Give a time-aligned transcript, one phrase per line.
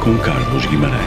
[0.00, 0.98] com Carlos Guimarães.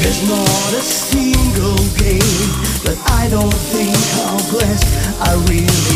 [0.00, 2.20] There's not a single game
[2.84, 5.89] but I don't think how blessed I really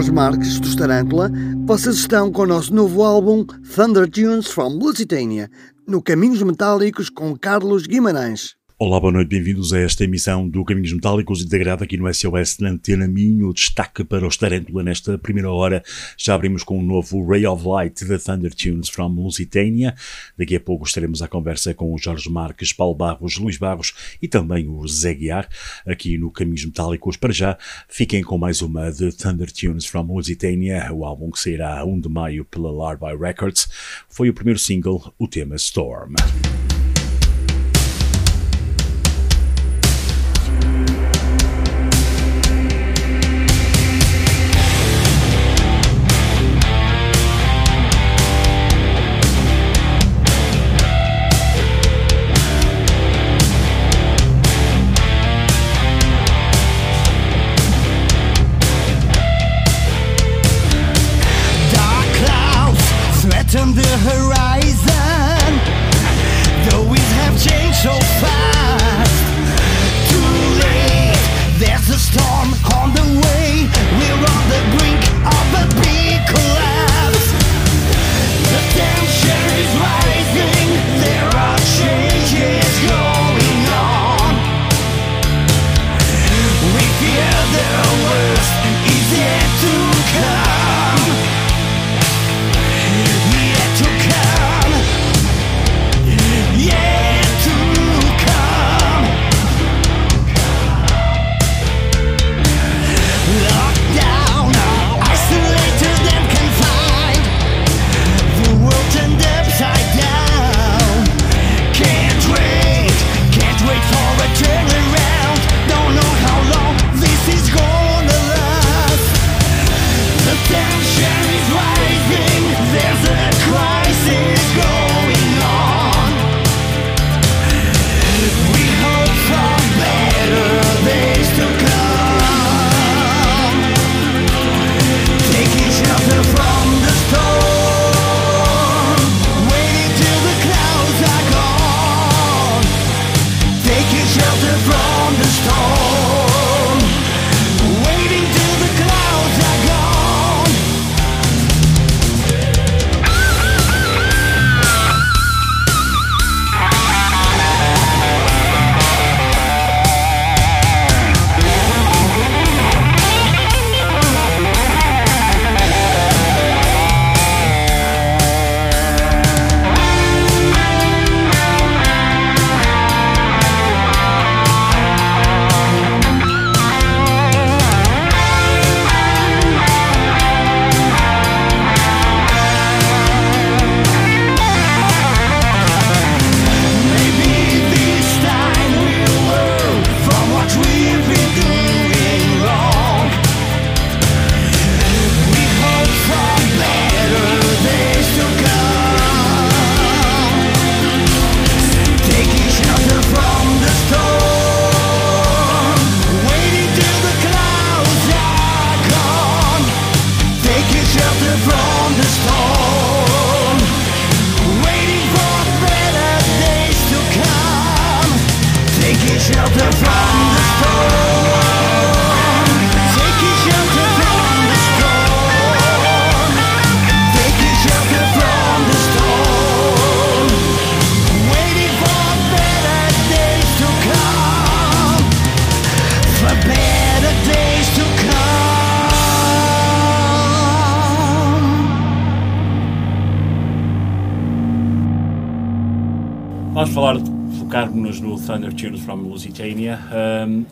[0.00, 1.30] Jorge Marques, do Starantula,
[1.66, 5.50] vocês estão com o nosso novo álbum Thunder Tunes from Lusitania,
[5.86, 8.59] no Caminhos Metálicos com Carlos Guimarães.
[8.82, 12.70] Olá, boa noite, bem-vindos a esta emissão do Caminhos Metálicos, integrada aqui no SOS na
[12.70, 13.52] Antena Minho.
[13.52, 15.84] Destaque para os Tarântula nesta primeira hora.
[16.16, 19.94] Já abrimos com o um novo Ray of Light da Thunder Tunes from Lusitania.
[20.34, 23.92] Daqui a pouco estaremos à conversa com o Jorge Marques, Paulo Barros, Luís Barros
[24.22, 25.46] e também o Zé Guiar,
[25.86, 27.18] aqui no Caminhos Metálicos.
[27.18, 31.80] Para já, fiquem com mais uma de Thunder Tunes from Lusitania, o álbum que sairá
[31.80, 33.68] a 1 de maio pela Larvae Records.
[34.08, 36.14] Foi o primeiro single, o tema Storm.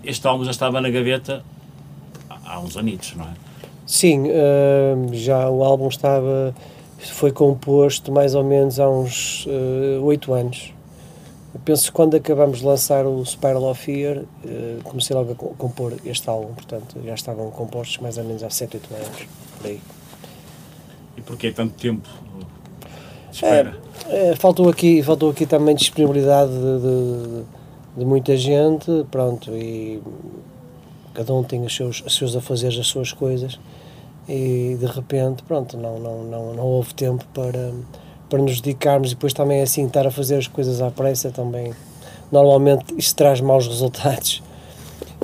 [0.09, 1.45] Este álbum já estava na gaveta
[2.29, 3.29] há- uns anitos, não é?
[3.87, 6.55] Sim, hum, já o álbum estava,
[6.99, 10.73] foi composto mais ou menos há uns eh, oito anos.
[11.55, 15.35] Eu penso que quando acabamos de lançar o Spiral of Fear, eh, comecei logo a
[15.35, 19.27] co- compor este álbum, portanto já estavam compostos mais ou menos há sete, oito anos,
[19.59, 19.81] por aí.
[21.17, 22.07] E porquê tanto tempo
[23.31, 23.77] de espera?
[24.09, 27.45] É, faltou, aqui, faltou aqui também disponibilidade de, de-
[27.99, 30.01] de muita gente, pronto, e
[31.13, 33.59] cada um tem os seus, os seus afazeres, as suas coisas,
[34.29, 37.73] e de repente, pronto, não, não, não, não houve tempo para,
[38.31, 41.75] para nos dedicarmos, e depois também assim, estar a fazer as coisas à pressa também,
[42.31, 44.45] normalmente isso traz maus resultados,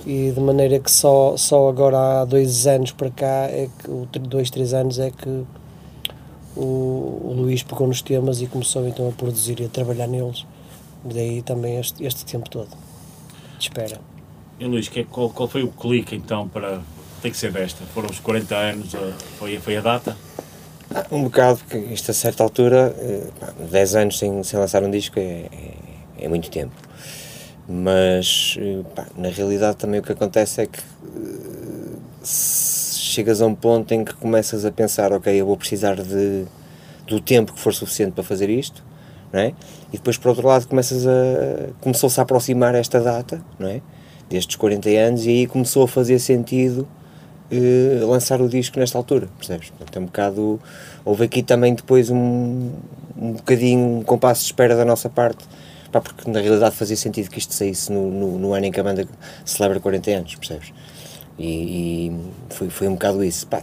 [0.04, 4.50] e de maneira que só, só agora há dois anos para cá, é que, dois,
[4.50, 5.44] três anos, é que
[6.56, 10.44] o, o Luís pegou nos temas e começou então a produzir e a trabalhar neles.
[11.04, 12.68] Daí também este, este tempo todo.
[13.58, 14.00] de espera.
[14.58, 16.80] E Luís, que é- qual, qual foi o clique então para.
[17.22, 17.84] Tem que ser desta?
[17.94, 18.92] Foram os 40 anos,
[19.38, 20.16] foi, foi a data?
[20.94, 24.82] Ah, um bocado, porque isto a certa altura, eh, pá, 10 anos sem, sem lançar
[24.82, 25.74] um disco é, é,
[26.24, 26.74] é muito tempo.
[27.66, 33.54] Mas, eh, pá, na realidade também o que acontece é que eh, chegas a um
[33.54, 36.44] ponto em que começas a pensar, ok, eu vou precisar de,
[37.06, 38.84] do tempo que for suficiente para fazer isto,
[39.34, 39.48] não é?
[39.92, 43.82] E depois, por outro lado, começas a, começou-se a aproximar esta data, não é?
[44.30, 46.86] Destes 40 anos, e aí começou a fazer sentido
[47.50, 49.70] eh, lançar o disco nesta altura, percebes?
[49.70, 50.60] Portanto, é um bocado.
[51.04, 52.70] Houve aqui também depois um,
[53.16, 55.44] um bocadinho um compasso de espera da nossa parte,
[55.90, 58.78] pá, porque na realidade fazia sentido que isto saísse no, no, no ano em que
[58.78, 59.04] a banda
[59.44, 60.72] celebra 40 anos, percebes?
[61.36, 61.46] E,
[62.06, 63.48] e foi, foi um bocado isso.
[63.48, 63.62] Pá,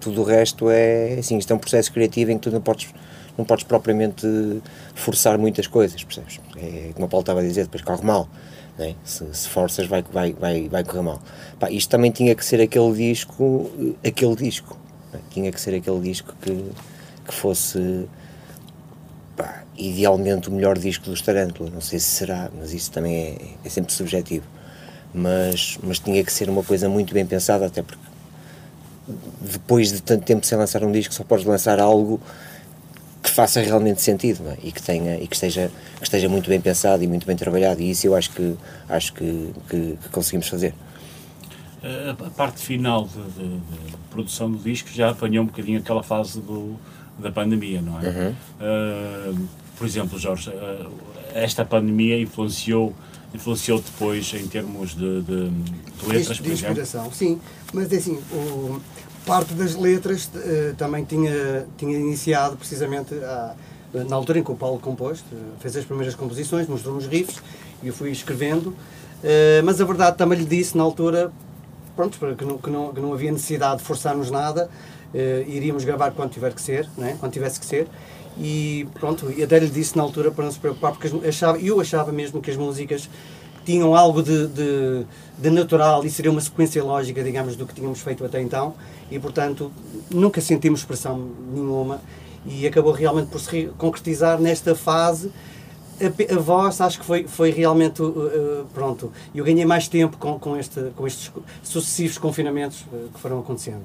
[0.00, 2.88] tudo o resto é assim, isto é um processo criativo em que tu não podes,
[3.36, 4.26] não podes propriamente
[4.94, 6.40] forçar muitas coisas, percebes?
[6.56, 8.28] É como o Paulo estava a dizer, depois corre mal.
[8.78, 8.94] é?
[9.04, 11.20] Se, se forças vai, vai, vai, vai correr mal.
[11.58, 13.70] Pá, isto também tinha que ser aquele disco,
[14.06, 14.78] aquele disco.
[15.12, 15.18] é?
[15.30, 16.70] Tinha que ser aquele disco que,
[17.26, 18.08] que fosse
[19.36, 21.70] pá, idealmente o melhor disco do Tarântula.
[21.70, 24.46] Não sei se será, mas isso também é, é sempre subjetivo.
[25.12, 28.02] Mas, mas tinha que ser uma coisa muito bem pensada, até porque
[29.40, 32.20] depois de tanto tempo sem lançar um disco, só podes lançar algo
[33.24, 34.58] que faça realmente sentido não é?
[34.62, 37.80] e que tenha e que esteja que esteja muito bem pensado e muito bem trabalhado
[37.80, 38.54] e isso eu acho que
[38.88, 40.72] acho que, que, que conseguimos fazer
[41.82, 46.40] A, parte final de, de- de produção do disco já apanhou um bocadinho aquela fase
[46.40, 46.76] do,
[47.18, 48.08] da pandemia, não é?
[48.08, 48.34] Uhum.
[48.60, 49.34] Ah,
[49.76, 50.86] por exemplo, Jorge, ah,
[51.34, 52.94] esta pandemia influenciou,
[53.34, 56.52] influenciou depois em termos de, de- de letras, de, por de exemplo?
[56.80, 57.40] inspiração, sim.
[57.72, 58.80] Mas é assim, o-
[59.26, 63.14] parte das letras eh, também tinha, tinha iniciado precisamente
[63.92, 67.40] na altura em que o Paulo compôs, eh, fez as primeiras composições, mostrou-me os riffs
[67.82, 68.74] e eu fui escrevendo.
[69.22, 71.32] Eh, mas a verdade também lhe disse na altura
[71.94, 74.68] pronto, que não, que não, que não havia necessidade de forçarmos nada,
[75.14, 77.16] eh, iríamos gravar quando tiver que ser, né?
[77.20, 77.86] quando tivesse que ser.
[78.36, 81.80] E pronto, e até lhe disse na altura para não se preocupar, porque achava, eu
[81.80, 83.08] achava mesmo que as músicas
[83.64, 85.06] tinham algo de, de,
[85.38, 88.74] de natural e seria uma sequência lógica, digamos, do que tínhamos feito até então,
[89.10, 89.72] e portanto
[90.10, 92.00] nunca sentimos pressão nenhuma,
[92.46, 95.30] e acabou realmente por se re- concretizar nesta fase
[96.00, 99.12] a, a voz acho que foi, foi realmente uh, uh, pronto.
[99.34, 101.30] Eu ganhei mais tempo com, com, este, com estes
[101.62, 103.84] sucessivos confinamentos uh, que foram acontecendo.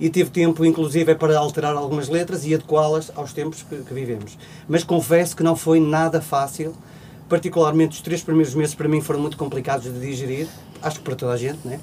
[0.00, 4.36] E tive tempo, inclusive, para alterar algumas letras e adequá-las aos tempos que, que vivemos.
[4.68, 6.74] Mas confesso que não foi nada fácil,
[7.34, 10.46] particularmente os três primeiros meses para mim foram muito complicados de digerir,
[10.80, 11.80] acho que para toda a gente, né?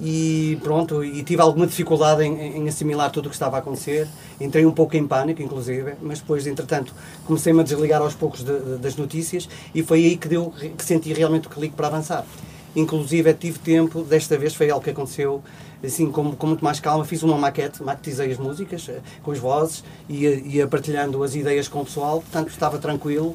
[0.00, 4.06] E pronto, e tive alguma dificuldade em, em assimilar tudo o que estava a acontecer.
[4.40, 8.60] Entrei um pouco em pânico, inclusive, mas depois, entretanto, comecei-me a desligar aos poucos de-
[8.60, 12.24] de- das notícias e foi aí que, deu, que senti realmente o clique para avançar.
[12.76, 15.42] Inclusive, tive tempo, desta vez foi algo que aconteceu,
[15.82, 17.04] assim, com, com muito mais calma.
[17.06, 21.66] Fiz uma maquete, maquetizei as músicas, eh, com as vozes, ia, ia partilhando as ideias
[21.68, 23.34] com o pessoal, portanto, estava tranquilo.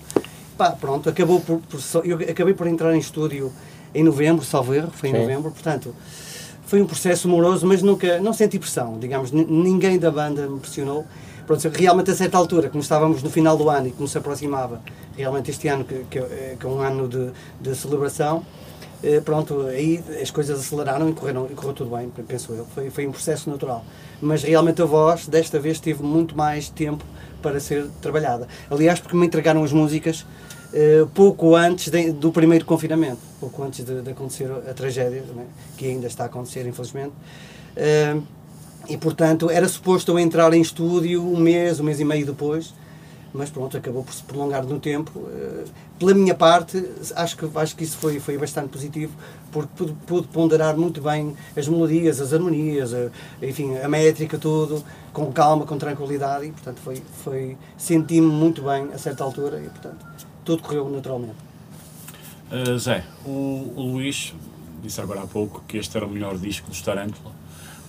[0.57, 3.51] Pá, pronto, acabou por, por eu acabei por entrar em estúdio
[3.93, 5.19] em novembro, salvo erro, foi em Sim.
[5.21, 5.93] novembro, portanto,
[6.65, 11.05] foi um processo moroso, mas nunca, não senti pressão, digamos, ninguém da banda me pressionou.
[11.45, 14.79] Pronto, realmente a certa altura, como estávamos no final do ano e como se aproximava
[15.17, 18.45] realmente este ano, que, que, é- que é um ano de, de celebração,
[19.03, 22.65] eh, pronto, aí as coisas aceleraram e correram, e correu tudo bem, penso eu.
[22.73, 23.83] Foi, foi um processo natural.
[24.21, 27.03] Mas realmente a voz, desta vez, teve muito mais tempo
[27.41, 28.47] para ser trabalhada.
[28.69, 30.25] Aliás, porque me entregaram as músicas
[30.73, 35.45] eh, pouco antes de- do primeiro confinamento, pouco antes de, de acontecer a tragédia, né,
[35.77, 37.11] que ainda está a acontecer, infelizmente.
[37.75, 38.15] Eh,
[38.87, 42.73] e portanto era suposto eu entrar em estúdio um mês, um mês e meio depois,
[43.33, 45.27] mas pronto, acabou por se prolongar no tempo.
[45.29, 45.65] Eh,
[45.99, 46.83] Pela minha parte,
[47.15, 49.13] acho que, acho que isso foi, foi bastante positivo,
[49.51, 53.11] porque pude, pude ponderar muito bem as melodias, as harmonias, a-
[53.41, 54.83] enfim, a métrica, tudo,
[55.13, 59.69] com calma, com tranquilidade, e portanto foi, foi, senti-me muito bem a certa altura, e
[59.69, 60.03] portanto
[60.43, 61.35] tudo correu naturalmente.
[62.51, 64.33] Uh, Zé, o, o Luís
[64.81, 67.31] disse agora há pouco que este era o melhor disco do Tarântula,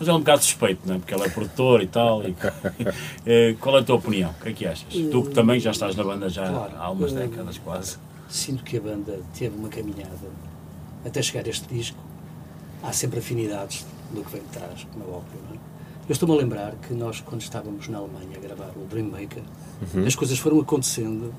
[0.02, 0.98] mas é um bocado suspeito, não é?
[0.98, 2.22] porque ele é produtor e tal.
[2.28, 2.34] E,
[3.24, 4.30] Eh, qual é a tua opinião?
[4.30, 4.86] O que é que achas?
[4.92, 6.72] Tu que também já estás na banda já Claro.
[6.76, 7.96] há umas Eh, décadas quase.
[8.28, 10.28] Sinto que a banda teve uma caminhada
[11.04, 11.98] até chegar a este disco.
[12.82, 15.38] Há sempre afinidades do que vem de trás, como é óbvio.
[15.48, 15.58] Não é?
[16.08, 19.42] Eu estou-me a lembrar que nós, quando estávamos na Alemanha a gravar o Dreammaker,
[20.06, 21.32] as coisas foram acontecendo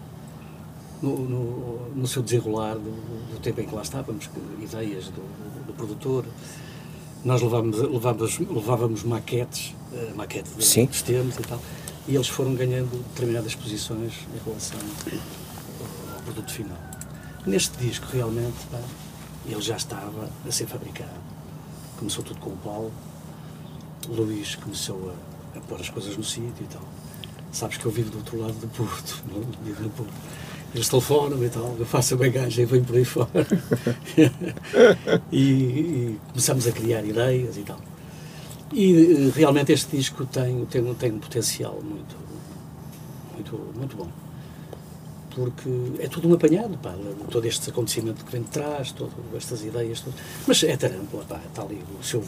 [1.01, 2.91] no, no, no seu desenrolar do,
[3.33, 5.21] do tempo em que lá estávamos, que ideias do,
[5.67, 6.23] do produtor.
[7.23, 10.85] Nós levávamos, levávamos, levávamos maquetes, eh, maquete de, Sim.
[10.85, 11.59] dos temas e tal,
[12.05, 14.77] e eles foram ganhando determinadas posições em relação
[16.15, 16.77] ao produto final.
[17.45, 18.81] Neste disco, realmente, pá,
[19.45, 21.11] ele já estava a ser fabricado.
[21.97, 22.91] Começou tudo com o Paulo,
[24.09, 25.13] o Luís começou
[25.55, 26.83] a, a pôr as coisas no sítio e tal.
[27.53, 29.41] Sabes que eu vivo do outro lado do Porto, não?
[29.63, 30.13] vivo no Porto.
[30.73, 33.29] Eles telefonam e tal, eu faço a bagagem e venho por aí fora.
[35.31, 37.79] e, e começamos a criar ideias e tal.
[38.73, 42.15] E eh, realmente este disco tem, tem, um- tem um potencial muito,
[43.35, 44.07] muito, muito bom.
[45.35, 46.93] Porque é tudo um apanhado, pá,
[47.29, 50.15] todo este acontecimento que vem de trás, todas estas ideias, tudo.
[50.47, 52.19] mas é tarântula, pá, está ali o seu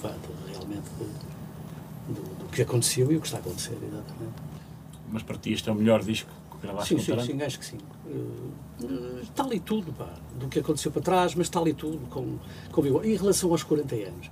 [0.00, 4.34] pá, de- realmente do, do- do que aconteceu e o que está a acontecer, exatamente.
[5.10, 6.30] Mas para ti este é o melhor disco
[6.62, 7.78] gravaste Sim, com sim, sim, acho que sim.
[8.08, 12.38] Eh, está ali tudo, pá, do que aconteceu para trás, mas está ali tudo com,
[12.70, 13.04] com vigor.
[13.04, 14.30] E em relação aos 40 anos,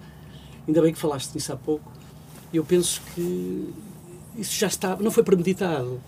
[0.67, 1.91] ainda bem que falaste nisso há pouco,
[2.53, 3.73] eu penso que
[4.37, 6.01] isso já está, não foi premeditado.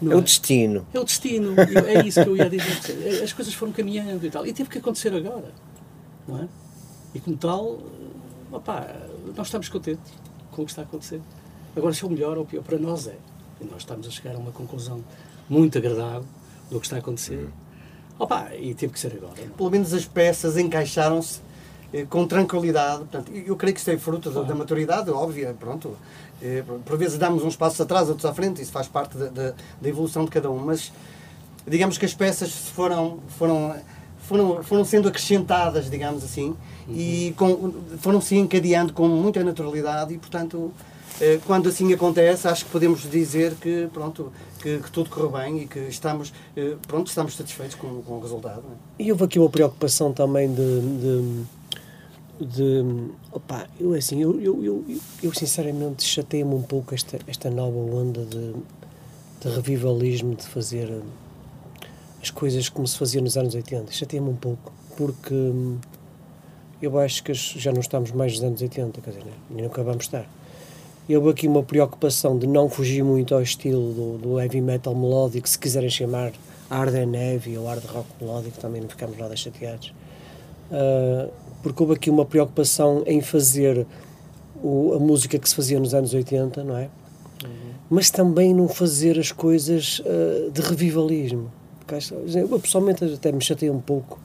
[0.00, 0.86] não É o destino.
[0.92, 3.22] É o destino, é isso que eu ia dizer.
[3.22, 5.52] As coisas foram caminhando e tal, e teve que acontecer agora,
[6.26, 6.48] não é?
[7.14, 8.86] E como tal, eh, opá,
[9.36, 10.12] nós estamos contentes
[10.50, 11.20] com o que está a acontecer.
[11.76, 13.16] Agora, se é o melhor ou o pior, para nós é.
[13.60, 15.02] E nós estamos a chegar a uma conclusão
[15.52, 16.24] muito agradável
[16.70, 17.48] do que está a acontecer.
[18.18, 19.34] Opá, e teve que ser agora.
[19.56, 21.40] Pelo menos as peças encaixaram-se
[21.92, 22.98] eh, com tranquilidade.
[23.00, 25.54] Portanto, eu creio que isto é fruto da, da maturidade, óbvia.
[25.58, 25.96] Pronto.
[26.40, 29.54] Eh, por- vezes damos uns passos atrás, outros à frente, isso faz parte da, da-
[29.80, 30.58] da evolução de cada um.
[30.58, 30.90] Mas
[31.66, 33.74] digamos que as peças foram, foram,
[34.22, 36.56] foram, foram sendo acrescentadas, digamos assim,
[36.88, 40.72] e com, foram se encadeando com muita naturalidade e, portanto,
[41.46, 45.66] quando assim acontece, acho que podemos dizer que, pronto, que, que tudo correu bem e
[45.66, 48.62] que estamos, eh, pronto, estamos satisfeitos com, com o resultado.
[48.98, 49.02] é?
[49.02, 50.80] E houve aqui uma preocupação também de.
[50.80, 51.44] de,
[52.44, 52.84] de
[53.30, 54.84] opá, eu assim, eu, eu, eu,
[55.22, 58.52] eu sinceramente chateia-me um pouco esta, esta nova onda de,
[59.40, 61.02] de revivalismo, de fazer hum,
[62.20, 63.92] as coisas como se fazia nos anos 80.
[63.92, 65.78] Chateia-me um pouco, porque hum,
[66.80, 70.04] eu acho que já não estamos mais nos anos 80, quer dizer, nem nunca vamos
[70.04, 70.28] estar.
[71.08, 74.94] E houve aqui uma preocupação de não fugir muito ao estilo do, do heavy metal
[74.94, 76.32] melódico, se quiserem chamar
[76.70, 79.92] hard and heavy ou hard rock melódico, também não ficamos nada chateados.
[80.70, 81.28] Ah,
[81.62, 83.86] porque houve aqui uma preocupação em fazer
[84.62, 86.88] o- a música que se fazia nos anos 80, não é?
[87.90, 91.50] Mas também não fazer as coisas ah, de revivalismo.
[91.84, 94.18] Porque pessoalmente até me chateia um pouco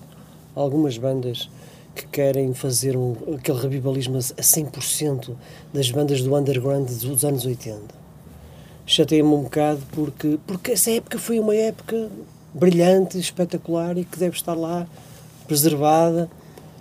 [0.56, 1.50] algumas bandas
[1.98, 5.36] que querem fazer um, aquele revivalismo a 100%
[5.74, 7.82] das bandas do underground dos anos 80.
[8.86, 12.10] Chateia-me um bocado porque, porque essa época foi uma época
[12.54, 14.88] brilhante, espetacular e que deve estar lá
[15.48, 16.30] preservada,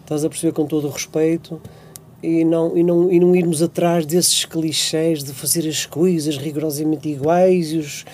[0.03, 1.61] estás a perceber com todo o respeito
[2.23, 7.09] e não, e não, e não irmos atrás desses clichés de fazer as coisas rigorosamente
[7.09, 8.05] iguais e, os,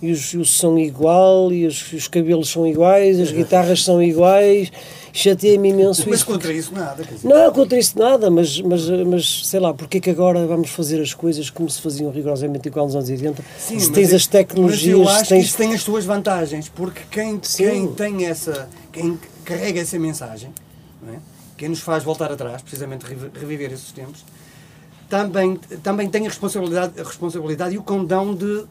[0.00, 4.02] e, os, e o som igual e os, os cabelos são iguais, as guitarras são
[4.02, 4.70] iguais.
[5.12, 6.26] Chateia-me imenso Mas isso.
[6.26, 7.28] contra isso nada, quer dizer.
[7.28, 11.02] Não, contra isso nada, mas, mas, mas sei lá, porque é que agora vamos fazer
[11.02, 13.42] as coisas como se faziam rigorosamente igual nos anos 80?
[13.58, 15.40] Sim, se mas tens eu- as tecnologias, Mas eu acho tens...
[15.42, 17.64] que isso tem as suas vantagens, porque quem, Sim.
[17.64, 18.68] quem tem essa.
[18.90, 20.50] quem carrega essa mensagem,
[21.08, 21.16] é?
[21.58, 24.24] quem nos faz voltar atrás, precisamente revi- reviver esses tempos,
[25.10, 28.64] também, também tem a responsabilidade, a responsabilidade e o condão de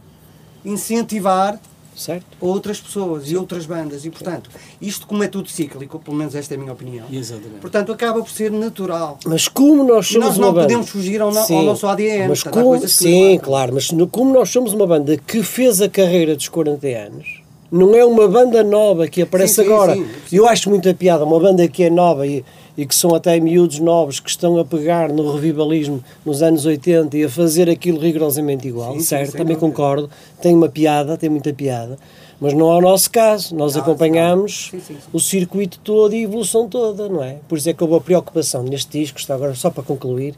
[0.66, 1.60] incentivar
[1.96, 2.26] Certo?
[2.40, 4.06] outras pessoas e outras bandas.
[4.06, 4.50] E, portanto,
[4.82, 7.60] isto como é tudo cíclico, pelo menos esta é a minha opinião, Exatamente.
[7.60, 9.20] portanto, acaba por ser natural.
[9.26, 10.62] Mas como nós somos nós não banda...
[10.68, 12.30] podemos fugir ao, no- ao nosso ADN.
[12.30, 15.90] Mas portanto, como, sim, claro, mas no- como nós somos uma banda que fez a
[15.90, 19.94] carreira dos 40 anos, não é uma banda nova que aparece Sim, sim, agora.
[19.96, 20.06] sim.
[20.32, 22.44] Eu acho muita piada, uma banda que é nova e,
[22.78, 27.18] e que são até miúdos novos que estão a pegar no revivalismo nos anos 80
[27.18, 29.32] e a fazer aquilo rigorosamente igual, Sim, sim, certo?
[29.32, 29.72] sem Também dúvida.
[29.76, 30.10] concordo,
[30.42, 31.98] tem uma piada, tem muita piada.
[32.40, 34.80] Mas não é o nosso caso, nós Não, acompanhamos não.
[34.80, 35.10] Sim, sim, sim.
[35.14, 37.38] o circuito todo e a evolução toda, não é?
[37.48, 40.34] Por isso é que houve a preocupação neste disco, está agora só para concluir,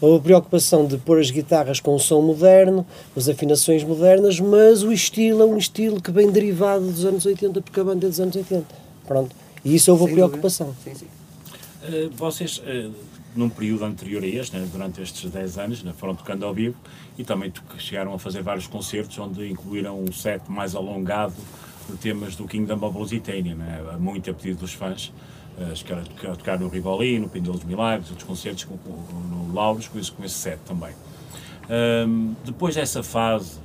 [0.00, 4.82] houve a preocupação de pôr as guitarras com um som moderno, as afinações modernas, mas
[4.82, 8.08] o estilo é um estilo que vem derivado dos anos 80, porque a banda é
[8.08, 8.64] dos anos 80.
[9.06, 9.36] Pronto.
[9.62, 10.74] E isso houve a preocupação.
[10.82, 11.06] Sim, sim.
[11.86, 12.88] Eh, vocês, eh,
[13.36, 16.76] num período anterior a este, né, durante estes 10 anos, né, foram tocando ao vivo
[17.18, 21.34] e também chegaram a fazer vários concertos onde incluíram um set mais alongado
[21.90, 25.12] de temas do Kingdom of Lusitania, né, muito a pedido dos fãs.
[25.56, 28.74] Uh, chegaram a tocar, a tocar no Rivoli, no Pinho dos Milagres, outros concertos com,
[28.74, 30.92] no Lauros, com esse, com esse set também.
[31.70, 33.60] Ahm, depois dessa fase,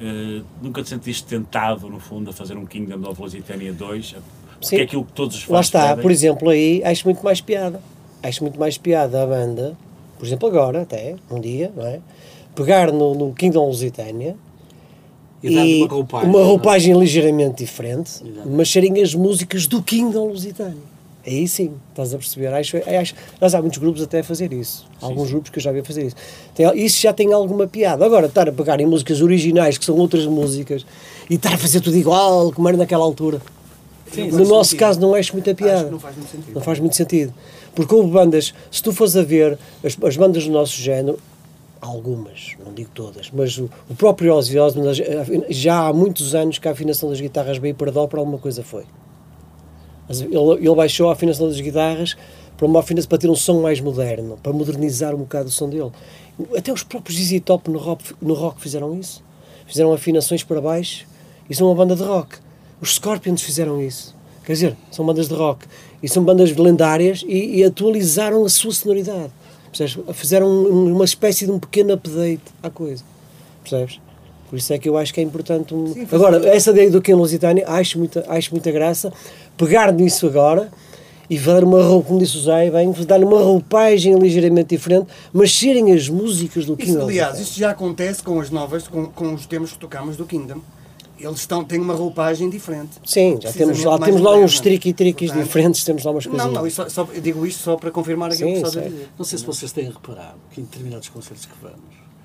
[0.00, 4.16] eh, nunca te sentiste tentado, no fundo, a fazer um Kingdom of Lusitania 2?
[4.60, 4.76] Porque Sim.
[4.80, 6.02] é aquilo que todos os fãs Lá está, pedem.
[6.02, 7.80] por exemplo, aí acho muito mais piada.
[8.22, 9.76] Acho muito mais piada a banda,
[10.18, 12.00] por exemplo, agora, até, um dia, não é?
[12.54, 14.34] Pegar no, no Kingdom Lusitânia
[15.40, 16.48] E dar-lhe uma roupagem, uma não é?
[16.48, 18.48] roupagem ligeiramente diferente, Exato.
[18.50, 20.98] mas serem as músicas do Kingdom Lusitânia.
[21.24, 22.48] Aí sim, estás a perceber.
[22.48, 24.86] Acho, acho, mas há muitos grupos até a fazer isso.
[25.00, 26.16] Há alguns grupos que eu já vi a fazer isso.
[26.54, 28.04] Tem- isso já tem alguma piada.
[28.04, 30.84] Agora, estar a pegar em músicas originais, que são outras músicas,
[31.30, 33.40] e estar a fazer tudo igual, como era naquela altura.
[34.12, 34.80] Sim, no nosso sentido.
[34.80, 35.82] caso, não acho muita piada.
[35.82, 36.54] Acho não faz muito sentido.
[36.54, 37.34] Não faz muito sentido.
[37.74, 41.18] Porque houve bandas, se tu fores a ver as, as bandas do nosso género,
[41.80, 44.92] algumas, não digo todas, mas o, o próprio Ozzy Osbourne,
[45.48, 48.62] já há muitos anos que a afinação das guitarras bem para dó para alguma coisa
[48.62, 48.84] foi.
[50.08, 52.16] Ele, ele baixou a afinação das guitarras
[52.56, 55.68] para uma afinação para ter um som mais moderno, para modernizar um bocado o som
[55.68, 55.92] dele.
[56.56, 59.22] Até os próprios ZZ Top no rock, no rock fizeram isso.
[59.66, 61.06] Fizeram afinações para baixo
[61.48, 62.38] e são uma banda de rock.
[62.80, 64.14] Os Scorpions fizeram isso.
[64.44, 65.66] Quer dizer, são bandas de rock
[66.02, 69.30] e são bandas lendárias e, e atualizaram a sua sonoridade.
[69.70, 69.98] Percebes?
[70.14, 73.04] Fizeram um- uma espécie de um pequeno update à coisa.
[73.62, 74.00] Percebes?
[74.48, 75.74] Por isso é que eu acho que é importante.
[75.74, 75.92] Um...
[75.92, 79.12] Sim, Agora, essa ideia do Ken Lusitânia, acho muita, acho muita graça.
[79.58, 80.70] Pegar nisso agora
[81.28, 85.54] e dar uma roupa, como disse o Zé, bem, dar uma roupagem ligeiramente diferente, mas
[85.54, 89.34] serem as músicas do King Isso, aliás, isto já acontece com as novas, com, com
[89.34, 90.60] os temas que tocamos do Kingdom.
[91.18, 92.92] Eles estão, têm uma roupagem diferente.
[93.04, 96.46] Sim, já temos lá, temos lá uns triqui-triquis diferentes, temos lá umas coisas.
[96.46, 98.76] Não, não, isso só, só- eu digo isto só para confirmar aquilo Sim, que estás
[98.86, 99.08] a dizer.
[99.18, 101.78] Não sei se vocês têm reparado que em determinados concertos que vamos,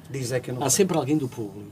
[0.09, 1.71] Diz é que eu não há sempre alguém do público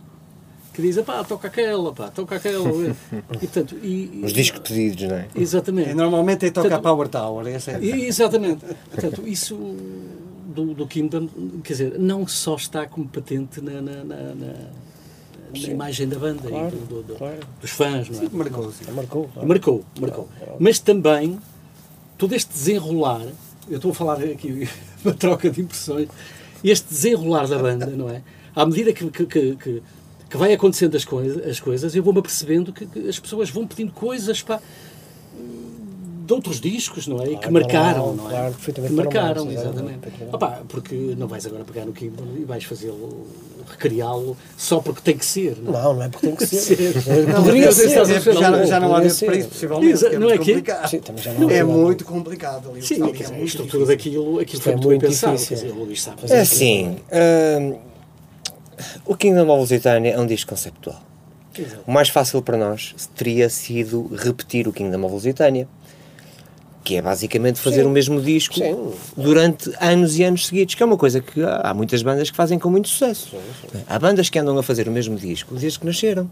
[0.73, 2.69] que diz, pá, toca aquela, pá, toca aquela.
[3.34, 5.27] e, portanto, e, Os discos pedidos, não é?
[5.36, 5.89] Exatamente.
[5.89, 7.79] É, normalmente é tocar Portanto, Power Tower, essa é.
[7.81, 8.65] E- Exatamente.
[8.89, 9.55] Portanto, isso
[10.47, 11.27] do, do Kingdom,
[11.63, 14.69] quer dizer, não só está como patente na, na, na, na-
[15.53, 17.39] na imagem da banda Claro, e do- do- claro.
[17.61, 18.29] dos fãs, não é?
[18.31, 18.91] Marcou, sim.
[18.91, 19.29] Marcou.
[19.33, 19.47] claro.
[19.47, 20.29] Marcou, marcou.
[20.59, 21.39] Mas também,
[22.17, 23.25] todo este desenrolar,
[23.69, 24.67] eu estou a falar aqui
[25.03, 26.07] uma troca de impressões,
[26.63, 28.21] este desenrolar da banda, não é?
[28.55, 29.83] À medida que, que, que, que-
[30.29, 33.67] que vai acontecendo as, coisa, as coisas, eu vou-me apercebendo que, que as pessoas vão
[33.67, 34.61] pedindo coisas para
[36.32, 37.26] de outros discos, não é?
[37.26, 38.30] E que Claro, marcaram, não é?
[38.30, 40.08] claro, perfeitamente que marcaram, exatamente.
[40.08, 40.36] exatamente.
[40.36, 43.28] Opa, porque não vais agora pegar no Kingdom e vais fazê-lo,
[43.70, 45.84] recriá-lo só porque tem que ser, não é?
[45.84, 47.02] Não, não é porque tem que ser.
[47.02, 47.28] Ser.
[47.28, 48.34] Não, Poderia ser, é, estás a ver?
[48.34, 50.06] já, já não há tempo para isso, possivelmente.
[50.06, 50.89] É não muito é que- complicado.
[50.89, 51.02] Sim,
[51.39, 52.82] não É muito complicado ali.
[52.82, 55.36] Sim, ali, é a estrutura daquilo, aquilo foi é muito pensado.
[55.36, 56.98] É fazer assim,
[57.60, 57.76] hum,
[59.06, 61.02] o Kingdom of Lusitânia é um disco conceptual.
[61.86, 65.67] O mais fácil para nós teria sido repetir o Kingdom of Lusitânia,
[66.84, 67.88] que é basicamente fazer Sim.
[67.88, 68.94] o mesmo disco Sim.
[69.15, 72.58] durante anos e anos seguidos, que é uma coisa que há muitas bandas que fazem
[72.58, 73.36] com muito sucesso.
[73.88, 76.30] Há bandas que andam a fazer o mesmo disco desde que nasceram.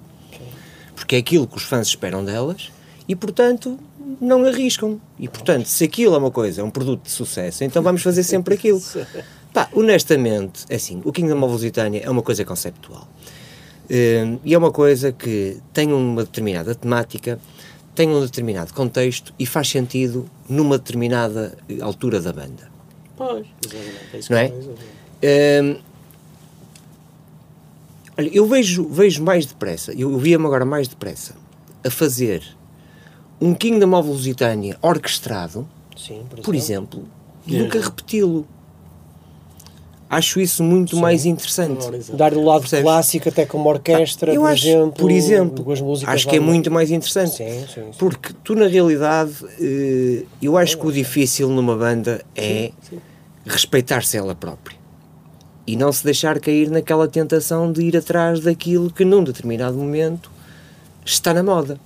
[0.95, 2.71] Porque é aquilo que os fãs esperam delas
[3.07, 3.79] e, portanto,
[4.19, 4.99] não arriscam.
[5.17, 8.23] E, portanto, se aquilo é uma coisa, é um produto de sucesso, então vamos fazer
[8.23, 8.81] sempre aquilo.
[9.53, 13.07] Pá, honestamente, é assim, o Kingdom of Lusitânia é uma coisa conceptual.
[13.89, 17.39] Hum, e é uma coisa que tem uma determinada temática,
[17.99, 22.71] tem um determinado contexto e faz sentido numa determinada eh, altura da banda.
[23.17, 23.99] Pois, exatamente.
[24.13, 24.47] É isso que Não é?
[25.21, 25.63] eu.
[25.65, 25.79] Hum,
[28.17, 31.35] olha, eu vejo, vejo mais depressa, eu via-me agora mais depressa
[31.85, 32.41] a fazer
[33.41, 37.01] um Kingdom of Lusitânia orquestrado, Sim, por exemplo,
[37.45, 37.69] do Yeah.
[37.69, 38.47] que a repeti-lo.
[40.09, 41.85] Acho isso muito mais interessante.
[42.13, 42.83] Dar o lado Percebes?
[42.83, 44.91] clássico até com uma orquestra, eu por acho, exemplo.
[44.93, 47.35] por exemplo, com as músicas acho que é muito mais interessante.
[47.35, 47.91] Sim, sim, sim.
[47.95, 52.71] Porque tu, na realidade, eh, eu acho que o difícil numa banda é
[53.45, 54.79] respeitar-se ela própria.
[55.67, 60.31] E não se deixar cair naquela tentação de ir atrás daquilo que num determinado momento
[61.05, 61.79] está na moda.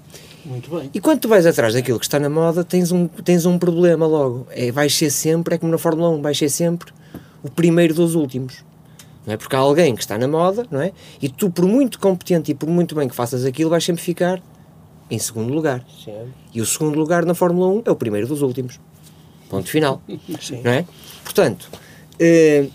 [0.46, 0.90] Muito bem.
[0.94, 4.08] E quando tu vais atrás daquilo que está na moda, tens um, tens um problema
[4.08, 4.48] logo.
[4.52, 6.94] É, vais ser sempre, é como na Fórmula 1, vais ser sempre
[7.44, 8.64] o primeiro dos últimos.
[9.26, 9.38] Não é?
[9.38, 10.92] Porque há alguém que está na moda, não é?
[11.22, 14.42] E tu, por muito competente e por muito bem que faças aquilo, vais sempre ficar
[15.10, 15.86] em segundo lugar.
[16.04, 16.34] Sempre.
[16.54, 18.80] E o segundo lugar na Fórmula 1 é o primeiro dos últimos.
[19.50, 20.02] Ponto final.
[20.42, 20.62] Sim.
[20.64, 20.86] Não é?
[21.24, 21.70] Portanto,
[22.20, 22.68] eh,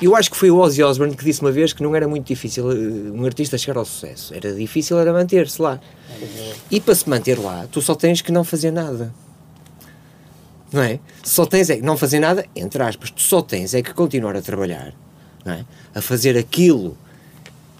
[0.00, 2.26] eu acho que foi o Ozzy Osbourne que disse uma vez que não era muito
[2.26, 4.34] difícil eh, um artista chegar ao sucesso.
[4.34, 5.78] Era difícil era manter-se lá.
[6.70, 9.12] E para se manter lá, tu só tens que não fazer nada.
[10.72, 10.98] Não é?
[11.22, 14.34] Só tens é que não fazer nada, entre aspas, tu só tens é que continuar
[14.36, 14.94] a trabalhar,
[15.44, 15.64] não é?
[15.94, 16.96] A fazer aquilo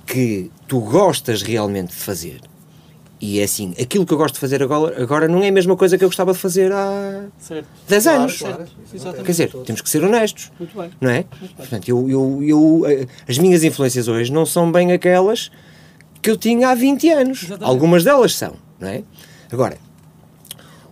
[0.06, 2.40] que tu gostas realmente de fazer.
[3.20, 5.76] E é assim, aquilo que eu gosto de fazer agora, agora não é a mesma
[5.76, 7.68] coisa que eu gostava de fazer há Certo.
[7.88, 8.38] 10 Claro, anos.
[8.38, 8.64] claro.
[9.14, 10.90] Quer dizer, temos que ser honestos, Muito bem.
[11.00, 11.24] não é?
[11.56, 15.52] Portanto, eu, eu, eu, eh, as minhas influências hoje não são bem aquelas
[16.20, 17.44] que eu tinha há 20 anos.
[17.44, 17.64] Exatamente.
[17.70, 19.04] Algumas delas são, não é?
[19.52, 19.78] Agora,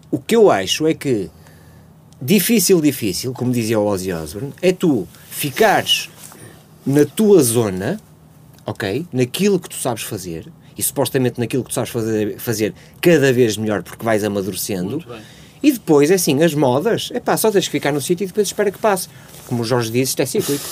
[0.08, 1.28] o que eu acho é que
[2.20, 6.08] difícil, difícil, como dizia o Ozzy Osbourne, é tu ficares
[6.84, 8.00] na tua zona,
[8.66, 9.06] ok?
[9.12, 13.56] Naquilo que tu sabes fazer, e supostamente naquilo que tu sabes fazer, fazer cada vez
[13.56, 15.04] melhor porque vais amadurecendo.
[15.62, 18.26] E depois, é assim, as modas, é pá, só tens que ficar no sítio e
[18.26, 19.08] depois espera que passe.
[19.46, 20.64] Como o Jorge disse, isto é cíclico.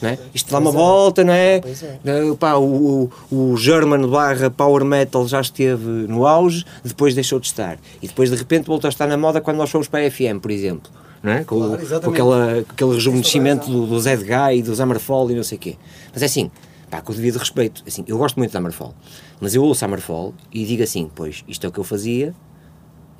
[0.00, 0.18] Não é?
[0.34, 1.60] Isto dá uma volta, não é?
[1.60, 1.98] Pois é.
[2.38, 7.78] Pá, o, o, German barra Power Metal já esteve no auge, depois deixou de estar.
[8.00, 10.40] E depois de repente voltou a estar na moda quando nós fomos para a FM,
[10.40, 10.90] por exemplo.
[11.24, 11.44] É?
[11.44, 15.30] Com, Claro, com, aquela, com aquele rejuvenescimento a do, do Zed Guy e do Hammerfall
[15.30, 15.76] e não sei o quê.
[16.12, 16.50] Mas é assim,
[16.90, 18.92] pá, com o devido respeito, assim, eu gosto muito de Hammerfall,
[19.40, 22.34] mas eu ouço Hammerfall e digo assim, pois, isto é o que eu fazia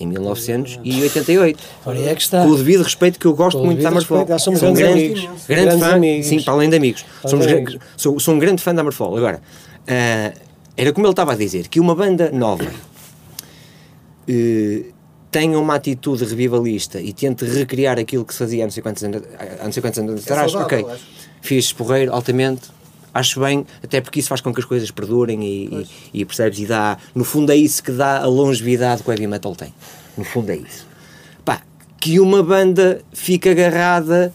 [0.01, 1.59] em 1988.
[1.87, 2.43] Ora, é que está.
[2.43, 4.95] Com o devido respeito que eu gosto Com muito respeito, nós somos Sou um grandes
[5.03, 5.47] grande, amigos.
[5.47, 6.27] grande Grandes fã, amigos.
[6.27, 7.05] sim, para além de amigos.
[7.27, 7.89] Somos Grandes gra- amigos.
[7.97, 9.17] sou, sou um grande fã de Hammerfall.
[9.17, 9.41] Agora,
[9.87, 10.33] ah,
[10.77, 12.67] era como ele estava a dizer, que uma banda nova
[14.29, 14.85] eh,
[15.31, 19.03] tenha uma atitude revivalista e tente recriar aquilo que se fazia há não sei quantos
[19.05, 19.23] anos,
[19.61, 21.05] há não sei quantos anos atrás, saudável, ok, acho.
[21.41, 22.63] fiz porreiro, altamente,
[23.13, 26.59] acho bem, até porque isso faz com que as coisas perdurem e, e, e percebes,
[26.59, 29.73] e dá, no fundo é isso que dá a longevidade que o heavy metal tem,
[30.17, 30.87] no fundo é isso.
[31.45, 31.63] Pá,
[32.01, 34.33] que uma banda fique agarrada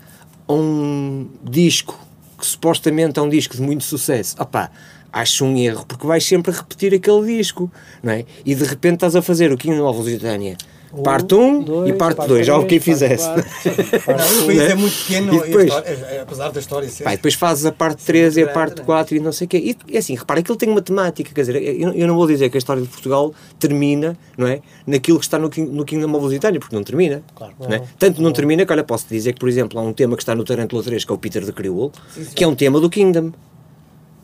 [0.48, 4.70] a um disco que supostamente é um disco de muito sucesso, opá,
[5.12, 7.72] acho um erro, porque vais sempre repetir aquele disco,
[8.04, 8.26] não é?
[8.46, 10.56] E de repente estás a fazer o King of Lusitânia,
[11.04, 13.28] parte 1 um, e parte parte 2, já o que fizesse.
[13.30, 14.72] o país né?
[14.72, 17.04] é muito pequeno, E depois- história- é- apesar da história ser.
[17.04, 18.86] Pá, depois fazes a parte 3 e a parte né?
[18.86, 19.58] 4 e não sei o quê.
[19.58, 22.50] E, e assim, repara, aquilo tem uma temática, quer dizer, eu, eu não vou dizer
[22.50, 24.62] que a história de Portugal termina, não é?
[24.86, 27.22] Naquilo que está no, King- no Kingdom of Lusitânia, porque não termina.
[27.36, 27.80] Claro, não é?
[27.80, 27.86] não.
[28.00, 30.36] Tanto não termina que, olha, posso dizer que, por exemplo, há um tema que está
[30.36, 31.92] no Tarantula 3, que é o Peter the Creole,
[32.36, 33.32] que é um tema do Kingdom.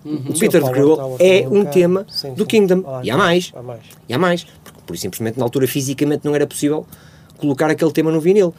[0.05, 2.45] O Peter the Power Creole é também um tema Sim, do.
[2.45, 2.83] Kingdom.
[2.85, 3.53] Ah, E há mais.
[3.55, 3.79] Há mais.
[4.09, 4.45] E há mais.
[4.85, 6.85] Por simplesmente, na altura, fisicamente, não era possível
[7.37, 8.53] colocar aquele tema no vinil.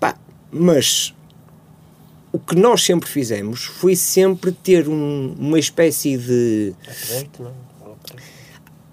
[0.00, 0.14] Pá,
[0.50, 1.14] mas
[2.32, 6.74] o que nós sempre fizemos foi sempre ter um- uma espécie de.
[6.86, 7.52] Update, não?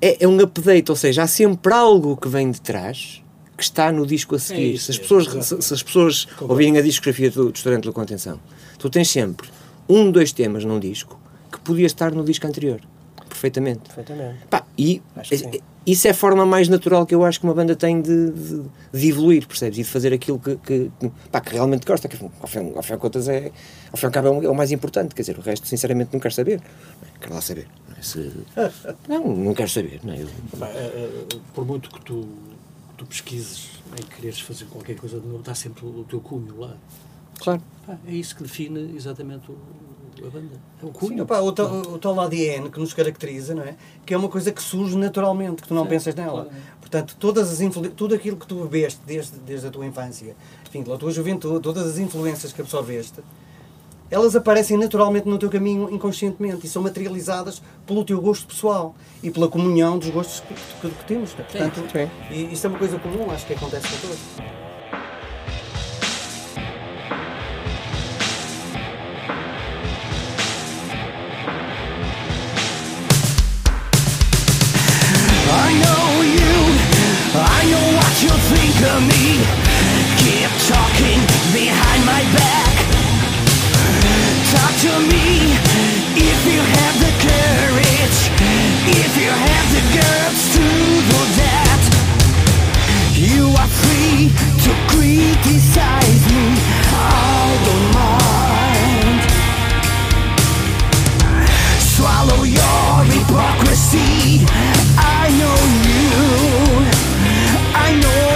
[0.02, 3.22] É, é um update, ou seja, há sempre algo que vem de trás
[3.58, 4.74] que está no disco a seguir.
[4.76, 8.02] isso se, as pessoas, se, se as pessoas ouvirem a discografia do, do Estudante com
[8.02, 8.39] atenção,
[8.78, 9.48] tu tens sempre
[9.88, 11.18] um, dois temas num disco
[11.52, 12.82] que podia estar no disco anterior.
[13.30, 13.82] Perfeitamente.
[13.86, 14.39] Perfeitamente.
[14.50, 15.02] Pá, e
[15.86, 18.63] Isso é a forma mais natural que eu acho que uma banda tem de, de,
[18.91, 19.78] de evoluir, percebes?
[19.78, 22.82] E de fazer aquilo que, que, que, pá, que realmente gosta, que ao fim, ao
[22.82, 23.52] fim de contas é,
[23.91, 25.67] ao fim e ao cabo é o, é o mais importante, quer dizer, o resto
[25.67, 26.60] sinceramente não quero saber.
[26.60, 27.19] Não?
[27.21, 27.67] Quero lá saber.
[27.88, 28.02] Não, é?
[28.02, 28.32] Se-
[29.08, 30.00] não, não quero saber.
[30.04, 30.21] Não é?
[30.24, 30.28] Eu-
[30.60, 30.69] Pá,
[31.54, 32.21] por muito que tu,
[32.89, 33.69] que tu pesquises
[34.00, 36.74] em quereres fazer qualquer coisa de novo, está sempre o teu cunho lá.
[37.39, 37.62] claro.
[37.86, 39.58] Pá, é isso que define exatamente o,
[40.23, 40.54] a banda.
[40.82, 41.23] É o Sim, cunho.
[41.23, 43.75] opá, o, tal, o tal ADN que nos caracteriza, não é?
[44.06, 46.43] Que é uma coisa que surge naturalmente, que tu não Sim, pensas nela.
[46.45, 46.49] claro.
[46.80, 50.36] Portanto, todas as influ- tudo aquilo que tu bebeste desde, desde a tua infância,
[50.67, 53.21] enfim, pela tua juventude, todas as influências que absorveste,
[54.12, 59.32] elas aparecem naturalmente no teu caminho inconscientemente e são materializadas pelo teu gosto pessoal e
[59.32, 61.34] pela comunhão dos gostos que, que- que temos.
[61.34, 62.10] Portanto, sim.
[62.32, 64.64] e isto é uma coisa comum, acho que acontece com todos.
[78.15, 79.43] What you think of me.
[80.23, 81.19] Keep talking
[81.51, 82.75] behind my back.
[84.56, 85.51] Talk to me
[86.15, 88.19] if you have the courage,
[88.88, 90.63] if you have the guts to
[91.12, 91.82] do that.
[93.15, 94.32] You are free
[94.63, 96.45] to criticize me,
[96.91, 99.19] I don't mind.
[101.80, 104.45] Swallow your hypocrisy.
[104.97, 106.64] I know you.
[107.88, 108.35] I know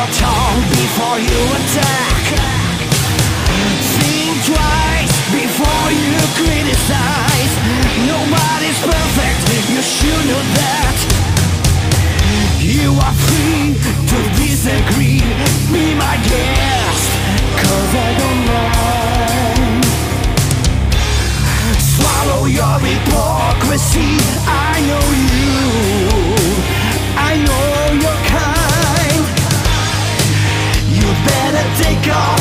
[0.00, 2.24] your tongue before you attack.
[4.00, 7.52] Think twice before you criticize.
[8.08, 10.96] Nobody's perfect, you should know that.
[12.64, 13.76] You are free
[14.10, 15.20] to disagree.
[15.68, 17.10] Be my guest,
[17.60, 19.84] cause I don't mind.
[21.92, 24.16] Swallow your hypocrisy.
[24.48, 25.60] I know you.
[27.20, 28.29] I know your
[32.02, 32.39] Go.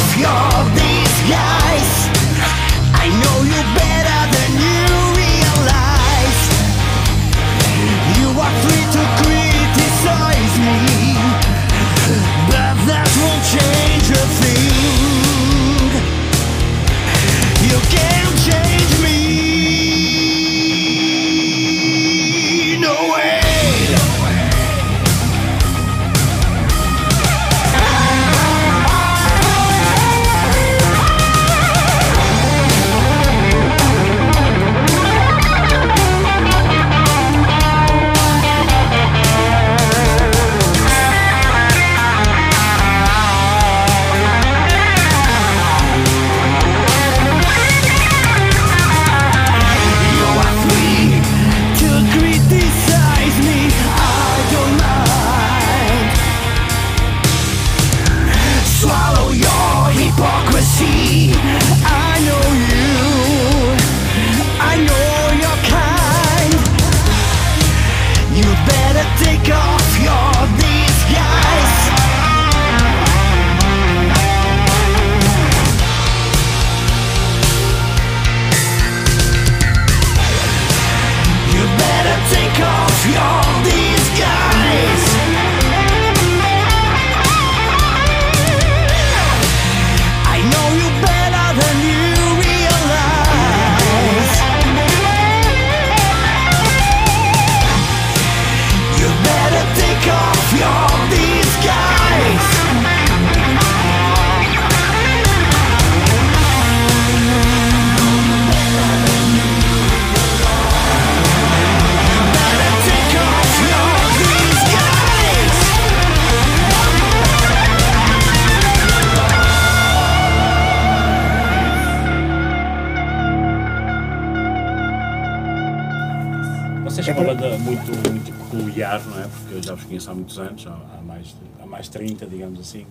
[131.80, 132.86] Mais de 30, digamos assim.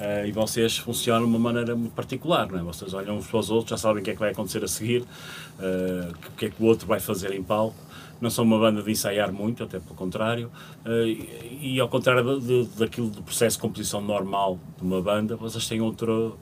[0.00, 2.62] Eh, e vocês funcionam de uma maneira muito particular, não é?
[2.62, 4.68] Vocês olham uns para os outros, já sabem o que é que vai acontecer a
[4.68, 5.04] seguir,
[5.60, 7.76] eh, o que é que o outro vai fazer em palco.
[8.20, 10.50] Não são uma banda de ensaiar muito, até pelo contrário.
[10.84, 11.16] Eh,
[11.60, 15.36] e, e ao contrário de- de- daquilo do processo de composição normal de uma banda,
[15.36, 16.36] vocês têm outro,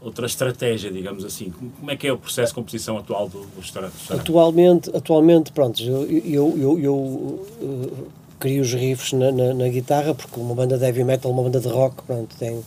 [0.00, 1.50] outra estratégia, digamos assim.
[1.80, 3.94] Como é que é o processo de composição atual do, do Restaurante?
[4.12, 10.40] Atualmente, atualmente pronto, eu, eu, eu, eu, crio os riffs na, na, na guitarra, porque
[10.40, 12.60] uma banda de heavy metal, uma banda de rock, pronto, tem,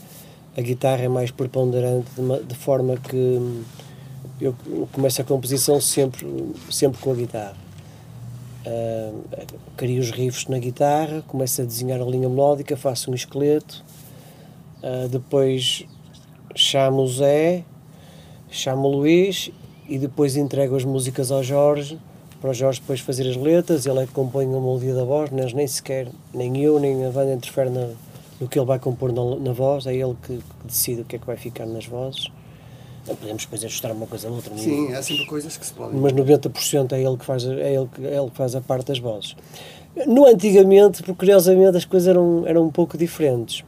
[0.56, 3.64] a guitarra é mais preponderante, de, uma- de forma que hum,
[4.40, 4.56] eu
[4.92, 6.26] começo a composição sempre,
[6.70, 7.58] sempre com a guitarra.
[8.66, 9.12] Ah,
[9.76, 13.84] crio os riffs na guitarra, começo a desenhar a linha melódica, faço um esqueleto,
[14.84, 15.86] ah, depois
[16.56, 17.64] chamo o Zé,
[18.52, 19.50] chamo o Luís
[19.90, 21.98] e depois entrego as músicas ao Jorge,
[22.44, 25.30] para o Jorge depois fazer as letras, ele é que compõe a melodia da voz,
[25.32, 27.92] mas nem sequer, nem eu, nem a banda interfere na,
[28.38, 31.16] no que ele vai compor na, na voz, é ele que, que decide o que
[31.16, 32.30] é que vai ficar nas vozes.
[33.08, 35.98] Não podemos depois ajustar uma coisa ou outra, Sim, há sempre coisas que se podem.
[35.98, 38.88] mas 90% é ele que faz, é ele que, é ele que faz a parte
[38.88, 39.38] das vozes.
[40.06, 43.64] No antigamente, porque curiosamente as coisas eram, eram um pouco diferentes.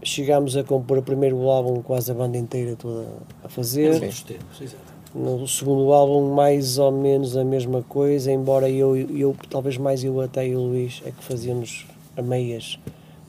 [0.00, 3.04] Chegámos a compor o primeiro álbum quase a banda inteira toda
[3.42, 3.98] a fazer.
[3.98, 4.24] Tempos,
[4.60, 4.85] exatamente.
[5.18, 10.20] No segundo álbum, mais ou menos a mesma coisa, embora eu, eu talvez mais eu
[10.20, 12.78] até e o Luís, é que fazíamos a meias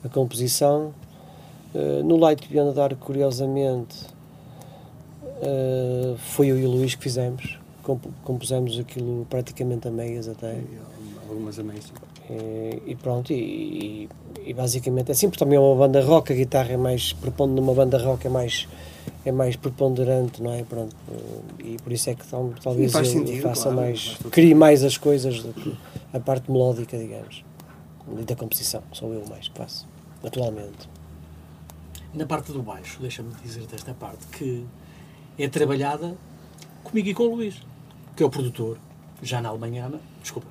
[0.04, 0.92] a composição.
[1.74, 3.96] Eh, no Light Beyond the Dark, curiosamente,
[5.42, 7.58] eh, foi eu e o Luís que fizemos.
[7.82, 10.60] Comp- compusemos aquilo praticamente a meias até.
[11.28, 11.90] Algumas ameias.
[12.30, 14.08] E, e pronto, e, e-
[14.50, 17.60] e basicamente é assim, porque também é uma banda rock, a guitarra é mais, preponderante
[17.62, 18.68] numa banda rock é mais,
[19.24, 20.62] é mais preponderante, não é?
[20.62, 20.94] Pronto,
[21.58, 24.96] e por isso é que tal- talvez eu, sentido, faça claro, mais, crie mais as
[24.96, 25.74] coisas do que
[26.12, 27.44] a parte melódica, digamos,
[28.18, 29.86] e da composição, sou eu mais que faço,
[30.24, 30.88] atualmente.
[32.14, 34.64] Na parte do baixo, deixa-me dizer desta parte, que
[35.38, 36.16] é trabalhada
[36.82, 37.60] comigo e com o Luís,
[38.16, 38.78] que é o produtor,
[39.22, 39.90] já na Alemanha,
[40.22, 40.48] desculpa,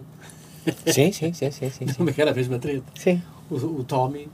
[0.85, 1.69] Sim, sim, sim, sim, sim.
[1.87, 1.93] sim.
[1.93, 2.83] também era a mesma treta.
[2.95, 3.21] Sim.
[3.49, 4.27] O, o Tommy,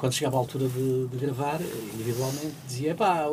[0.00, 1.60] quando chegava a altura de, de gravar,
[1.94, 3.26] individualmente, dizia, pá,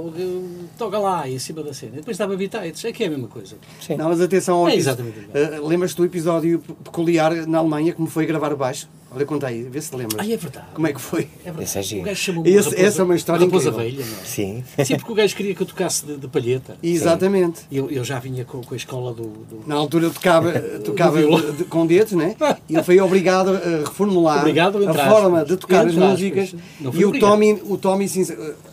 [0.78, 1.94] toca lá, em cima da cena.
[1.94, 3.56] E depois dava bitites, é que é a mesma coisa.
[3.80, 3.96] sim.
[3.96, 5.38] Não, mas atenção ao É exatamente igual.
[5.38, 8.90] Eh, Lembras-te do episódio pe- peculiar na Alemanha, como foi gravar o baixo?
[9.10, 10.20] Olha, conta aí, vê se te lembras.
[10.20, 10.66] Ah, é verdade.
[10.74, 11.22] Como é que foi?
[11.42, 11.64] É verdade.
[11.64, 12.02] Esse é giro.
[12.02, 14.26] O gajo Esse- uma raposa, essa é uma história raposa velha, não é?
[14.26, 14.64] Sim.
[14.86, 16.78] Sim, porque o gajo queria que eu tocasse de, de palheta.
[16.84, 17.62] Exatamente.
[17.72, 20.52] Eu, eu já vinha com, com a escola do, do- Na altura eu tocava,
[20.84, 21.22] tocava
[21.54, 22.36] de- com dedos, né?
[22.68, 26.54] E ele foi obrigado a reformular Obrigado, a forma de tocar as músicas.
[26.94, 27.18] E o.
[27.18, 28.26] Tommy, o Tommy sim,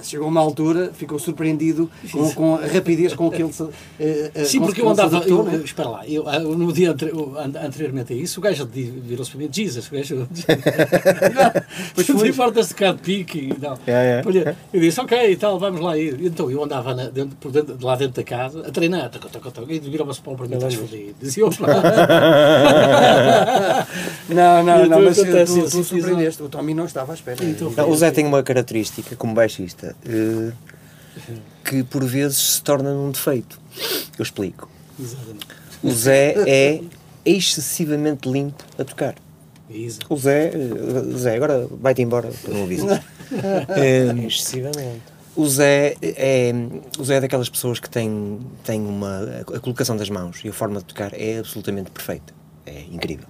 [0.03, 3.65] chegou a uma altura, ficou surpreendido com, com a rapidez com que ele se.
[4.01, 5.17] eh, Sim, porque que eu andava.
[5.17, 5.63] adaptou, Eu, né?
[5.65, 6.91] espera lá, eu, ah, no dia
[7.65, 10.24] anteriormente a isso, o gajo virou-se para mim: Jesus, o gajo.
[11.95, 12.05] Foi.
[12.05, 12.29] foi.
[12.29, 13.79] Importas de pique e tal.
[13.87, 14.55] É, é.
[14.73, 16.19] Eu disse: Ok, e tal, vamos lá ir.
[16.25, 19.51] Então eu andava na- dentro, por dentro, lá dentro da casa a treinar, toca, toca,
[19.51, 21.15] toca, e virava-se para o para mim: estás fodido.
[21.21, 21.67] Dizia: opa.
[24.29, 26.43] Não, não, não, então mas tu, tu surpreendeste.
[26.43, 27.45] O Tommy não estava à espera.
[27.45, 30.53] Então, o Zé tem uma característica como baixista eh,
[31.65, 33.61] que por vezes se torna num defeito.
[34.19, 34.69] Eu explico.
[34.99, 35.47] Exatamente.
[35.83, 36.81] O Zé é
[37.25, 39.15] excessivamente limpo a tocar.
[40.11, 40.53] O Zé,
[41.17, 43.01] Zé agora vai-te embora, não avisas.
[43.77, 45.03] Eh, Excessivamente.
[45.35, 46.53] o Zé é,
[46.99, 49.43] o Zé é daquelas pessoas que tem, tem uma.
[49.55, 52.35] A colocação das mãos e a forma de tocar é absolutamente perfeita.
[52.67, 53.27] É incrível.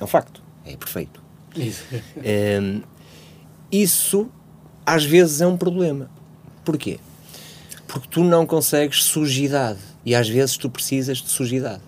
[0.00, 0.42] É um facto.
[0.64, 1.22] É perfeito.
[1.54, 1.84] Isso.
[2.16, 2.82] Hum,
[3.70, 4.28] isso
[4.84, 6.10] às vezes é um problema.
[6.64, 6.98] Porquê?
[7.86, 11.82] Porque tu não consegues sujidade e às vezes tu precisas de sujidade.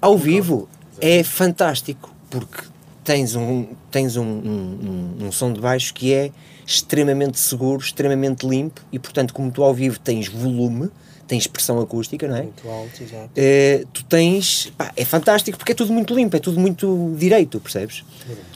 [0.00, 0.68] Ao vivo
[1.00, 2.71] é fantástico porque
[3.04, 6.30] tens um, tens um, um, um- um som de baixo que é
[6.66, 10.88] extremamente seguro, extremamente limpo e portanto como tu ao vivo tens volume,
[11.26, 12.42] tem expressão acústica, não é?
[12.42, 13.30] Muito alto, exato.
[13.36, 14.72] Eh, tu tens.
[14.76, 18.04] pá, é fantástico porque é tudo muito limpo, é tudo muito direito, percebes?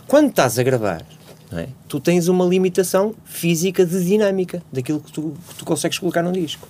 [0.06, 1.02] Quando estás a gravar,
[1.52, 1.68] é?
[1.88, 6.32] tu tens uma limitação física de dinâmica daquilo que tu, que tu consegues colocar num
[6.32, 6.68] disco.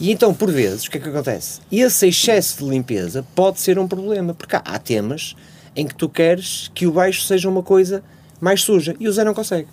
[0.00, 1.60] E então, por vezes, o que é que acontece?
[1.70, 5.36] Esse excesso de limpeza pode ser um problema, porque há, há temas
[5.74, 8.02] em que tu queres que o baixo seja uma coisa
[8.40, 9.68] mais suja e o Zé não consegue.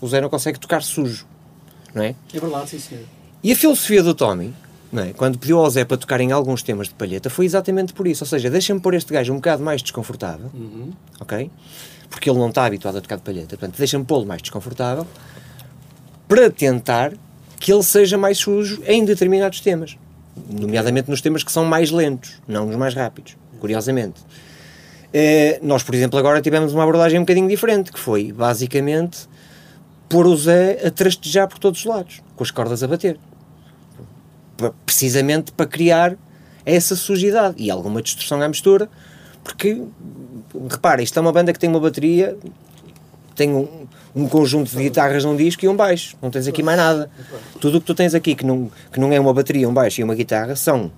[0.00, 1.26] O Zé não consegue tocar sujo,
[1.94, 2.14] não é?
[2.32, 3.04] É verdade, sim, senhor.
[3.42, 4.54] E a filosofia do Tommy,
[4.90, 5.12] não é?
[5.12, 8.24] quando pediu ao Zé para tocar em alguns temas de palheta, foi exatamente por isso.
[8.24, 10.50] Ou seja, deixa-me pôr este gajo um bocado mais desconfortável,
[11.20, 11.50] ok?
[12.08, 15.06] Porque ele não está habituado a tocar de palheta, portanto, deixa-me pô-lo mais desconfortável
[16.28, 17.12] para tentar
[17.58, 19.96] que ele seja mais sujo em determinados temas.
[20.50, 24.20] Nomeadamente nos temas que são mais lentos, não nos mais rápidos, curiosamente.
[25.16, 29.28] Eh, nós, por exemplo, agora tivemos uma abordagem um bocadinho diferente, que foi, basicamente,
[30.08, 33.16] pôr o Zé a trastejar por todos os lados, com as cordas a bater.
[34.84, 36.16] Precisamente para criar
[36.66, 38.90] essa sujidade e alguma distorção à mistura,
[39.44, 39.82] porque,
[40.68, 42.36] repara, isto é uma banda que tem uma bateria,
[43.36, 43.86] tem um,
[44.16, 47.08] um conjunto de guitarras num disco e um baixo, não tens aqui mais nada.
[47.60, 50.00] Tudo o que tu tens aqui, que não, que não é uma bateria, um baixo
[50.00, 50.90] e uma guitarra, são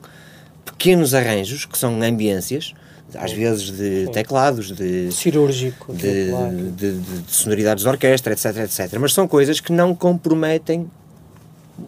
[0.64, 2.72] pequenos arranjos, que são ambiências,
[3.14, 5.92] às vezes de teclados, de, Cirúrgico.
[5.94, 8.98] de, de- de- de sonoridades de orquestra, etc, etc.
[9.00, 10.90] Mas são coisas que não comprometem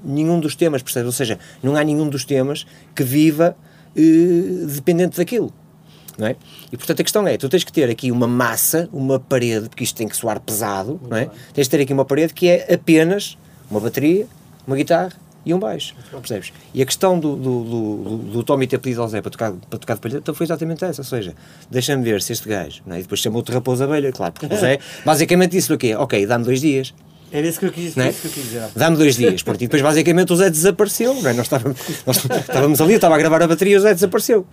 [0.04, 1.06] nenhum dos temas, percebes?
[1.06, 3.56] Ou seja, não há nenhum dos temas que viva
[3.96, 5.52] eh, dependente daquilo.
[6.16, 6.36] Não é?
[6.72, 9.84] E portanto a questão é, tu tens que ter aqui uma massa, uma parede, porque
[9.84, 11.30] isto tem que soar pesado, não é?
[11.54, 13.38] Tens de ter aqui uma parede que é apenas
[13.70, 14.26] uma bateria,
[14.66, 15.12] uma guitarra
[15.48, 16.52] e um baixo, percebes?
[16.74, 19.78] E a questão do, do, do, do, Tommy ter pedido ao Zé para tocar, para
[19.78, 21.34] tocar de palheta então foi exatamente essa, ou seja,
[21.70, 22.98] deixa-me ver se este gajo, é?
[22.98, 25.94] e depois chamou-te Raposo Abelha, claro, porque o Zé basicamente disse o quê?
[25.94, 26.92] Ok, dá-me dois dias,
[27.32, 28.10] Era isso que eu quis, é?
[28.10, 28.68] isso que eu quis dizer.
[28.76, 29.42] Dá-me dois dias.
[29.42, 31.12] Pronto, e depois, basicamente, o Zé desapareceu.
[31.26, 31.32] É?
[31.32, 34.46] nós, estávamos, nós estávamos ali, eu estava a gravar a bateria e o Zé desapareceu.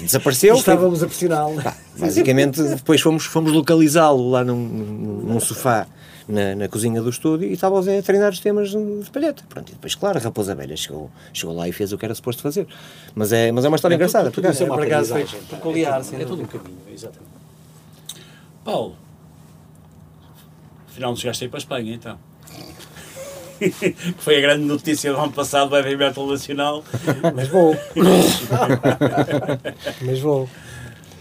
[0.00, 0.54] Desapareceu.
[0.54, 1.62] foi- Estávamos a pressioná-lo.
[1.96, 5.86] basicamente, depois fomos, fomos localizá-lo lá num, num, num sofá
[6.28, 9.42] na, na cozinha do estúdio e estava a treinar os temas de palheta.
[9.48, 12.14] Pronto, e depois, claro, a Raposa Velha chegou, chegou lá e fez o que era
[12.14, 12.66] suposto fazer.
[13.14, 14.30] Mas é, mas é uma história engraçada.
[14.30, 15.46] Tudo isso é uma acaso aprendizagem.
[15.48, 17.30] peculiar, É tudo- É todo um caminho, exatamente.
[18.64, 18.96] Paulo,
[20.88, 22.18] afinal não chegaste aí para a Espanha, então.
[23.58, 23.70] que
[24.18, 26.82] foi a grande notícia do ano passado do Heavy Metal Nacional.
[27.34, 27.76] Mas vou.
[30.02, 30.48] Mas vou.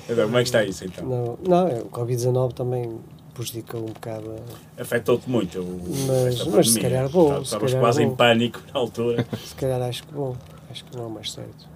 [0.10, 1.06] Agora, como é que está isso, então?
[1.06, 2.98] Não, não é, o Covid-19 também
[3.44, 4.36] prejudicou um bocado.
[4.78, 8.12] a- Afetou-te muito o, Mas- mas se calhar se Estavas calhar quase vou.
[8.12, 9.26] em pânico na altura.
[9.48, 10.36] Se calhar acho que vou.
[10.70, 11.68] Acho que não é o mais certo.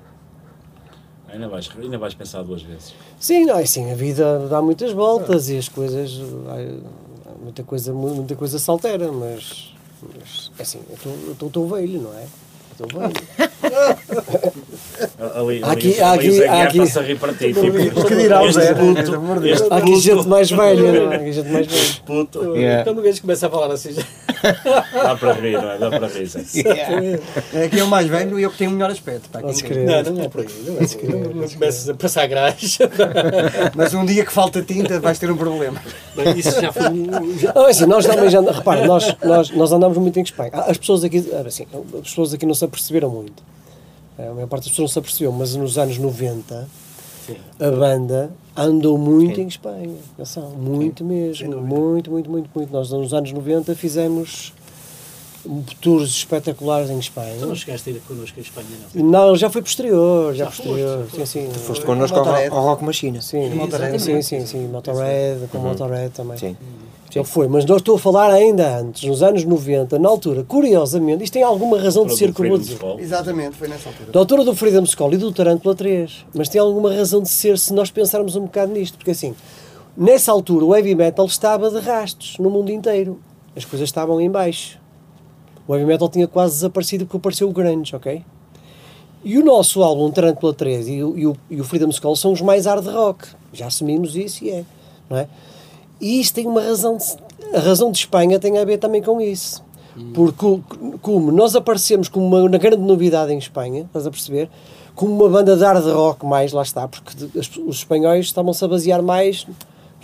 [1.29, 2.93] Ainda vais, ainda vais pensar duas vezes.
[3.19, 6.11] Sim, não, é assim, a vida dá muitas voltas e as coisas.
[7.41, 9.73] Muita coisa, mu- muita coisa se altera, mas.
[10.15, 10.79] mas é assim,
[11.27, 12.25] eu estou- velho, não é?
[12.71, 13.13] Estou velho.
[15.35, 17.53] Ali, Há aqui- ali, ali aqui- aqui- a rir para ti.
[17.53, 18.73] Tipo, O que dirá o Zé?
[18.75, 19.61] puto, Pelo amor de Deus.
[19.61, 21.15] este Há aqui gente mais velha, não é?
[21.15, 21.83] Há aqui gente mais velha.
[22.05, 22.83] puto, Yeah.
[22.83, 24.03] Quando o gajo começa a falar assim, já...
[25.03, 25.77] dá para rir, não é?
[25.79, 26.29] Dá para rir.
[27.53, 29.29] É que é o mais velho e eu que tenho o melhor aspecto.
[29.29, 29.39] pá.
[29.41, 29.53] Não, não
[30.23, 30.47] é por aí.
[30.65, 31.33] Não, é por aí.
[31.33, 32.89] não começas a passar graxa.
[33.75, 35.81] Mas um dia que falta tinta vais ter um problema.
[36.15, 36.83] Bem, Isso já foi
[37.39, 40.51] já- Não, é assim, nós também já, repara, nós, nós, nós andamos muito em Espanha.
[40.53, 41.65] As pessoas aqui, assim,
[41.95, 43.41] as pessoas aqui não se aperceberam muito.
[44.17, 46.67] A maior parte das pessoas não se apercebeu, mas nos anos 90
[47.59, 49.95] a banda andou muito em Espanha.
[50.13, 51.61] Atenção, muito mesmo.
[51.61, 52.71] Muito, muito, muito, muito.
[52.71, 54.53] Nós nos anos 90 fizemos
[55.81, 57.35] tours espetaculares em Espanha.
[57.39, 59.03] Tu não chegaste a ir connosco a Espanha, não?
[59.05, 61.05] Não, já foi posterior, já, Já posterior.
[61.07, 61.59] foste, Sim, sim.
[61.59, 63.21] Foste connosco ao, ao Rock Machine.
[63.21, 63.99] Sim, Motorhead.
[64.01, 66.37] sim, sim, sim, Motorhead, com Motorhead também.
[66.37, 66.55] Sim.
[67.13, 71.23] Já foi, mas nós estou a falar ainda antes, nos anos 90, na altura, curiosamente,
[71.23, 72.79] isto tem alguma razão de ser que eu vou dizer.
[72.97, 74.11] Exatamente, foi nessa altura.
[74.11, 77.59] Da altura do Freedom School e do Tarantula 3, mas tem alguma razão de ser
[77.59, 79.35] se nós pensarmos um bocado nisto, porque assim,
[79.95, 83.19] nessa altura o heavy metal estava de rastos no mundo inteiro,
[83.55, 84.79] as coisas estavam em baixo.
[85.67, 88.23] O heavy metal tinha quase desaparecido porque apareceu o grunge, ok?
[89.23, 92.33] E o nosso álbum Tarantula 3 e o, e o, e o Freedom Skull são
[92.33, 93.27] os mais hard rock.
[93.53, 94.65] Já assumimos isso e é,
[95.07, 95.27] não é?
[96.03, 97.05] E isto tem uma razão de,
[97.55, 99.63] a razão de Espanha tem a ver também com isso.
[100.13, 100.59] Porque
[101.01, 104.49] como nós aparecemos como uma, uma grande novidade em Espanha, estás a perceber?
[104.95, 109.01] Como uma banda de hard rock mais, lá está, porque os espanhóis estavam-se a basear
[109.01, 109.47] mais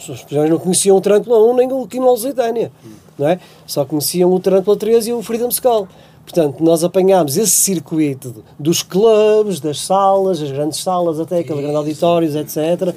[0.07, 2.71] os espanhóis não conheciam o Tarantula 1 nem o Quino Lusitânia,
[3.17, 3.39] não é?
[3.65, 5.87] Só conheciam o Tarantula 3 e o Freedom Skull.
[6.23, 11.75] Portanto, nós apanhámos esse circuito dos clubes, das salas, as grandes salas, até aqueles grandes
[11.75, 12.95] auditórios, etc.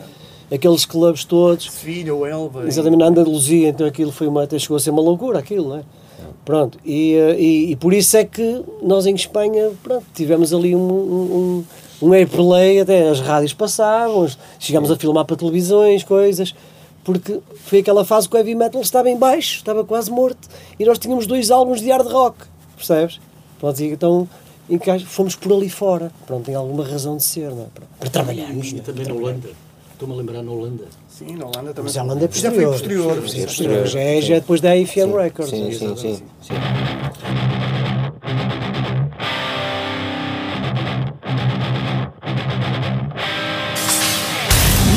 [0.53, 1.70] Aqueles clubes todos.
[1.70, 2.66] Sevilha, o Elva.
[2.66, 5.76] Exatamente, na Andaluzia, então aquilo foi uma, até chegou a ser uma loucura, aquilo, não
[5.78, 5.82] é?
[6.44, 10.74] Pronto, e, eh, e, e por isso é que nós em Espanha pronto, tivemos ali
[10.74, 11.64] um, um,
[12.03, 14.28] um, um airplay, até as rádios passavam,
[14.59, 16.53] chegámos a filmar para televisões, coisas,
[17.05, 20.48] porque foi aquela fase que o heavy metal estava em baixo, estava quase morto,
[20.78, 22.38] e nós tínhamos dois álbuns de hard rock,
[22.76, 23.20] percebes?
[23.61, 24.28] Pronto, e então
[25.07, 27.66] fomos por ali fora, pronto, tem alguma razão de ser, não é?
[27.72, 28.72] Para, para trabalharmos.
[28.72, 28.80] E é?
[28.80, 29.14] também na.
[29.14, 29.48] Holanda.
[30.03, 30.84] Estou-me a lembrar na Holanda.
[31.09, 31.84] Sim, na Holanda também.
[31.84, 32.72] Mas a Holanda é Já posterior.
[32.72, 33.22] foi posterior.
[33.22, 33.86] Sim, sim, posterior.
[33.86, 35.50] Já é, já é depois da AFM Records.
[35.50, 35.72] Sim, é?
[35.72, 36.55] sim, sim, sim.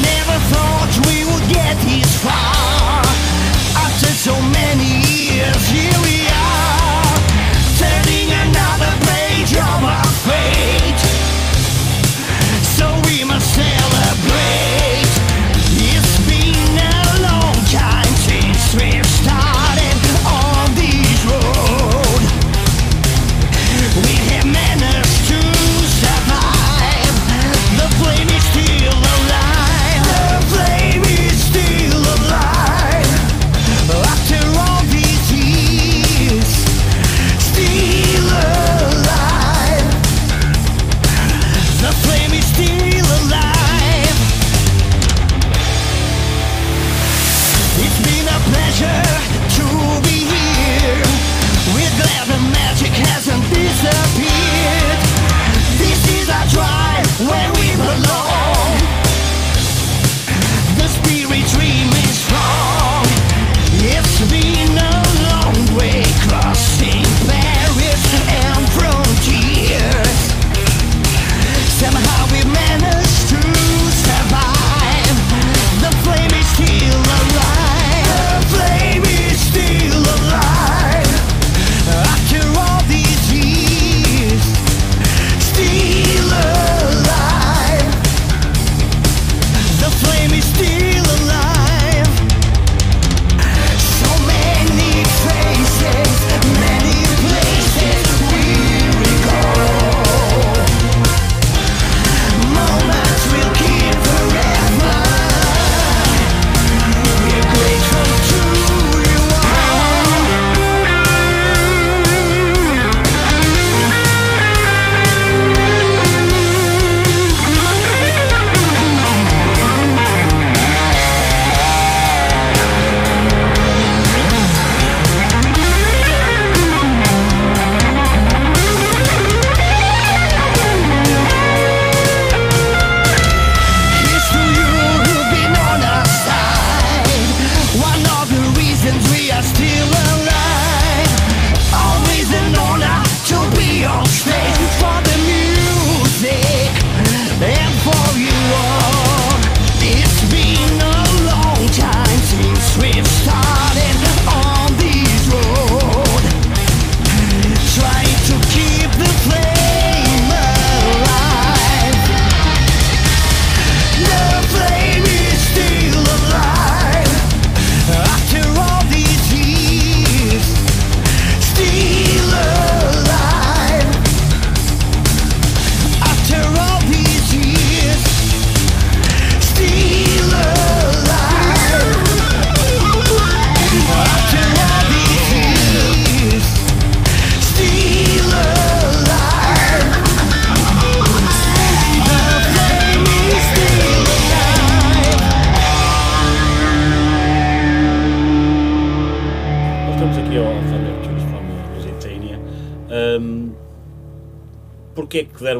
[0.01, 3.06] Never thought we would get this far.
[3.78, 4.95] After so many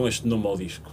[0.06, 0.90] deram este nome ao disco?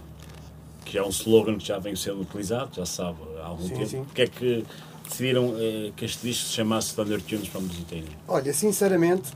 [0.85, 3.87] Que é um slogan que já vem sendo utilizado, já sabe há algum Sim, tempo.
[3.87, 4.03] sim.
[4.03, 4.65] Porquê é que
[5.07, 8.09] decidiram eh, que este disco se chamasse Thunder Tunes from Lusitânia?
[8.27, 9.31] Olha, sinceramente,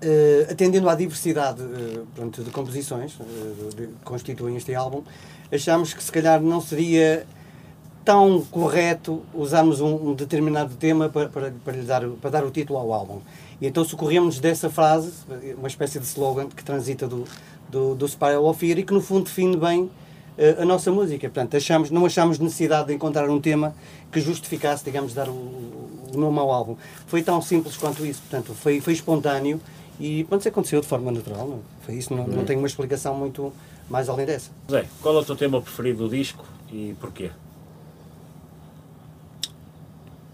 [0.00, 3.14] eh, atendendo à diversidade eh, pronto, de composições
[3.76, 5.02] que constituem este álbum,
[5.52, 7.26] achamos que se calhar não seria
[8.04, 12.50] tão correto usarmos um, um determinado tema para, para, para, dar, o- para dar o
[12.52, 13.20] título ao álbum.
[13.60, 15.12] E então socorremos dessa frase,
[15.58, 17.24] uma espécie de slogan que transita do,
[17.70, 19.90] do, do Spiral of Fear e que no fundo define bem
[20.38, 21.28] eh, a nossa música.
[21.28, 23.74] Portanto, achamos, não achamos necessidade de encontrar um tema
[24.12, 26.76] que justificasse, digamos, dar o, o nome ao álbum.
[27.06, 28.20] Foi tão simples quanto isso.
[28.22, 29.60] Portanto, foi, foi espontâneo
[29.98, 31.46] e pronto, isso aconteceu de forma natural.
[31.48, 31.60] Não?
[31.82, 33.52] Foi isso, não, não tem uma explicação muito
[33.88, 34.50] mais além dessa.
[34.70, 37.30] Zé, qual é o teu tema preferido do disco e porquê?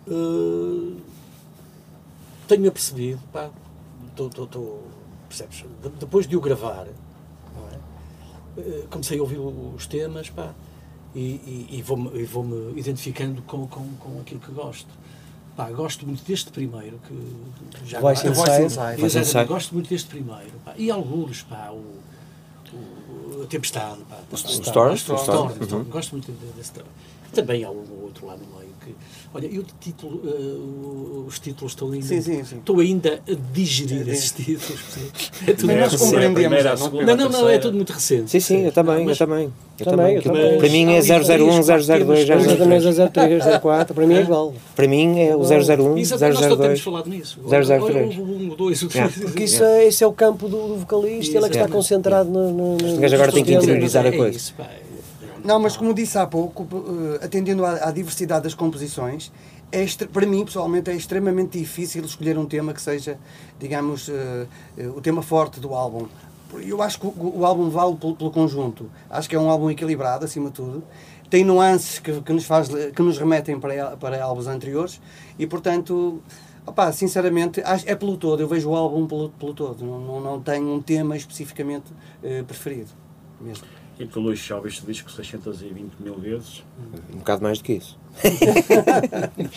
[0.07, 0.97] Uh,
[2.49, 3.51] tenho apercebido, pá,
[4.17, 4.79] tô- tô- tô-
[5.29, 5.65] percebes?
[5.83, 6.91] De- depois de o gravar, é?
[6.91, 6.93] Eh,
[8.91, 10.53] comecei a ouvir os temas pá,
[11.15, 14.89] e, e, e vou-me vou-me identificando com, com, com aquilo que gosto.
[15.57, 18.63] Pá, gosto muito deste primeiro, que já Voice Inside.
[18.63, 19.45] Exatamente, Voice Inside.
[19.45, 20.51] gosto muito deste primeiro.
[20.65, 20.75] pá.
[20.79, 21.85] E alguns, pá, o,
[22.75, 25.63] o, a Tempestade, pá, Storm, Storm, Storm, Storm, uhum.
[25.63, 25.85] Storm.
[25.91, 26.95] gosto muito de- desse trabalho.
[27.35, 28.95] Também há um ou outro lá no meio que.
[29.35, 32.05] Olha, e o título, eh, o- os títulos estão ainda.
[32.05, 32.57] Sim, sim, sim.
[32.59, 34.81] Estou ainda a digerir É, esses títulos.
[34.83, 35.11] percebe?
[35.51, 38.31] É tudo Mas nós muito compreendemos, não- segunda, Não, não, não, é tudo muito recente.
[38.31, 39.51] Sim, sim, eu também, eu também.
[39.81, 40.59] Eu Também, eu também.
[40.59, 42.47] Para mim é Mas- 001, 002, Mas- 003.
[42.47, 44.55] Exatamente, 003, 04, para mim é igual.
[44.77, 46.81] Para mim é o 001, Exato, nós só temos 002.
[46.81, 47.41] falado nisso.
[47.49, 47.83] 003.
[47.83, 49.13] Olha, O 1, o 2, o Yeah.
[49.13, 49.25] 3.
[49.31, 52.77] Porque isso é, esse é o campo do, vocalista, ele é que está concentrado no.
[52.77, 54.39] Este gajo agora tem que interiorizar a É coisa.
[55.45, 59.33] Não, mas como disse há pouco, eh, atendendo à, à diversidade das composições,
[59.73, 63.19] é para mim, pessoalmente, é extremamente difícil escolher um tema que seja,
[63.59, 64.47] digamos, eh,
[64.95, 66.07] o tema forte do álbum.
[66.65, 68.89] Eu acho que o, o álbum vale pelo, pelo conjunto.
[69.11, 70.85] Acho que é um álbum equilibrado, acima de tudo.
[71.29, 75.01] Tem nuances que, que nos, faz, que nos remetem para, para álbuns anteriores
[75.39, 76.23] e, portanto,
[76.93, 78.41] sinceramente, é pelo todo.
[78.41, 79.85] Eu vejo o álbum pelo, pelo todo.
[79.85, 81.87] Não, não, não tenho um tema especificamente
[82.47, 82.91] preferido.
[83.41, 83.82] Mesmo.
[83.99, 86.63] E tu, Luís, já ouviste o disco 620 mil vezes?
[87.13, 87.99] Um bocado mais do que isso.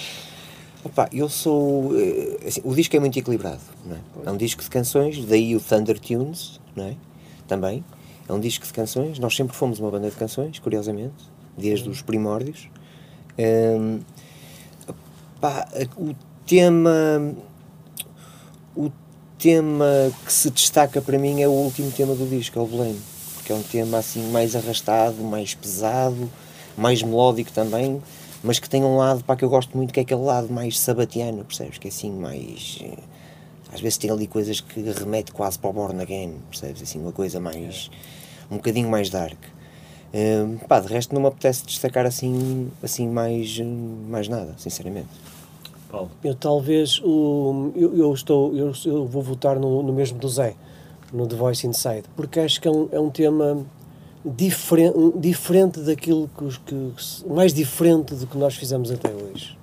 [0.83, 1.97] Opa, eu sou.
[1.99, 3.61] eh, assim, o disco é muito equilibrado.
[3.85, 3.99] Não é?
[4.25, 6.95] é um disco de canções, daí o Thunder Tunes, não é?
[7.47, 7.83] Também.
[8.27, 9.17] É um disco de canções.
[9.17, 11.15] Nós sempre fomos uma banda de canções, curiosamente,
[11.57, 12.69] desde os primórdios.
[13.39, 13.99] Hum,
[15.41, 15.67] pá,
[15.97, 16.13] o
[16.45, 17.33] tema.
[18.75, 18.91] O
[19.39, 22.99] tema que se destaca para mim é o último tema do disco, é o Blame.
[23.45, 26.27] Porque é um tema assim mais arrastado, mais pesado,
[26.75, 28.01] mais melódico também,
[28.43, 30.79] mas que tem um lado para que eu gosto muito, que é aquele lado mais
[30.79, 31.77] sabatiano, percebes?
[31.77, 32.79] Que é assim mais.
[32.81, 32.97] eh,
[33.71, 36.81] Às vezes tem ali coisas que remete quase para o Born Again, percebes?
[36.81, 37.91] Assim, uma coisa mais.
[38.49, 39.37] um bocadinho mais dark.
[40.11, 45.09] Hum, pá, de resto não me apetece destacar assim, assim mais, hum, mais nada, sinceramente.
[45.91, 46.09] Paulo?
[46.23, 50.55] Eu talvez o, eu, eu estou eu, eu vou votar no, no mesmo do Zé,
[51.13, 53.65] no The Voice Inside, porque acho que é um, é um tema
[54.23, 56.91] diferente, diferente daquilo que, os- que
[57.27, 59.57] mais diferente do que nós fizemos até hoje.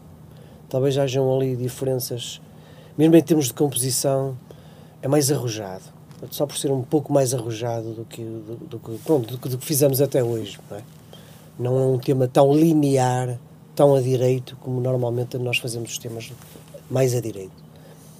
[0.69, 2.41] Talvez hajam ali diferenças,
[2.97, 4.37] mesmo em termos de composição,
[5.03, 5.83] é mais arrojado.
[6.31, 9.49] Só por ser um pouco mais arrojado do que, do, do que, pronto, do, que,
[9.49, 10.59] do que fizemos até hoje.
[10.71, 10.83] Não é?
[11.59, 13.37] não é um tema tão linear,
[13.75, 16.31] tão a direito, como normalmente nós fazemos os temas
[16.89, 17.51] mais a direito.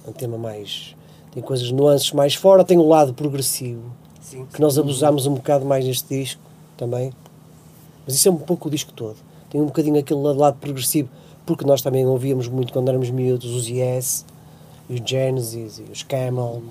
[0.05, 0.93] É um tema mais.
[1.33, 3.81] Tem coisas, nuances mais fora, tem o lado progressivo,
[4.21, 4.45] Sim.
[4.53, 6.41] que nós abusamos um bocado mais neste disco
[6.77, 7.11] também.
[8.05, 9.15] Mas isso é um pouco o disco todo.
[9.49, 11.09] Tem um bocadinho aquele lado, progressivo,
[11.45, 14.25] porque nós também ouvíamos muito quando éramos miúdos os Yes,
[14.89, 16.61] e os Genesis, e os Camel.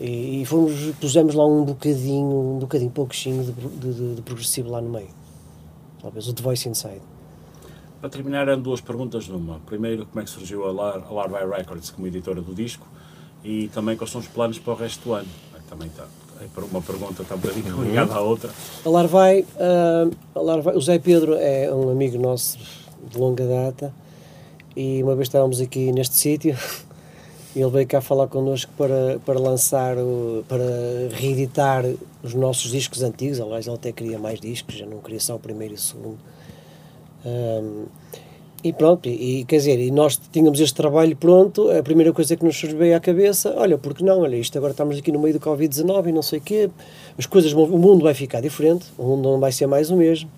[0.00, 4.70] E, e fomos, pusemos lá um bocadinho, um bocadinho pouquinho de, de, de- de progressivo
[4.70, 5.08] lá no meio.
[6.00, 7.00] Talvez o The Voice Inside.
[8.00, 9.58] Para terminar, eram duas perguntas numa.
[9.66, 10.72] Primeiro, como é que surgiu a
[11.10, 12.86] Larvae Records como editora do disco
[13.46, 15.28] e também quais são os planos para o resto do ano.
[15.70, 16.04] Também está.
[16.40, 18.50] É para uma pergunta está um bocadinho ligada à outra.
[18.84, 22.58] A Larvai, ah, a Larvai, o Zé Pedro é um amigo nosso
[23.08, 23.94] de longa data
[24.76, 26.56] e uma vez estávamos aqui neste sítio
[27.54, 31.84] e ele veio cá falar connosco para, para lançar, o, para reeditar
[32.22, 35.38] os nossos discos antigos, aliás ele até queria mais discos, já não queria só o
[35.38, 36.18] primeiro e o segundo.
[37.24, 37.86] Ahm,
[38.68, 42.44] e pronto, e, quer dizer, e nós tínhamos este trabalho pronto, a primeira coisa que
[42.44, 45.40] nos veio à cabeça, olha, porque não, olha, isto agora estamos aqui no meio do
[45.40, 46.70] Covid-19 e não sei o quê,
[47.18, 49.96] as coisas, vão- o mundo vai ficar diferente, o mundo não vai ser mais o
[49.96, 50.28] mesmo.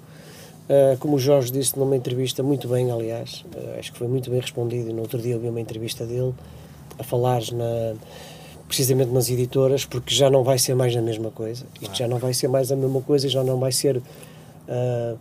[0.69, 4.31] Ah, como o Jorge disse numa entrevista, muito bem, aliás, ah, acho que foi muito
[4.31, 6.35] bem respondido, e no outro dia eu vi uma entrevista dele
[6.99, 7.95] a falar na,
[8.67, 12.19] precisamente nas editoras, porque já não vai ser mais a mesma coisa, isto já não
[12.19, 14.03] vai ser mais a mesma coisa, e já não vai ser...
[14.69, 15.15] ah,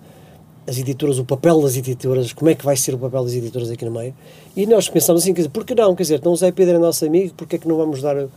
[0.67, 3.69] as editoras, o papel das editoras, como é que vai ser o papel das editoras
[3.71, 4.13] aqui no meio.
[4.55, 5.95] E nós pensamos assim, quer dizer, por que não?
[5.95, 8.17] Quer dizer, então o Zé Pedro é nosso amigo, porque é que não vamos dar
[8.17, 8.29] o-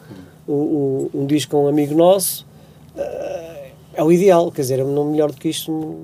[0.48, 2.46] o- um disco a um amigo nosso?
[2.96, 3.64] Ah,
[3.94, 5.96] é o ideal, quer dizer, não melhor do que isto,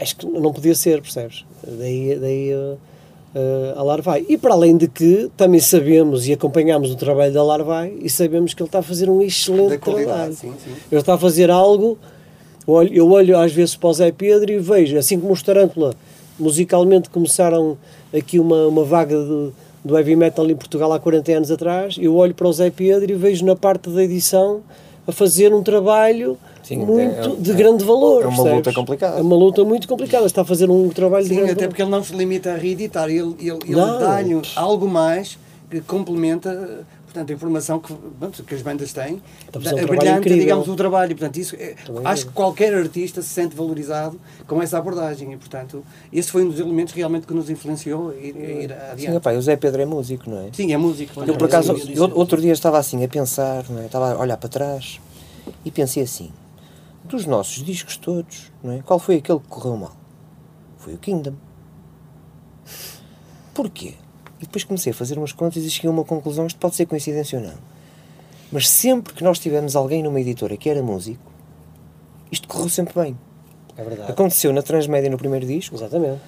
[0.00, 1.44] acho que não podia ser, percebes?
[1.66, 4.26] Daí, daí ah, a Larvai.
[4.28, 8.52] E para além de que também sabemos e acompanhamos o trabalho da Larvai e sabemos
[8.54, 10.34] que ele está a fazer um excelente trabalho.
[10.34, 10.70] sim, sim.
[10.90, 11.96] Ele está a fazer algo.
[12.66, 15.42] Eu olho, eu olho às vezes para o Zé Pedro e vejo, assim como os
[15.42, 15.94] Tarântula
[16.38, 17.76] musicalmente começaram
[18.16, 19.50] aqui uma, uma vaga de,
[19.84, 23.10] do heavy metal em Portugal há 40 anos atrás, eu olho para o Zé Pedro
[23.12, 24.60] e vejo na parte da edição
[25.06, 28.22] a fazer um trabalho Sim, muito é- de é- grande valor.
[28.22, 28.52] é uma percebes?
[28.58, 29.18] luta complicada.
[29.18, 30.26] É uma luta muito complicada.
[30.26, 31.68] Está a fazer um trabalho de Sim, grande até valor.
[31.70, 35.36] porque ele não se limita a reeditar, ele, ele, ele dá-lhe algo mais
[35.68, 39.82] que complementa, portanto, a informação que, pronto, que as bandas têm, Estamos a um é
[39.82, 41.14] trabalho brilhante, digamos, o trabalho.
[41.16, 42.26] Portanto, isso, é- Também acho é.
[42.28, 46.58] que qualquer artista se sente valorizado com essa abordagem e, portanto, esse foi um dos
[46.58, 49.16] elementos realmente que nos influenciou a ir, a ir Sim, adiante.
[49.16, 50.48] epá, o Zé Pedro é músico, não é?
[50.52, 51.12] Sim, é música.
[51.24, 53.86] Eu, por acaso, Sim, eu- outro dia estava assim a pensar, é?
[53.86, 55.00] estava a olhar para trás
[55.64, 56.32] e pensei assim:
[57.04, 58.82] dos nossos discos todos, não é?
[58.82, 59.96] qual foi aquele que correu mal?
[60.78, 61.34] Foi o Kingdom.
[63.54, 63.94] Porquê?
[64.42, 66.86] E depois comecei a fazer umas contas e cheguei a uma conclusão: isto pode ser
[66.86, 67.54] coincidência ou não.
[68.50, 71.22] Mas sempre que nós tivemos alguém numa editora que era músico,
[72.30, 73.16] isto correu sempre bem.
[73.74, 74.12] É verdade.
[74.12, 76.18] Aconteceu na Transmédia no primeiro disco, Exatamente.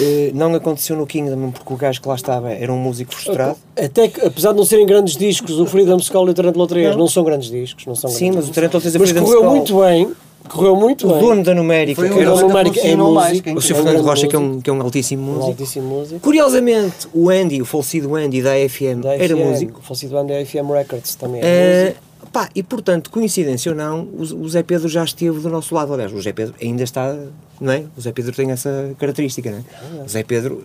[0.00, 3.56] eh, não aconteceu no Kingdom porque o gajo que lá estava era um músico frustrado.
[3.76, 6.90] Até que, apesar de não serem grandes discos, o Freedom Skull e o Tarantula 3
[6.92, 7.08] não, Não.
[7.08, 7.84] são grandes discos.
[7.86, 9.56] Não são Sim, mas o Tarantula fez a Mas Freedom correu Skull.
[9.56, 10.12] muito bem.
[10.48, 11.20] Correu muito O bem.
[11.20, 13.44] dono da numérica, Foi um era o o, dono é mais, músico.
[13.44, 13.70] quem o Sr.
[13.72, 15.46] é um Fernando Rocha, que é um, que é um altíssimo um músico.
[15.50, 16.20] altíssimo músico.
[16.20, 19.78] Curiosamente, o Andy, o falecido Andy da AFM, Da era FM, músico.
[19.80, 22.02] O falecido band da FM Records também é Eh, músico.
[22.32, 25.92] pá, e portanto, coincidência ou não, o, o Zé Pedro já esteve do nosso lado.
[25.94, 27.16] Aliás, o Zé Pedro ainda está,
[27.60, 27.84] não é?
[27.96, 30.04] O Zé Pedro tem essa característica, não é?
[30.04, 30.64] O Zé Pedro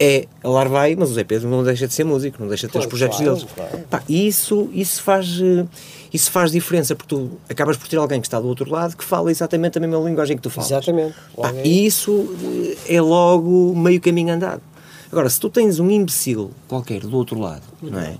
[0.00, 2.72] é a Larvai, mas o Zé Pedro não deixa de ser músico, não deixa de
[2.72, 3.48] ter os Claro, projetos claro, deles.
[3.54, 3.78] claro.
[3.90, 5.64] Pá, e isso, isso, faz, eh,
[6.12, 9.04] isso faz diferença, porque tu acabas por ter alguém que está do outro lado que
[9.04, 10.70] fala exatamente a mesma linguagem que tu falas.
[10.70, 11.14] Exatamente.
[11.36, 12.28] Pá, e isso
[12.88, 14.62] eh, é logo meio caminho andado.
[15.10, 18.16] Agora, se tu tens um imbecil qualquer do outro lado, não é?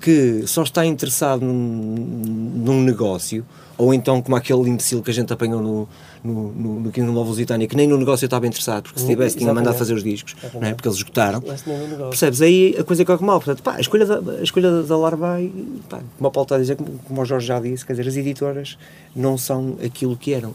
[0.00, 3.44] Que só está interessado num, num negócio,
[3.76, 5.88] ou então como aquele imbecil que a gente apanhou no,
[6.22, 9.36] no, no, no Kingdom of Lusitânia, que nem no negócio estava interessado, porque se tivesse
[9.36, 10.74] tinha mandado fazer os discos, não é?
[10.74, 11.40] porque eles esgotaram.
[11.40, 12.40] Percebes?
[12.42, 13.38] Aí a coisa corre mal.
[13.40, 15.50] Portanto, pá, a escolha da, a escolha da Larvai,
[15.88, 18.08] pá, como o Paulo está a dizer, como, como o Jorge já disse, quer dizer,
[18.08, 18.78] as editoras
[19.14, 20.54] não são aquilo que eram.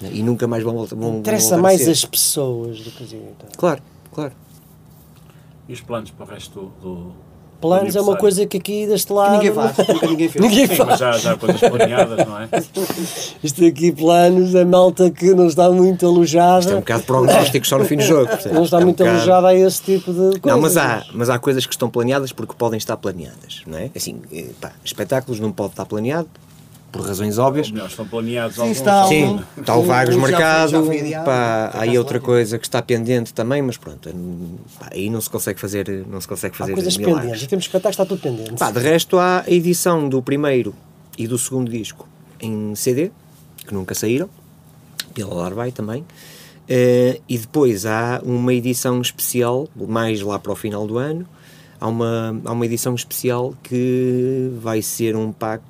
[0.00, 0.10] né?
[0.12, 0.96] E nunca mais vão voltar.
[0.96, 3.56] Vão, vão Interessa voltar a mais as pessoas do que as editoras.
[3.56, 4.32] Claro, claro.
[5.68, 7.06] E os planos para o resto do.
[7.10, 7.25] do
[7.60, 9.32] Planos é uma coisa que aqui deste lado.
[9.38, 10.44] Ninguém faz, nunca ninguém fez.
[10.44, 10.88] Ninguém Sim, faz.
[10.90, 12.48] mas já, já há coisas planeadas, não é?
[13.42, 16.60] Isto aqui, planos, a malta que não está muito alojada.
[16.60, 18.28] Isto é um bocado prognóstico só no fim do jogo.
[18.52, 20.40] Não está É um muito bocado- alojada a esse tipo de coisas.
[20.44, 23.90] Não, mas há, mas há coisas que estão planeadas porque podem estar planeadas, não é?
[23.96, 26.28] Assim, eh, pá, espetáculos não pode estar planeado,
[26.96, 27.70] por razões óbvias.
[27.70, 28.74] Melhor, estão planeados Sim.
[28.74, 32.20] Sim, está o Vagos já foi- marcado, já foi adiado, pá, por há aí outra
[32.20, 34.08] coisa que está pendente também, mas pronto,
[34.78, 37.20] pá, aí não se consegue fazer, não se consegue Há fazer coisas milagres.
[37.22, 37.42] pendentes.
[37.42, 38.58] Em termos de espetáculos está tudo pendente.
[38.58, 40.74] Pá, de resto há a edição do primeiro
[41.18, 42.08] e do segundo disco
[42.40, 43.10] em CD,
[43.66, 44.28] que nunca saíram,
[45.14, 46.04] pela Larvai também.
[46.68, 51.24] Eh, e depois há uma edição especial, mais lá para o final do ano,
[51.80, 55.62] há uma, há uma edição especial que vai ser um pack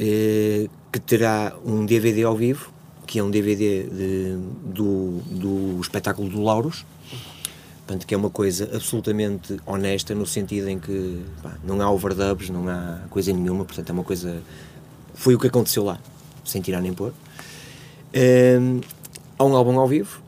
[0.00, 2.72] eh, que terá um DVD ao vivo,
[3.06, 6.84] que é um DVD de- do, do espetáculo do Lauros,
[7.86, 12.48] Portanto, que é uma coisa absolutamente honesta no sentido em que pá, não há overdubs,
[12.48, 14.40] não há coisa nenhuma, portanto é uma coisa.
[15.12, 15.98] Foi o que aconteceu lá,
[16.44, 17.12] sem tirar nem pôr.
[18.14, 18.80] Hum,
[19.36, 20.22] há um álbum ao vivo.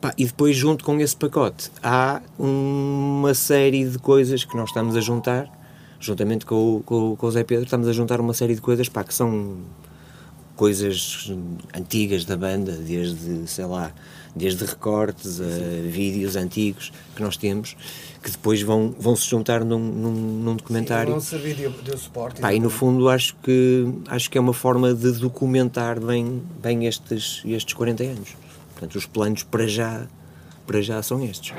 [0.00, 4.96] Pá, e depois, junto com esse pacote, há uma série de coisas que nós estamos
[4.96, 5.50] a juntar,
[6.02, 8.88] juntamente com, o- com, com o Zé Pedro, estamos a juntar uma série de coisas
[8.90, 9.56] pá, que são
[10.56, 11.32] coisas
[11.74, 13.90] antigas da banda, desde, sei lá,
[14.36, 15.44] desde recortes a
[15.88, 17.74] vídeos antigos que nós temos,
[18.22, 21.12] que depois vão, vão se juntar num, num, num documentário.
[21.12, 22.40] Vão servir de, de suporte.
[22.40, 26.86] Pá, e no fundo acho que, acho que é uma forma de documentar bem, bem
[26.86, 28.28] estes, estes 40 anos.
[28.72, 30.06] Portanto, os planos para já,
[30.66, 31.52] para já são estes.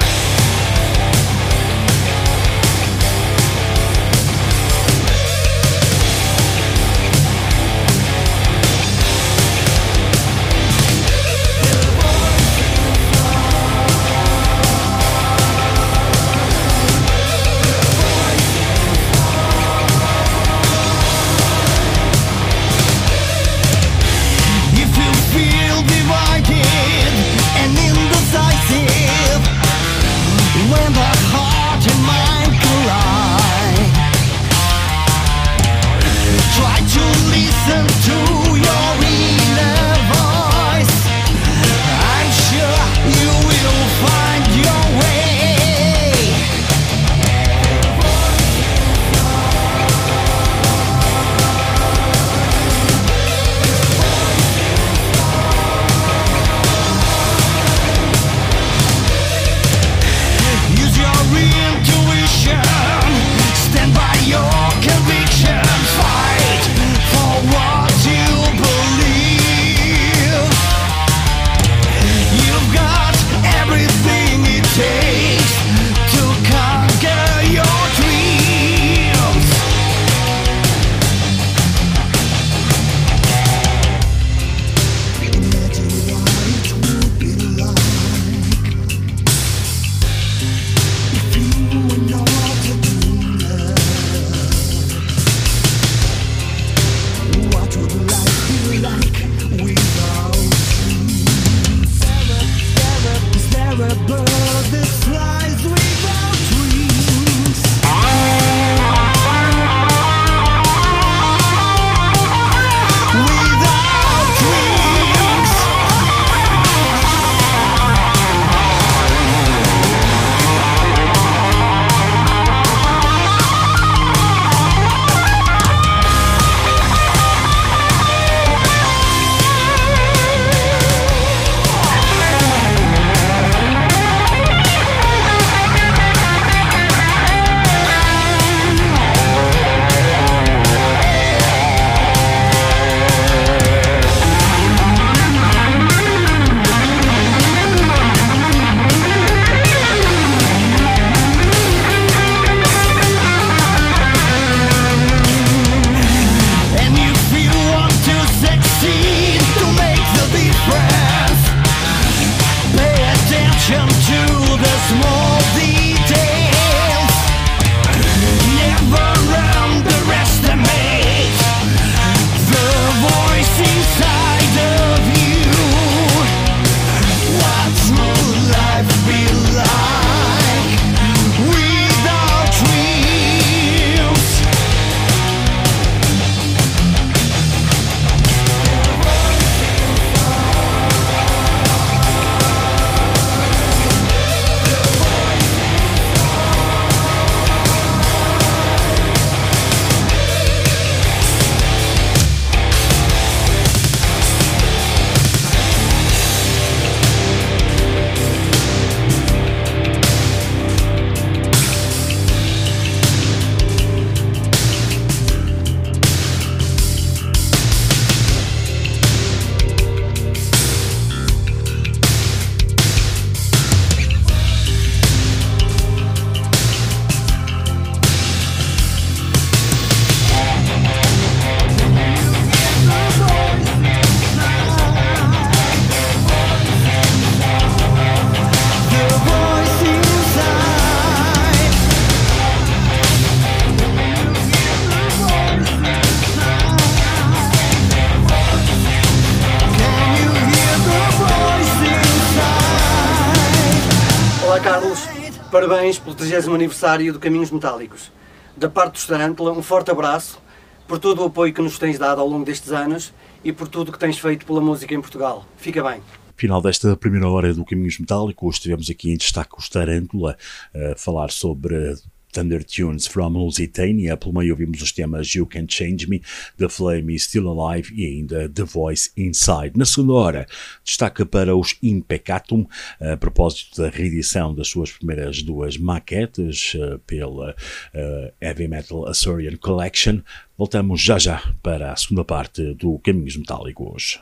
[256.54, 258.12] 30 aniversário do Caminhos Metálicos.
[258.56, 260.40] Da parte dos Tarântula, um forte abraço
[260.88, 263.92] por todo o apoio que nos tens dado ao longo destes anos e por tudo
[263.92, 265.46] que tens feito pela música em Portugal.
[265.58, 266.02] Fica bem.
[266.36, 270.38] Final desta primeira hora do Caminhos Metálicos, estivemos aqui em destaque os Tarântula
[270.76, 271.96] a falar sobre
[272.34, 274.18] Thunder Tunes from Lusitania.
[274.18, 276.22] Pelo meio ouvimos os temas You Can Change Me,
[276.58, 279.74] The Flame is Still Alive e ainda The Voice Inside.
[279.76, 280.48] Na segunda hora,
[280.84, 282.66] destaca para os Impecatum,
[283.00, 287.56] a propósito da reedição das suas primeiras duas maquetes eh, pela
[287.94, 290.22] eh, Heavy Metal Assyrian Collection.
[290.58, 294.20] Voltamos já já para a segunda parte do Caminhos Metálicos.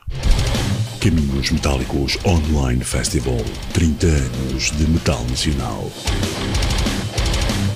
[1.00, 3.38] Caminhos Metálicos Online Festival
[3.74, 5.92] 30 anos de metal nacional.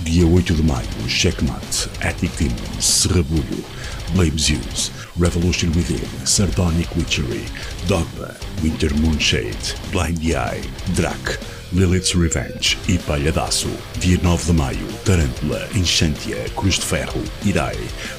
[0.05, 3.65] Dia 8 de maio, Checkmate, Attic Demons, Serrabulho,
[4.13, 7.43] Blame Zeus, Revolution Within, Sardonic Witchery,
[7.87, 10.61] Dogma, Winter Moonshade, Blind Eye,
[10.93, 11.39] Drac,
[11.73, 13.67] Lilith's Revenge e Palhadaço.
[13.99, 17.75] Dia 9 de maio, Tarântula, Enchantia, Cruz de Ferro, Irai,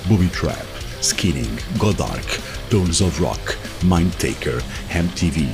[0.06, 0.66] Booby Trap,
[1.00, 4.60] Skinning, Godark, Tones of Rock, Mind Taker,
[4.90, 5.48] Ham TV,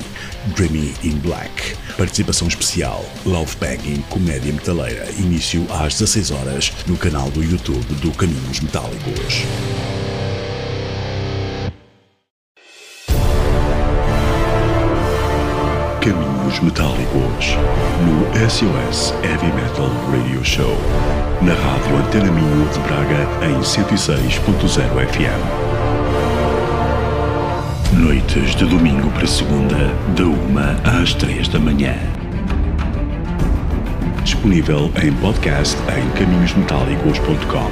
[0.55, 1.77] Dreamy in Black.
[1.97, 5.09] Participação especial, Love Bagging, Comédia Metaleira.
[5.19, 9.45] Início às 16 horas no canal do YouTube do Caminhos Metálicos.
[16.01, 17.57] Caminhos Metálicos
[18.03, 20.77] no SOS Heavy Metal Radio Show.
[21.43, 25.72] Na rádio Antena Minho de Braga em 106.0 FM.
[28.03, 29.77] Noites de domingo para segunda,
[30.17, 31.95] da uma às três da manhã.
[34.25, 37.71] Disponível em podcast em caminhosmetálicos.com.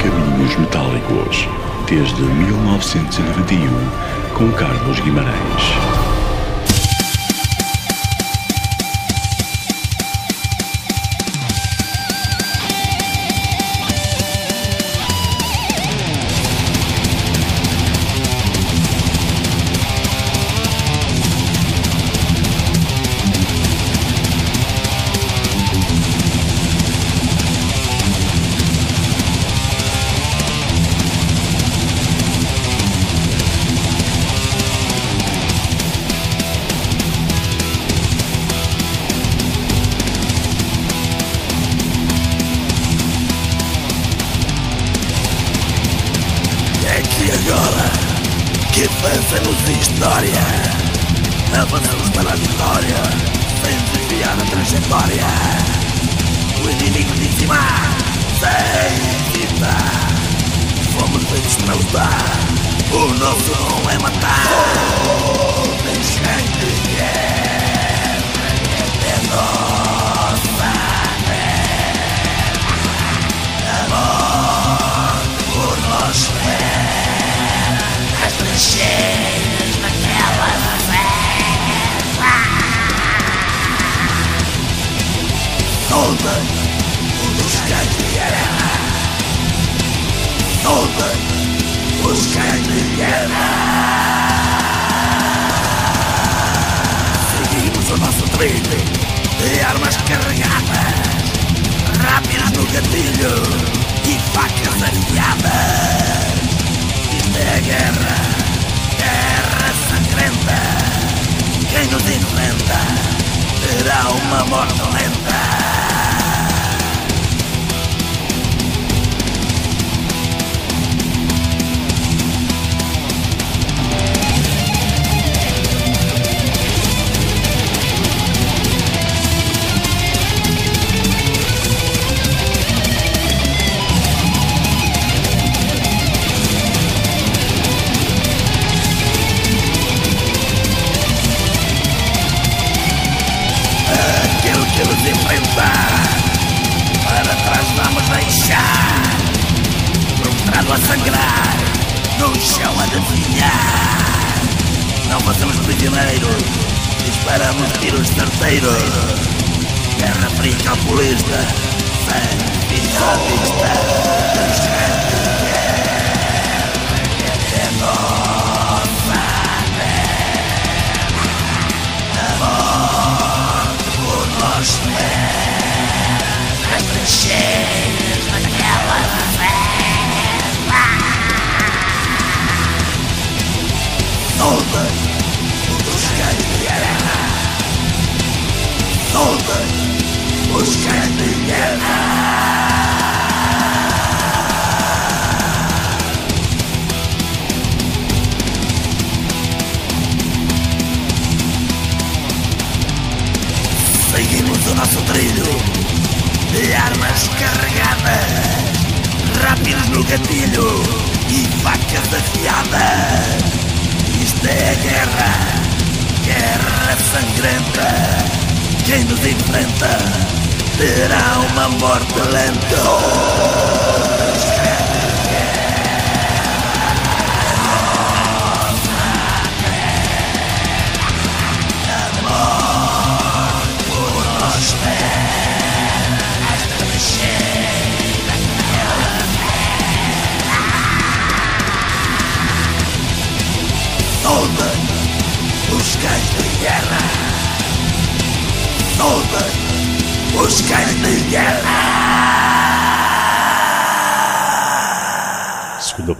[0.00, 1.48] Caminhos Metálicos,
[1.88, 3.58] desde 1991,
[4.32, 5.85] com Carlos Guimarães.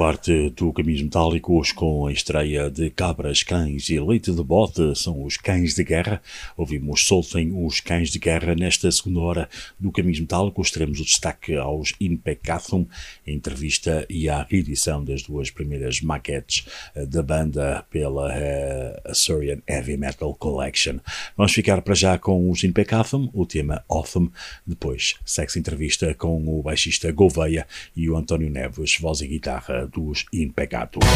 [0.07, 5.25] Parte do Caminhos Metálicos com a estreia de Cabras, Cães e Leite de Bode são
[5.25, 6.23] os Cães de Guerra.
[6.57, 9.49] Ouvimos Soltem os Cães de Guerra nesta segunda hora
[9.81, 10.71] do Caminhos Metálicos.
[10.71, 12.87] Teremos o destaque aos Impecathum,
[13.27, 19.59] a entrevista e a reedição das duas primeiras maquetes eh, da banda pela eh, Assyrian
[19.67, 20.99] Heavy Metal Collection.
[21.37, 24.29] Vamos ficar para já com os Impecathum, o tema Autumn.
[24.65, 30.27] Depois, segue entrevista com o baixista Gouveia e o António Neves, voz e guitarra dos
[30.31, 31.01] Impecato.
[31.01, 31.11] Todas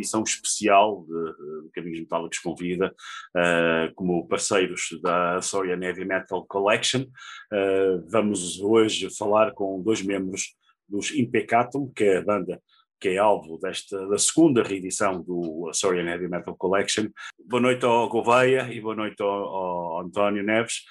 [0.00, 2.94] edição especial de, de Caminhos Metálicos Convida,
[3.36, 7.02] uh, como parceiros da Açorian Heavy Metal Collection.
[7.02, 10.56] Uh, vamos hoje falar com dois membros
[10.88, 12.60] dos Impecatum, que é a banda
[12.98, 17.06] que é alvo desta, da segunda reedição do Açorian Heavy Metal Collection.
[17.46, 20.84] Boa noite ao Gouveia e boa noite ao, ao António Neves.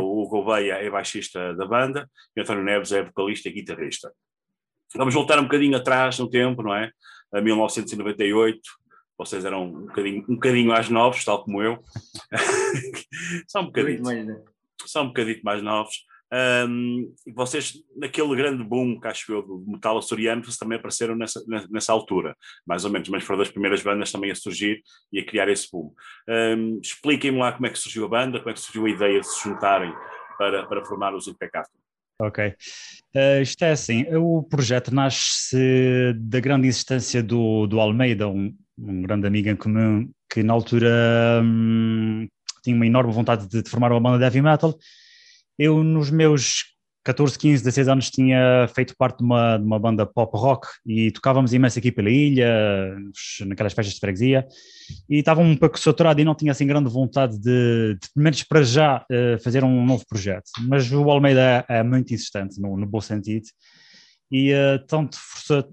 [0.00, 4.12] o Gouveia é baixista da banda e o António Neves é vocalista e guitarrista.
[4.94, 6.90] Vamos voltar um bocadinho atrás no tempo, não é?
[7.32, 8.60] A 1998,
[9.16, 11.78] vocês eram um bocadinho, um bocadinho mais novos, tal como eu.
[13.48, 14.00] Só um bocadinho.
[14.00, 16.04] Um bocadinho mais novos.
[16.34, 21.44] Um, vocês, naquele grande boom que acho eu do metal açoriano, vocês também apareceram nessa,
[21.70, 22.34] nessa altura,
[22.66, 24.82] mais ou menos, mas foram das primeiras bandas também a surgir
[25.12, 25.92] e a criar esse boom.
[26.26, 29.20] Um, Expliquem-me lá como é que surgiu a banda, como é que surgiu a ideia
[29.20, 29.94] de se juntarem
[30.38, 31.81] para, para formar os Impecatum.
[32.22, 32.54] Ok.
[33.14, 39.02] Uh, isto é assim, o projeto nasce da grande existência do, do Almeida, um, um
[39.02, 42.28] grande amigo em comum, que na altura hum,
[42.62, 44.78] tinha uma enorme vontade de, de, formar uma banda de heavy metal.
[45.58, 46.64] Eu, nos meus
[47.04, 51.10] 14, 15, 16 anos tinha feito parte de uma, de uma banda pop rock e
[51.10, 52.96] tocávamos imenso aqui pela ilha,
[53.46, 54.46] naquelas festas de freguesia,
[55.08, 58.42] e estava um pouco saturado e não tinha assim grande vontade de, de pelo menos
[58.44, 60.48] para já, uh, fazer um novo projeto.
[60.68, 63.46] Mas o Almeida é, é muito insistente, no, no bom sentido,
[64.30, 65.68] e uh, tanto força,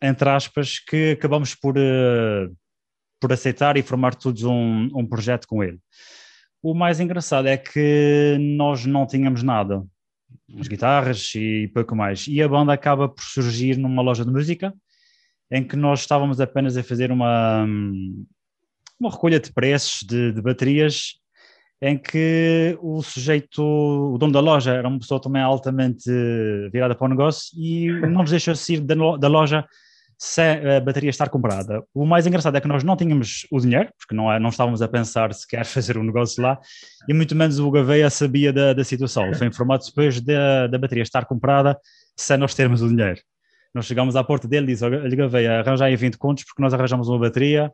[0.00, 2.54] entre aspas, que acabamos por, uh,
[3.20, 5.80] por aceitar e formar todos um, um projeto com ele.
[6.62, 9.84] O mais engraçado é que nós não tínhamos nada
[10.48, 12.26] umas guitarras e pouco mais.
[12.26, 14.72] E a banda acaba por surgir numa loja de música
[15.50, 17.66] em que nós estávamos apenas a fazer uma,
[19.00, 21.14] uma recolha de preços de, de baterias
[21.80, 26.10] em que o sujeito, o dono da loja, era uma pessoa também altamente
[26.72, 29.64] virada para o negócio e não nos deixou sair da loja
[30.18, 31.84] sem a bateria estar comprada.
[31.94, 34.82] O mais engraçado é que nós não tínhamos o dinheiro, porque não, é, não estávamos
[34.82, 36.58] a pensar sequer fazer um negócio lá,
[37.08, 39.32] e muito menos o Gaveia sabia da, da situação.
[39.34, 41.78] Foi informado depois da, da bateria estar comprada,
[42.16, 43.20] sem nós termos o dinheiro.
[43.72, 46.72] Nós chegámos à porta dele e disse: Olha, Gaveia, arranja aí 20 contos, porque nós
[46.72, 47.70] arranjamos uma bateria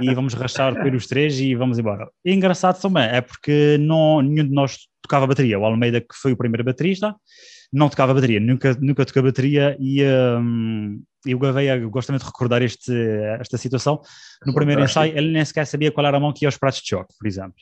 [0.00, 2.08] e vamos rachar pelos três e vamos embora.
[2.24, 5.58] E engraçado também é porque não, nenhum de nós tocava bateria.
[5.58, 7.14] O Almeida, que foi o primeiro baterista,
[7.72, 12.28] não tocava bateria, nunca, nunca tocou bateria e, um, e o Gouveia gosta muito de
[12.28, 12.92] recordar este,
[13.40, 14.00] esta situação.
[14.44, 16.80] No primeiro ensaio, ele nem sequer sabia qual era a mão que ia aos pratos
[16.80, 17.56] de choque, por exemplo.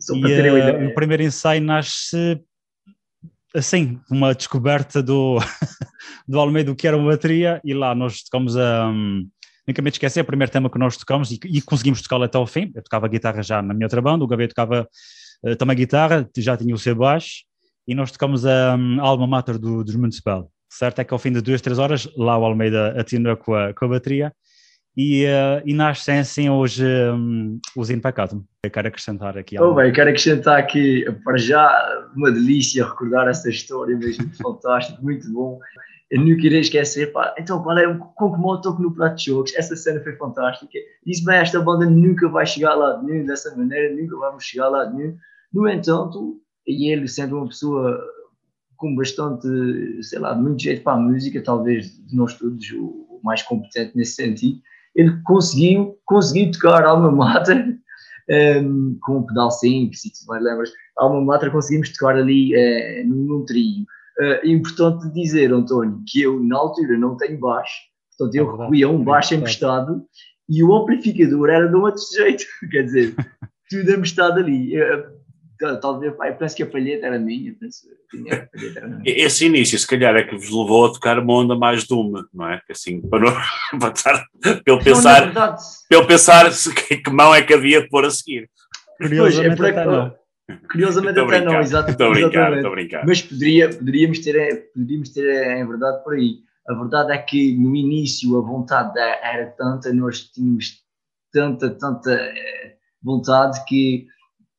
[0.00, 2.40] Só e uh, o primeiro ensaio nasce
[3.54, 5.38] assim, uma descoberta do,
[6.26, 8.88] do Almeida do que era uma bateria e lá nós tocamos a...
[8.88, 9.28] Um,
[9.66, 12.36] nunca me esqueci, é o primeiro tema que nós tocamos e, e conseguimos tocá-lo até
[12.36, 12.70] ao fim.
[12.74, 14.86] Eu tocava guitarra já na minha outra banda, o Gouveia tocava
[15.44, 17.44] uh, também guitarra, já tinha o seu baixo
[17.86, 20.50] e nós tocamos a, um, alma mater do, dos Municipal.
[20.68, 23.72] Certo é que ao fim de duas, três horas, lá o Almeida atinou com a,
[23.72, 24.32] com a bateria
[24.96, 28.44] e, uh, e nascem assim hoje um, os Impecatum.
[28.64, 29.72] Eu quero acrescentar aqui algo.
[29.72, 35.30] Oh, bem, quero acrescentar aqui, para já, uma delícia recordar essa história, mesmo fantástico, muito
[35.32, 35.58] bom.
[36.10, 39.26] Eu nunca irei esquecer, pá, então qual é, com que modo toco no prato de
[39.26, 39.54] jogos?
[39.56, 40.78] Essa cena foi fantástica.
[41.04, 44.68] Disse bem, esta banda nunca vai chegar lá de nenhum dessa maneira, nunca vamos chegar
[44.68, 45.16] lá de nenhum.
[45.52, 48.00] No entanto, e ele sendo uma pessoa
[48.76, 49.46] com bastante,
[50.02, 54.14] sei lá, muito jeito para a música, talvez de nós todos o mais competente nesse
[54.14, 54.60] sentido,
[54.94, 57.78] ele conseguiu, conseguiu tocar Alma Mater
[58.30, 63.08] um, com um pedal simples, se tu mais lembras, Alma Mater conseguimos tocar ali uh,
[63.08, 63.84] num, num trio.
[64.18, 67.74] Uh, é importante dizer, António, que eu na altura não tenho baixo,
[68.16, 70.04] portanto eu é recolhia um baixo emprestado
[70.48, 73.14] e o amplificador era de um outro jeito, quer dizer,
[73.68, 74.80] tudo emprestado ali.
[74.80, 75.23] Uh,
[75.80, 79.02] talvez, eu penso que a palheta era minha, penso, tinha, era minha.
[79.04, 82.48] Esse início, se calhar, é que vos levou a tocar uma onda mais uma, não
[82.48, 82.60] é?
[82.70, 83.32] Assim, para, não,
[83.78, 85.56] para, estar, para eu pensar, não, para
[85.90, 86.50] eu pensar
[86.88, 88.48] que, que mão é que havia de pôr a seguir.
[88.98, 90.14] Curiosamente, pois, é até não.
[90.70, 93.06] Curiosamente até não, exato, estou a brincar, estou a brincar.
[93.06, 96.38] Mas poderia, poderíamos, ter, poderíamos ter em verdade por aí.
[96.68, 100.82] A verdade é que no início a vontade era tanta, nós tínhamos
[101.32, 104.06] tanta, tanta eh, vontade que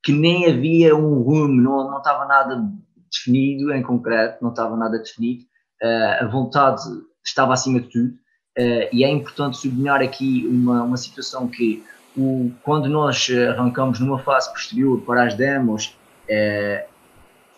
[0.06, 2.64] que nem havia um rumo, não, não estava nada
[3.12, 5.44] definido em concreto, não estava nada definido,
[5.82, 6.84] uh, a vontade
[7.26, 11.84] estava acima de tudo, uh, e é importante sublinhar aqui uma, uma situação que
[12.16, 15.98] o, quando nós arrancamos numa fase posterior para as demos,
[16.30, 16.88] uh,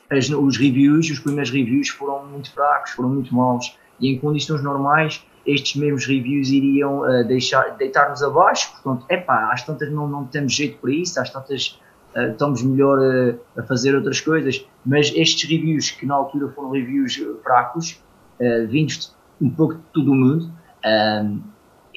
[0.09, 4.63] as, os reviews, os primeiros reviews foram muito fracos, foram muito maus, e em condições
[4.63, 10.53] normais estes mesmos reviews iriam deixar, deitar-nos abaixo, portanto, epá, às tantas não, não temos
[10.53, 11.79] jeito para isso, às tantas
[12.17, 16.71] uh, estamos melhor a, a, fazer outras coisas, mas estes reviews, que na altura foram
[16.71, 18.01] reviews fracos,
[18.39, 20.51] uh, vindos um pouco de todo o mundo,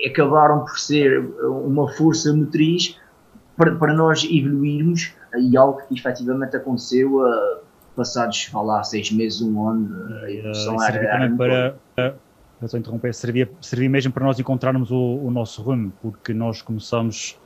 [0.07, 2.99] acabaram por ser uma força motriz
[3.57, 7.23] para, para nós evoluirmos e algo que efetivamente aconteceu
[8.01, 12.15] passados, vá lá, seis meses, um ano, a evolução Uh, era, servia era para, para
[12.73, 17.39] eu interromper, servia, servia mesmo para nós encontrarmos o, o nosso rumo, porque nós começamos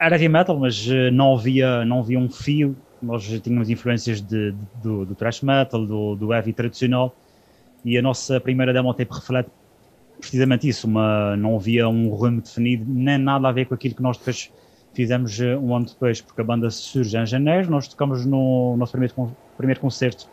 [0.00, 4.52] era heavy metal, mas eh, não havia, não havia um fio, nós tínhamos influências de,
[4.52, 7.18] de- do, do thrash metal, do, do heavy tradicional,
[7.84, 9.50] e a nossa primeira demo tape reflete
[10.20, 14.02] precisamente isso, uma, não havia um rumo definido, nem nada a ver com aquilo que
[14.02, 14.50] nós depois
[14.94, 18.92] fizemos eh, um ano depois, porque a banda surge em janeiro, nós tocamos no nosso
[18.92, 19.14] primeiro,
[19.56, 20.26] primeiro concerto,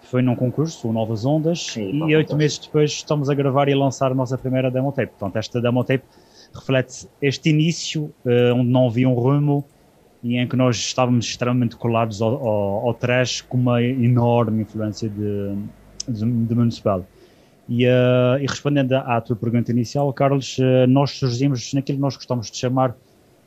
[0.00, 3.72] foi num concurso, o Novas Ondas, Sim, e oito meses depois estamos a gravar e
[3.72, 5.12] a lançar a nossa primeira demo tape.
[5.18, 6.04] Portanto, esta demo tape
[6.54, 9.64] reflete este início, eh, onde não havia um rumo
[10.22, 15.08] e em que nós estávamos extremamente colados ao, ao, ao trash com uma enorme influência
[15.08, 15.56] de,
[16.08, 17.04] de, de Municipal.
[17.68, 22.16] E, eh, e respondendo à tua pergunta inicial, Carlos, eh, nós surgimos naquilo que nós
[22.16, 22.94] gostamos de chamar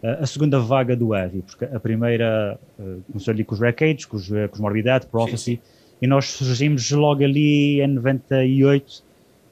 [0.04, 2.60] eh, a segunda vaga do heavy, porque a primeira
[3.08, 5.62] começou ali com os Wreckage, com os, com os Prophecy,
[6.02, 9.04] e nós surgimos logo ali em 98,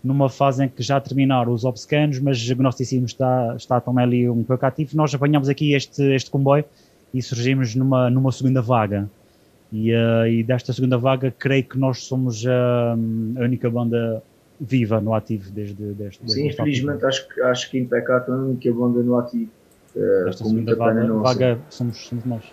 [0.03, 4.29] numa fase em que já terminaram os obscanos, mas o gnosticismo está, está também ali
[4.29, 4.97] um pouco ativo.
[4.97, 6.65] Nós apanhamos aqui este, este comboio
[7.13, 9.09] e surgimos numa, numa segunda vaga.
[9.71, 14.21] E, eh, e desta segunda vaga, creio que nós somos a, a única banda
[14.59, 18.37] viva no ativo desde, desde, desde Sim, infelizmente acho que, acho que Impecato é a
[18.37, 19.49] única banda no ativo.
[20.27, 22.43] Esta com segunda vaga, vaga somos, somos nós.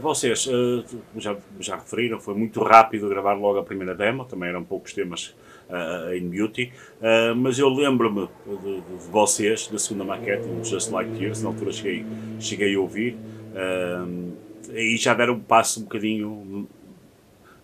[0.00, 0.84] Vocês eh,
[1.18, 5.34] já, já referiram, foi muito rápido gravar logo a primeira demo, também eram poucos temas
[5.68, 10.90] eh, em Beauty, eh, mas eu lembro-me de, de vocês, da segunda maquete, do Just
[10.90, 12.06] Like Tears, na altura cheguei,
[12.38, 13.20] cheguei a ouvir,
[13.52, 14.34] eh,
[14.74, 16.68] e já deram um passo um bocadinho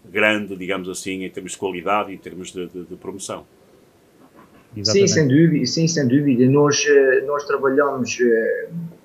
[0.05, 3.47] grande, digamos assim, em termos de qualidade e em termos de, de- de promoção.
[4.83, 6.45] Sim, sem dúvida, sim, sem dúvida.
[6.51, 6.83] Nós,
[7.27, 8.17] nós trabalhamos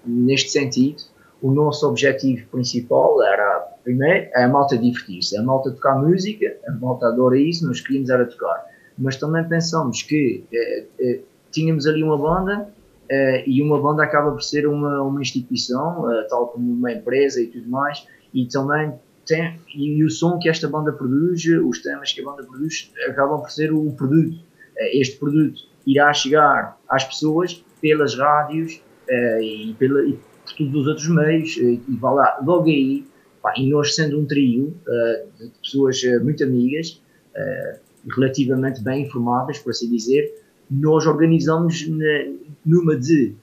[0.06, 0.98] neste sentido.
[1.42, 7.08] O nosso objetivo principal era, primeiro, a malta divertir-se, a malta tocar música, a malta
[7.08, 8.64] adora isso, nós queríamos era tocar.
[8.98, 11.20] Mas também pensamos que eh, eh,
[11.52, 12.70] tínhamos ali uma banda
[13.10, 17.42] eh, e uma banda acaba por ser uma, uma instituição, eh, tal como uma empresa
[17.42, 18.94] e tudo mais, e também
[19.26, 23.40] tem, e o som que esta banda produz, os temas que a banda produz, acabam
[23.40, 24.38] por ser o produto.
[24.78, 30.76] Eh, este produto irá chegar às pessoas pelas rádios eh, e, pela, e por todos
[30.76, 33.06] os outros meios eh, e vá lá, logo aí,
[33.42, 34.74] pá, e nós sendo um trio
[35.40, 37.02] de pessoas muito amigas,
[38.10, 40.34] relativamente bem informadas, por assim dizer,
[40.70, 41.88] nós organizamos
[42.66, 43.36] numa de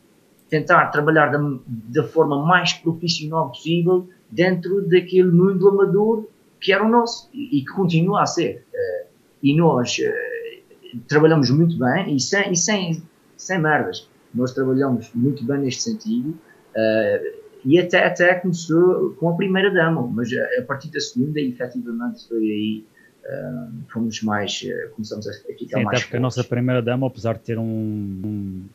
[0.48, 6.26] tentar trabalhar da, da forma mais profissional possível dentro daquele mundo amador
[6.60, 8.66] que era o nosso e, que continua a ser.
[8.74, 9.06] Eh,
[9.42, 10.60] e nós eh,
[11.08, 13.02] trabalhamos muito bem e sem, e sem,
[13.36, 14.08] sem merdas.
[14.34, 16.36] Nós trabalhamos muito bem neste sentido
[16.76, 17.34] eh,
[17.64, 22.28] e até, até começou com a primeira demo, mas a, a partir da segunda, efetivamente,
[22.28, 22.84] foi aí
[23.24, 27.06] eh, fomos mais, eh, começamos a ficar Sim, mais até porque a nossa primeira demo,
[27.06, 28.68] apesar de ter um, um-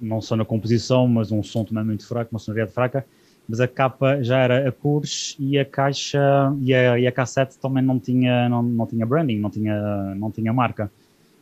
[0.00, 3.06] não só na composição, mas um som também muito fraco, uma sonoridade fraca,
[3.48, 6.20] mas a capa já era a cores e a caixa
[6.62, 10.30] e a, e a cassete também não tinha, não, não tinha branding, não tinha, não
[10.32, 10.92] tinha marca.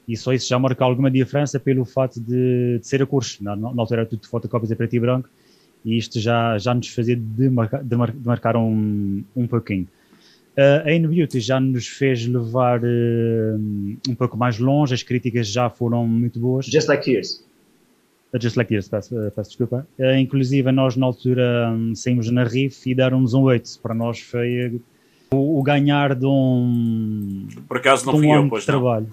[0.09, 3.41] E só isso já marca alguma diferença pelo fato de, de ser a cores.
[3.41, 5.29] Na, na altura era tudo de fotocópias a preto e branco
[5.85, 9.89] e isto já, já nos fazia demarcar, demar, demarcar um, um pouquinho.
[10.57, 13.59] Uh, a In Beauty já nos fez levar uh,
[14.09, 16.65] um pouco mais longe, as críticas já foram muito boas.
[16.67, 17.45] Just Like Tears.
[18.33, 19.87] Uh, Just Like This, peço, uh, peço desculpa.
[19.99, 23.79] Uh, inclusive, nós na altura um, saímos na RIF e deram-nos um 8.
[23.83, 24.81] Para nós foi
[25.31, 29.09] o, o ganhar de um, Por acaso de não um fui eu, pois trabalho.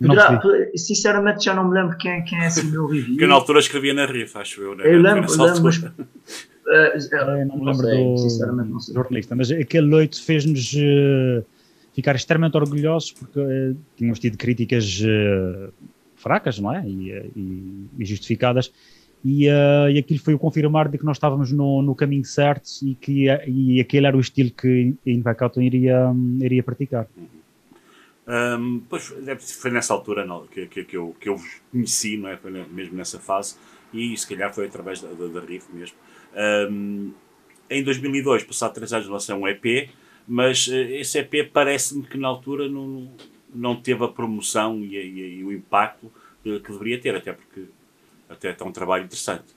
[0.00, 0.40] Não Poderá-
[0.74, 3.14] sinceramente já não me lembro quem, quem é esse meu review.
[3.18, 4.74] Que eu na altura escrevia na RIF, acho eu.
[4.74, 4.84] né?
[4.84, 5.90] Eu lembro, lembro, mas, eh,
[6.66, 8.94] Eu não me lembro sei, do, sinceramente não sei.
[8.94, 11.44] do jornalista, mas aquele 8 fez-nos eh,
[11.92, 15.70] ficar extremamente orgulhosos porque eh, tínhamos tido críticas eh,
[16.16, 16.86] fracas, não é?
[16.86, 18.72] E, eh, e- e justificadas.
[19.24, 22.68] E, eh, e aquilo foi o confirmar de que nós estávamos no, no caminho certo
[22.82, 26.10] e que eh, e aquele era o estilo que a Invacauton iria,
[26.40, 27.08] iria praticar.
[28.26, 32.16] Ahm, pois deve- foi nessa altura não, que, que, que eu, que eu vos conheci,
[32.16, 32.36] não é?
[32.36, 33.56] Foi mesmo nessa fase,
[33.92, 35.96] e se calhar foi através da, da, da RIF mesmo.
[36.34, 37.10] Ahm,
[37.70, 39.88] em 2002, passado três anos, lancei um EP,
[40.26, 43.08] mas eh, esse EP parece-me que na altura não,
[43.54, 46.10] não teve a promoção e, e- e o impacto
[46.42, 47.64] que, que deveria ter, até porque
[48.28, 49.54] até está um trabalho interessante.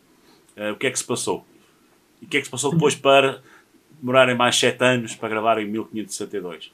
[0.57, 1.45] Ah, o que é que se passou?
[2.21, 3.41] E o que é que se passou depois para
[3.99, 6.71] demorarem mais sete anos para gravar em 1562?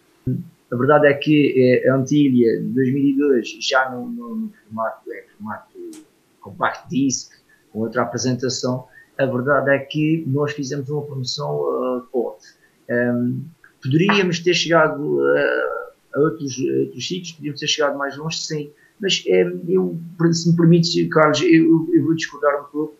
[0.72, 5.92] A verdade é que eh, a Antília de 2002, já no, no, formato, em formato
[6.40, 7.32] compact disc,
[7.72, 8.88] com outra apresentação.
[9.18, 12.48] A verdade é que nós fizemos uma promoção uh, forte.
[12.90, 13.44] Um,
[13.82, 18.72] poderíamos ter chegado uh, a outros, outros sítios, podíamos ter chegado mais longe, sim.
[19.00, 20.00] Mas um, eu,
[20.32, 22.96] se me permites, Carlos, eu, eu vou discordar um pouco,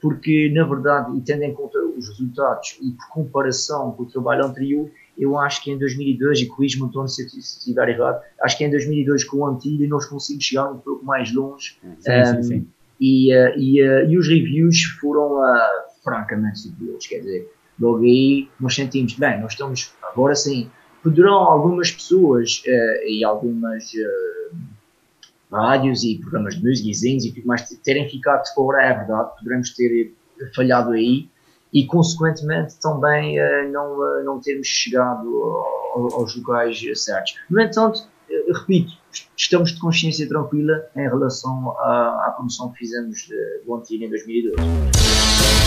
[0.00, 4.44] porque na verdade, e tendo em conta os resultados e por comparação com o trabalho
[4.44, 8.70] anterior, eu acho que em 2002, e corrijo-me António se estiver errado, acho que em
[8.70, 11.78] 2002 com o Antilha nós conseguimos chegar um pouco mais longe.
[12.00, 12.68] Sim, um, sim, sim.
[13.00, 15.56] E, uh, e, uh, e os reviews foram uh,
[16.02, 20.70] francamente superiores, quer dizer, logo aí nós sentimos, bem, nós estamos, agora sim,
[21.02, 22.62] poderão algumas pessoas
[23.06, 23.92] e algumas
[25.52, 30.12] rádios e programas de música e tudo mais terem ficado fora, é verdade, poderemos ter
[30.54, 31.28] falhado aí,
[31.72, 35.28] e, consequentemente, também uh, não, uh, não termos chegado
[35.94, 37.34] ao, aos locais certos.
[37.50, 37.98] No entanto,
[38.30, 38.92] uh, repito,
[39.36, 43.28] estamos de consciência tranquila em relação à, à promoção que fizemos
[43.64, 45.65] do Antigo em 2012.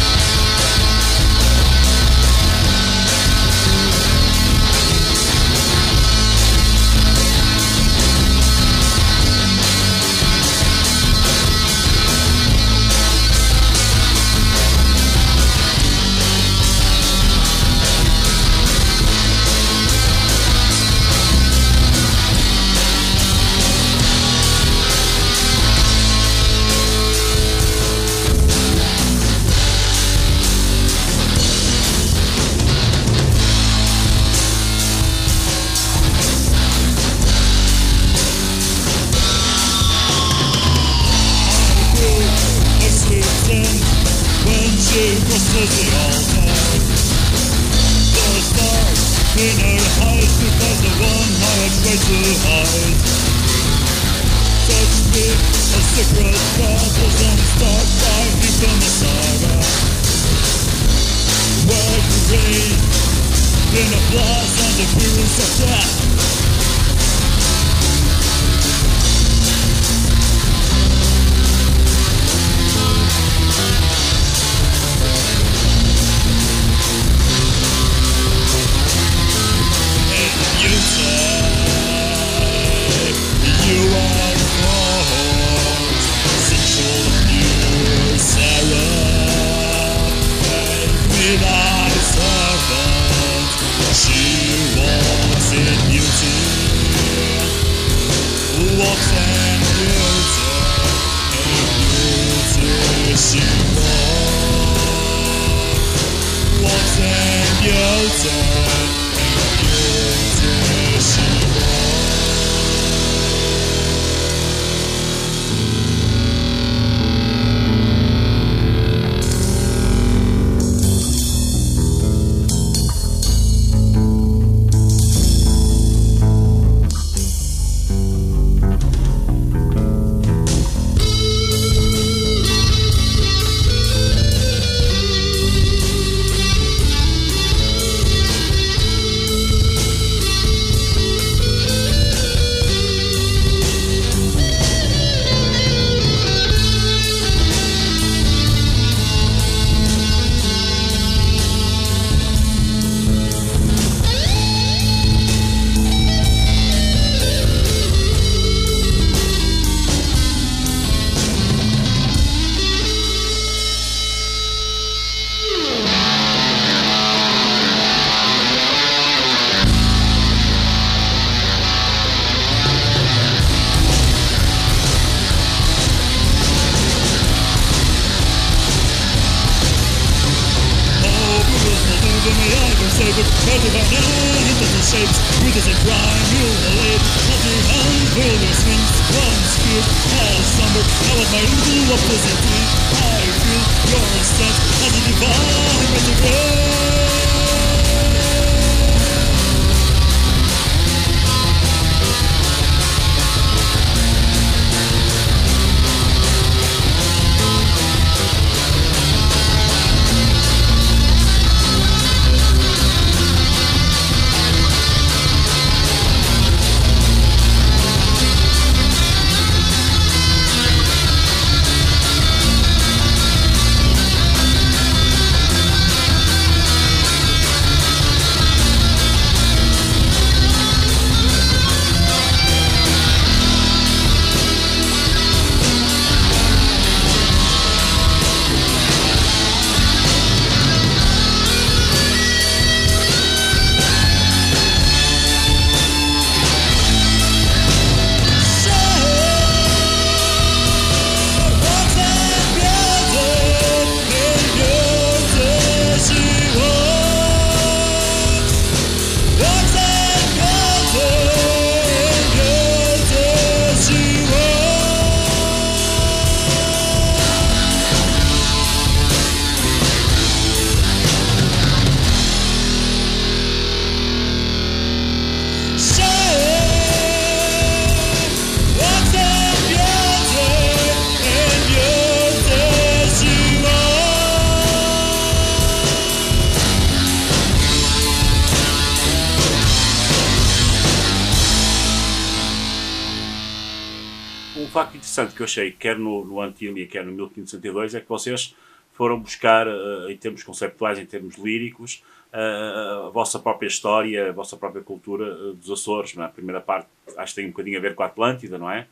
[295.50, 298.56] Achei, quer no, no Antília, quer no 1562, é que vocês
[298.94, 302.04] foram buscar, uh, em termos conceptuais, em termos líricos,
[302.34, 306.16] uh, a vossa própria história, a vossa própria cultura uh, dos Açores.
[306.16, 306.28] Não é?
[306.28, 308.86] A primeira parte acho que tem um bocadinho a ver com a Atlântida, não é?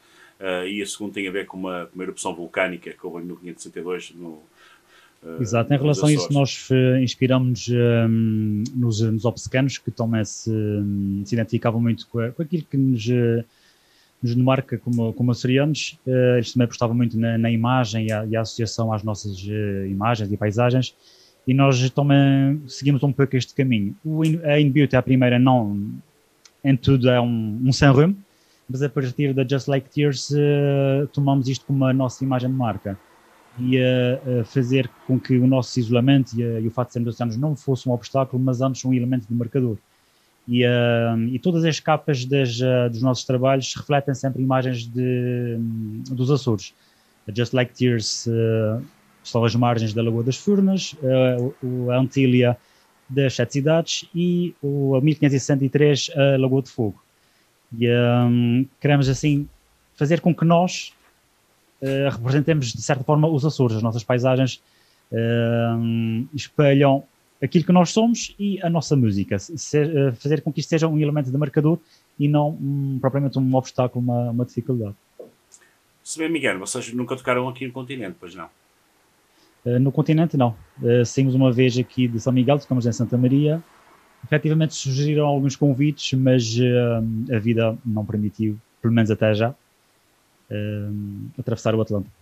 [0.67, 3.25] e a segunda tem a ver com uma, com uma erupção vulcânica que houve em
[3.25, 4.39] 1562 no,
[5.41, 6.69] Exato, em relação a isso, nós
[7.01, 10.51] inspiramos um, nos, nos obcecanos que também se,
[11.25, 13.03] se identificavam muito com aquilo que nos,
[14.23, 15.99] uh, nos marca como, como açorianos.
[16.05, 19.39] Uh, eles também apostavam muito na, na imagem e a, e a, associação às nossas
[19.89, 20.95] imagens e paisagens.
[21.47, 23.95] E nós também seguimos um pouco este caminho.
[24.03, 25.93] O, a In Beauty, a primeira, não
[26.63, 28.17] em tudo é um, um sem rumo,
[28.69, 30.29] mas a partir da Just Like Tears
[31.13, 32.99] tomamos isto como a nossa imagem de marca
[33.57, 37.37] e a, fazer com que o nosso isolamento e, e o fato de sermos oceanos
[37.37, 39.77] não fosse um obstáculo, mas antes um elemento de marcador.
[40.47, 45.57] E, uh, e todas as capas das, uh, dos nossos trabalhos refletem sempre imagens de,
[46.09, 46.73] dos Açores.
[47.35, 48.81] Just Like Tears uh,
[49.21, 52.57] estão às margens da Lagoa das Furnas, uh, a Antília
[53.09, 57.01] das Sete Cidades e o 1563 a Lagoa de Fogo.
[57.77, 59.47] E um, queremos assim
[59.95, 60.93] fazer com que nós
[62.11, 64.61] representemos de certa forma os Açores, as nossas paisagens
[65.11, 67.03] uh, espelham
[67.41, 70.87] aquilo que nós somos e a nossa música, se, uh, fazer com que isto seja
[70.87, 71.79] um elemento de marcador
[72.19, 74.95] e não um, propriamente um obstáculo, uma, uma dificuldade.
[76.03, 78.49] Se bem, Miguel, vocês nunca tocaram aqui no continente, pois não?
[79.81, 80.55] no continente, não.
[80.81, 83.61] Uh, saímos uma vez aqui de São Miguel, tocamos em Santa Maria.
[84.23, 86.57] Efetivamente surgiram alguns convites, mas
[87.29, 89.53] a vida não permitiu, pelo menos até já
[90.49, 92.13] uh, atravessar o Atlântico.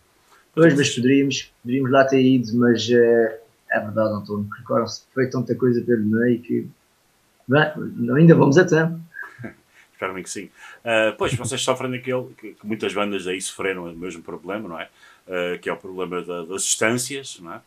[0.53, 3.44] Pois, mas poderíamos, poderíamos lá ter ido, mas uh,
[3.75, 6.67] é verdade, António, recordaram-se foi tanta coisa pelo meio que
[7.47, 7.61] bem,
[8.15, 8.99] ainda vamos a tempo.
[9.91, 10.45] Espero bem que sim.
[10.45, 14.79] Uh, pois, vocês sofrem daquele que, que, muitas bandas aí sofreram o mesmo problema, não
[14.79, 14.89] é?
[15.27, 17.61] Uh, que é o problema da, das distâncias, não é?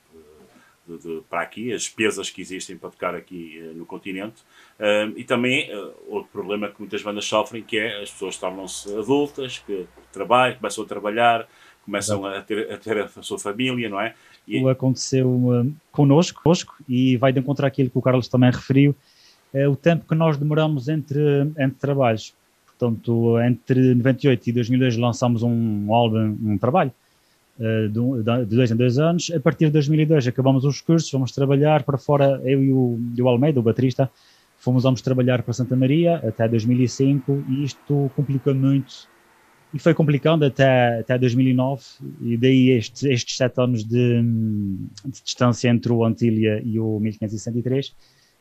[0.86, 4.40] De, de, para aqui, as despesas que existem para tocar aqui uh, no continente.
[4.78, 8.90] Uh, e também uh, outro problema que muitas bandas sofrem, que é as pessoas tornam-se
[8.96, 11.48] adultas, que trabalham, começam a trabalhar,
[11.84, 14.14] começam a ter, a ter, a sua família, não é?
[14.48, 14.62] E...
[14.62, 18.94] O aconteceu uh, connosco, connosco, e vai de encontrar aquilo que o Carlos também referiu,
[19.52, 22.34] é o tempo que nós demoramos entre, entre trabalhos.
[22.66, 26.92] Portanto, entre 98 e 2002 lançámos um álbum, um trabalho,
[27.60, 29.32] eh, de, dois em dois anos.
[29.34, 33.20] A partir de 2002 acabamos os cursos, vamos trabalhar para fora, eu e o, e
[33.20, 34.08] o Almeida, o baterista,
[34.58, 39.08] fomos vamos trabalhar para Santa Maria até 2005 e isto complicou muito
[39.72, 41.82] e foi complicando até, até 2009
[42.22, 44.22] e daí estes, estes sete anos de,
[45.04, 47.94] de distância entre o Antília e o 1563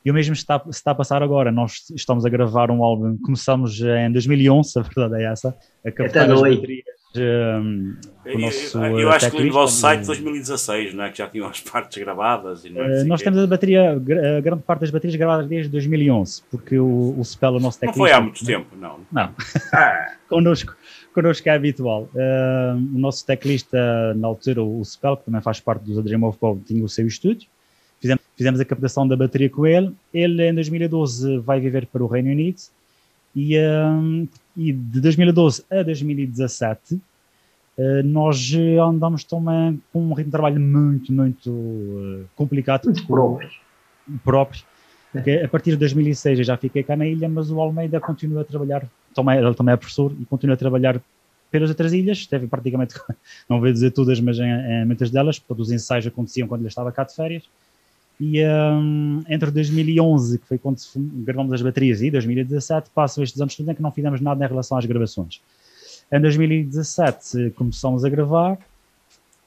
[0.06, 3.82] e o mesmo está, está a passar agora, nós estamos a gravar um álbum, começamos
[3.82, 7.96] em 2011, a verdade é essa, a captar as baterias um,
[8.26, 8.78] o nosso.
[8.78, 11.10] Eu, eu acho que no vosso site 2016, não é?
[11.10, 12.66] Que já tinham as partes gravadas.
[12.66, 16.78] E uh, nós temos a bateria, a grande parte das baterias gravadas desde 2011, porque
[16.78, 18.00] o, o Spell, o nosso teclista.
[18.00, 19.00] Não foi há muito tempo, não.
[19.12, 19.34] Não.
[19.74, 20.14] Ah.
[20.30, 20.76] connosco,
[21.14, 22.10] connosco é habitual.
[22.14, 26.38] Uh, o nosso teclista, na altura, o Spell, que também faz parte dos Dream of
[26.40, 27.48] Bob, tinha o seu estúdio.
[28.00, 29.92] Fizemos, fizemos a captação da bateria com ele.
[30.14, 32.62] Ele, em 2012, vai viver para o Reino Unido
[33.38, 34.28] e, um,
[34.58, 37.00] e de 2012 a 2017 uh,
[38.04, 38.52] nós
[38.84, 42.86] andamos também com um ritmo de trabalho muito, muito uh, complicado.
[42.86, 43.50] Muito próprio.
[44.24, 44.64] próprio.
[45.12, 48.42] Porque a partir de 2006 eu já fiquei cá na ilha, mas o Almeida continua
[48.42, 51.02] a trabalhar, também, ele também é professor e continua a trabalhar
[51.50, 52.96] pelas outras ilhas, teve praticamente,
[53.50, 56.68] não vou dizer todas, mas em, em muitas delas, todos os ensaios aconteciam quando ele
[56.68, 57.44] estava cá de férias.
[58.20, 60.78] E um, entre 2011, que foi quando
[61.24, 64.48] gravamos as baterias, e 2017, passam estes anos todos em que não fizemos nada em
[64.48, 65.40] relação às gravações.
[66.12, 68.58] Em 2017 começamos a gravar,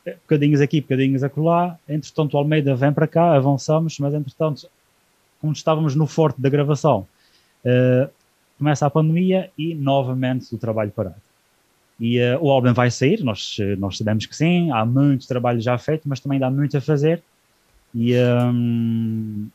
[0.05, 1.76] bocadinhos aqui, bocadinhos acolá.
[1.88, 4.68] Entretanto, o Almeida vem para cá, avançamos, mas entretanto,
[5.40, 7.06] como estávamos no forte da gravação,
[7.64, 8.10] uh,
[8.56, 11.20] começa a pandemia e novamente o trabalho parado.
[11.98, 15.76] E uh, o álbum vai sair, nós, nós sabemos que sim, há muito trabalho já
[15.76, 17.22] feito, mas também dá muito a fazer
[17.95, 19.49] e um,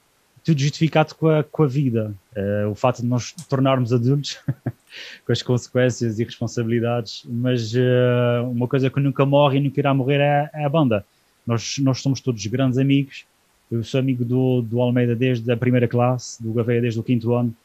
[0.44, 2.14] tudo justificado com a, com a vida.
[2.36, 4.38] Uh, o fato de nós tornarmos adultos,
[5.26, 9.94] com as consequências e responsabilidades, mas uh, uma coisa que nunca morre e nunca irá
[9.94, 11.06] morrer é, é, a banda.
[11.46, 13.26] Nós, nós somos todos grandes amigos.
[13.72, 17.34] Eu sou amigo do, do Almeida desde a primeira classe, do Gouveia desde o quinto
[17.34, 17.56] ano,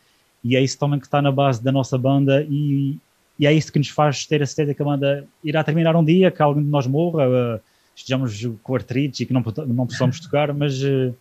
[0.42, 2.96] e é isso também que está na base da nossa banda e,
[3.38, 6.04] e é isso que nos faz ter a certeza que a banda irá terminar um
[6.04, 7.60] dia, que alguém de nós morra, uh,
[8.00, 11.14] estejamos com artrites e que não, não possamos tocar, mas uh,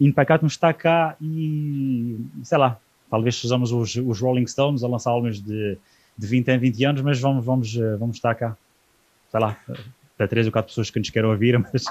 [0.00, 2.78] Impeccatum está cá e, sei lá,
[3.08, 5.78] talvez sejamos os, os Rolling Stones a lançar álbuns de
[6.20, 8.56] de 20 em 20 anos, mas vamos, vamos, eh, vamos estar cá.
[9.30, 9.58] Sei lá,
[10.18, 11.84] para três ou quatro pessoas que nos queiram ouvir, mas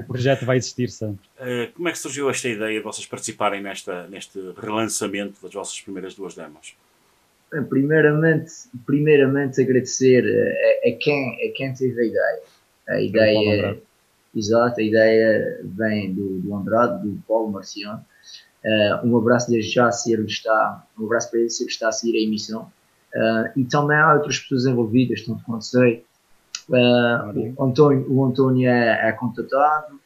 [0.00, 1.24] o projeto vai existir sempre.
[1.38, 5.80] Uh, como é que surgiu esta ideia de vocês participarem nesta, neste relançamento das vossas
[5.80, 6.74] primeiras duas demos?
[7.50, 8.52] Bem, Primeiramente,
[8.86, 12.42] primeiramente agradecer a, a quem, a quem teve a ideia.
[12.88, 13.82] A ideia,
[14.34, 18.04] exato, a ideia vem do, do Andrade, do Paulo Marciano.
[18.64, 21.88] Uh, um abraço desde já se ele está, um abraço para ele se ele está
[21.88, 22.70] a seguir a emissão.
[23.14, 26.04] Uh, e também há outras pessoas envolvidas, tanto quanto sei.
[26.68, 29.99] Uh, o António, o António é, é contatado,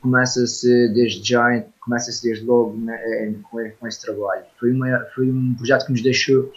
[0.00, 4.44] começa-se desde já, começa-se desde logo né, eh, com, com esse trabalho.
[4.58, 6.52] Foi, uma, foi um projeto que nos deixou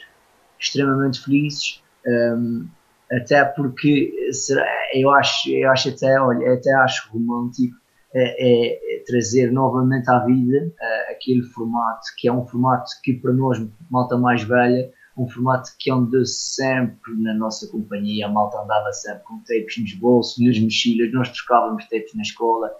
[0.60, 2.68] extremamente felizes, um,
[3.12, 7.76] até porque será, eu, acho, eu acho até, olha, até acho romântico
[8.14, 13.34] é, é trazer novamente à vida eh, aquele formato que é um formato que para
[13.34, 13.58] nós,
[13.90, 19.24] malta mais velha, um formato que andou sempre na nossa companhia, a malta andava sempre
[19.24, 22.72] com tapes nos bolsos, nas mochilas, nós trocávamos tapes na escola,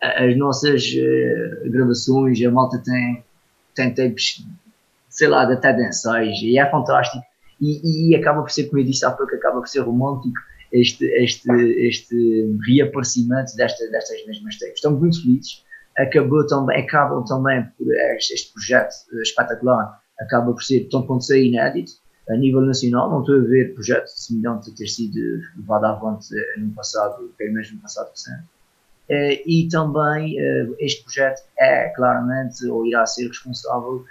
[0.00, 3.22] as nossas eh, gravações, a malta tem,
[3.74, 4.44] tem tapes,
[5.08, 7.24] sei lá, até de ensaios, e é fantástico.
[7.60, 10.38] E, e acaba por ser, como eu disse há pouco, acaba por ser romântico
[10.72, 11.50] este, este,
[11.86, 14.76] este reaparecimento desta, destas mesmas tapes.
[14.76, 15.64] Estamos muito felizes.
[15.98, 17.86] Acabou também, acabam também por
[18.16, 21.92] este, este projeto eh, espetacular, acaba por ser, tão quanto sei, inédito
[22.30, 23.10] a nível nacional.
[23.10, 25.18] Não estou a ver projeto semelhante a ter sido
[25.58, 28.59] levado avante eh, no passado, pelo menos no passado recente.
[29.10, 34.04] Eh, e também eh, este projeto é claramente ou irá ser responsável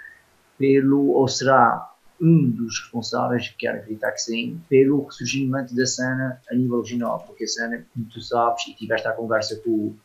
[0.58, 1.90] pelo, ou será
[2.20, 7.44] um dos responsáveis, quero acreditar que sim, pelo ressurgimento da cena a nível regional, porque
[7.44, 9.96] a cena, como tu sabes, e tiveste a conversa com,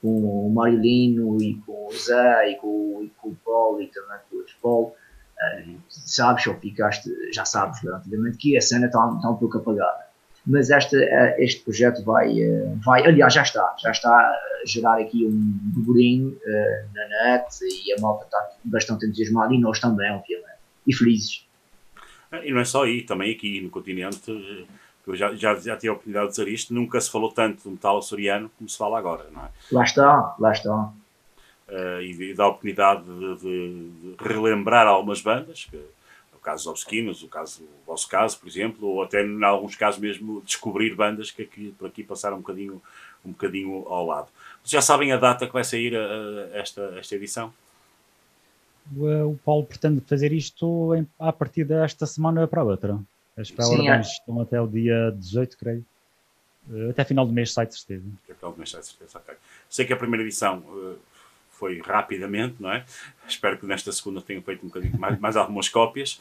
[0.00, 4.18] com o Marilino e com o Zé e com, e com o Paulo e também
[4.30, 4.92] com o Paulo,
[5.40, 10.05] eh, sabes, ou ficaste, já sabes garantidamente que a cena está, está um pouco apagada
[10.46, 15.00] mas esta, eh, este projeto vai, eh, vai, aliás, já está, já está a gerar
[15.00, 15.32] aqui um
[15.74, 20.94] burburinho eh, na net e a malta está bastante entusiasmada e nós também, obviamente, e
[20.94, 21.44] felizes.
[22.44, 24.20] E não é só aí, também aqui no continente,
[25.04, 27.62] que eu já, já, já tive a oportunidade de dizer isto, nunca se falou tanto
[27.64, 29.48] do metal açoriano como se fala agora, não é?
[29.72, 30.90] Lá está, lá está.
[31.68, 35.80] Eh, e, e dá a oportunidade de, de- de relembrar algumas bandas, que,
[36.46, 39.98] caso dos Obsquinos, o, caso, o vosso caso, por exemplo, ou até em alguns casos
[39.98, 42.80] mesmo descobrir bandas que aqui, por aqui passaram um bocadinho,
[43.24, 44.28] um bocadinho ao lado.
[44.62, 47.52] Vocês já sabem a data que vai sair eh, esta, esta edição?
[48.96, 52.98] O, eh, o Paulo pretende fazer isto em, a partir desta semana para a outra.
[53.36, 55.84] As pré-ordens estão até o dia 18, creio.
[56.72, 58.04] Eh, Até final do mês sai de certeza.
[58.24, 59.34] Que é pelo menos tenho certeza, ok.
[59.68, 60.94] Sei que a primeira edição eh,
[61.58, 62.84] foi rapidamente, não é?
[63.28, 66.20] Espero que nesta segunda tenham feito um bocadinho mais, mais algumas cópias.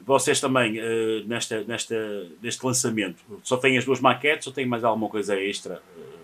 [0.00, 1.94] Vocês também, eh, nesta, nesta,
[2.42, 6.14] neste lançamento, só têm as duas maquetes ou têm mais alguma coisa extra eh,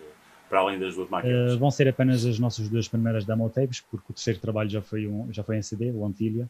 [0.50, 1.52] para além das duas maquetes?
[1.52, 4.82] Eh, vão ser apenas as nossas duas primeiras demo tapes, porque o terceiro trabalho já
[4.82, 6.48] foi, um, já foi em CD, o Antilha.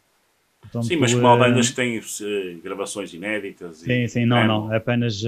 [0.60, 3.78] Portanto, Sim, mas como há eh, bandas que têm eh, gravações inéditas.
[3.78, 4.48] Sim, e, sim, não, demo.
[4.48, 4.74] não.
[4.74, 5.22] Apenas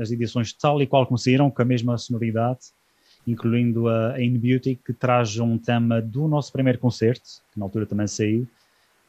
[0.00, 2.60] as edições tal e qual saíram, com a mesma sonoridade,
[3.26, 7.22] incluindo a In Beauty, que traz um tema do nosso primeiro concerto,
[7.52, 8.46] que na altura também saiu,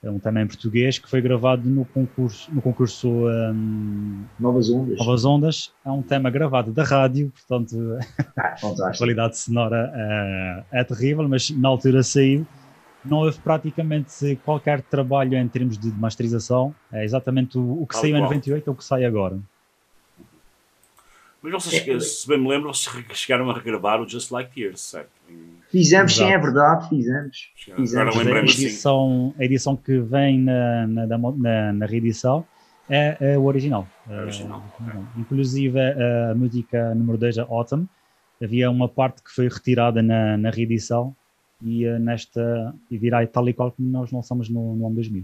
[0.03, 4.97] é um tema em português, que foi gravado no concurso, no concurso ahm, Novas ondas.
[4.97, 5.73] Novas Ondas.
[5.85, 7.77] É um tema gravado da rádio, portanto
[8.35, 8.97] Ah, a fantástico.
[8.97, 12.47] qualidade sonora eh, é terrível, mas na altura saiu.
[13.05, 16.73] Não houve praticamente qualquer trabalho em termos de masterização.
[16.91, 18.29] É exatamente o, o que Tal saiu em qual.
[18.29, 19.39] 98 é o que sai agora.
[21.41, 25.09] Mas vocês, se bem me lembro, vocês chegaram a regravar o Just Like Tears, certo?
[25.29, 26.43] Em- Fizemos, sim, é Exato.
[26.43, 27.51] verdade, fizemos.
[27.67, 28.15] Agora Fizemos.
[28.15, 28.65] A lembrei-me assim.
[28.65, 32.45] edição, a edição que vem na, na, na, na reedição
[32.89, 33.87] é, é o original.
[34.09, 35.01] É original, Eh, ok.
[35.17, 37.85] Inclusive a música número 2, a Autumn,
[38.43, 41.15] havia uma parte que foi retirada na, na reedição
[41.63, 45.23] e eh, nesta e virá tal e qual como nós lançamos no, no ano 2000.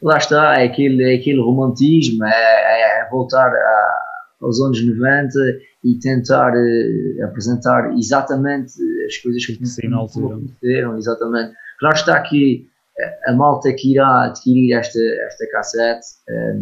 [0.00, 3.98] Lá está, é aquele, é aquele romantismo, é, é voltar a-
[4.42, 5.38] aos anos 90
[5.84, 8.74] e tentar eh, apresentar exatamente
[9.06, 11.54] as coisas que, aconteceram, exatamente.
[11.78, 16.60] Claro está que eh, a malta que irá adquirir esta, esta cassete eh,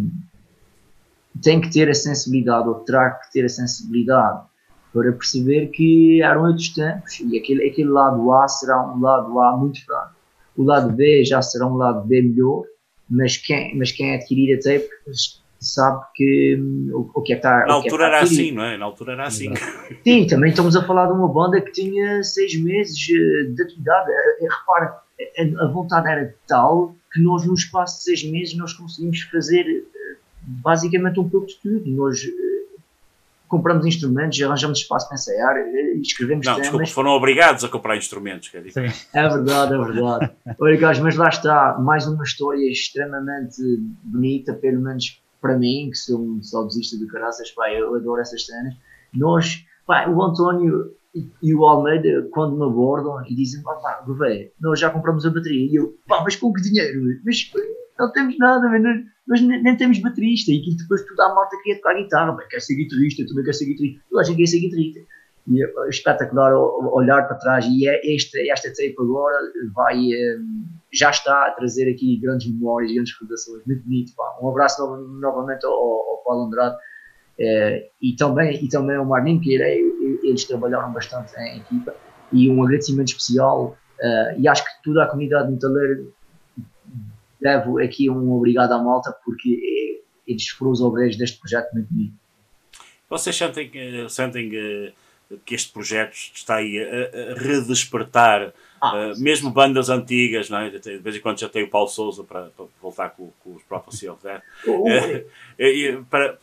[1.43, 4.43] tem que ter a sensibilidade, ou terá que ter a sensibilidade
[4.93, 9.57] para perceber que eram outros tempos e aquele, aquele lado A será um lado A
[9.57, 10.15] muito fraco.
[10.57, 12.65] O lado B já será um lado B melhor,
[13.09, 14.89] mas quem, mas quem adquirir a tape
[15.61, 18.21] sabe que hum, o, o que é que está Na é que altura está era
[18.21, 18.41] adquirido.
[18.43, 18.77] assim, não é?
[18.79, 19.53] Na altura era assim.
[20.03, 24.11] Sim, também estamos a falar de uma banda que tinha seis meses eh, de atividade.
[24.11, 24.99] Eh, eh, Repara,
[25.61, 29.85] a, a vontade era tal que nós, no espaço de seis meses, nós conseguimos fazer
[30.43, 31.91] basicamente um pouco de tudo.
[31.91, 32.21] Nós
[33.49, 35.57] compramos instrumentos, arranjamos espaço para ensaiar,
[36.01, 36.69] escrevemos Não, temas.
[36.71, 38.91] desculpa, foram obrigados a comprar instrumentos, quer dizer.
[38.93, 39.07] Sim.
[39.13, 40.31] É verdade, é verdade.
[40.59, 43.61] Olha, gajos, mas lá está, mais uma história extremamente
[44.05, 48.45] bonita, pelo menos para mim, que sou um saudosista do caraças, pá, eu adoro essas
[48.45, 48.75] cenas.
[49.15, 50.95] Nós, pá, o António
[51.43, 55.31] e, o Almeida, quando me abordam e dizem, pá, pá, Gouveia, nós já compramos a
[55.31, 55.67] bateria.
[55.71, 57.01] E eu, pá, mas com que dinheiro?
[57.25, 57.51] Mas
[57.99, 60.53] não temos nada, nós, nós nem, nem temos baterista.
[60.53, 63.67] E depois tudo a malta queria tocar guitarra, pá, quer ser guitarrista, também quero ser
[63.67, 64.01] guitarrista.
[64.11, 65.01] Eu acho que quer ser guitarrista.
[65.53, 69.37] É espetacular olhar para trás e é esta, esta tape agora
[69.75, 70.39] vai, eh,
[70.93, 74.39] já está a trazer aqui grandes memórias, grandes recordações, muito bonito, pá.
[74.41, 76.77] um abraço nova- novamente ao, ao Paulo Andrade
[77.39, 81.97] eh, e, também, e também ao Marnim, que ele- eles trabalharam bastante em equipa
[82.33, 86.01] e um agradecimento especial eh, e acho que toda a comunidade metaleira
[87.41, 89.51] devo aqui um obrigado à malta porque
[89.99, 92.15] eh, eles foram os obreiros deste projeto muito bonito.
[93.09, 94.93] Vocês sentem, sentem
[95.45, 98.53] que este projeto está aí a, a redespertar,
[98.83, 100.71] Ah, eh, mesmo bandas antigas, não é?
[100.71, 103.63] de vez em quando já tem o Paulo Souza para, para voltar com, com os
[103.65, 105.25] Prophecy of Death, o- Eh,
[105.59, 106.39] e, para,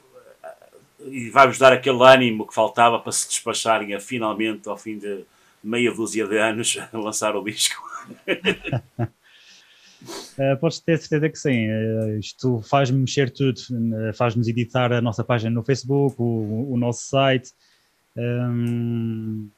[1.08, 5.24] e vai-vos dar aquele ânimo que faltava para se despacharem a finalmente, ao fim de
[5.64, 7.82] meia dúzia de anos, lançar o disco.
[10.38, 11.68] Uh, podes ter certeza que sim.
[11.70, 16.78] Uh, isto faz-me mexer tudo, uh, faz-nos editar a nossa página no Facebook, o, o
[16.78, 17.50] nosso site,
[18.18, 19.50] um,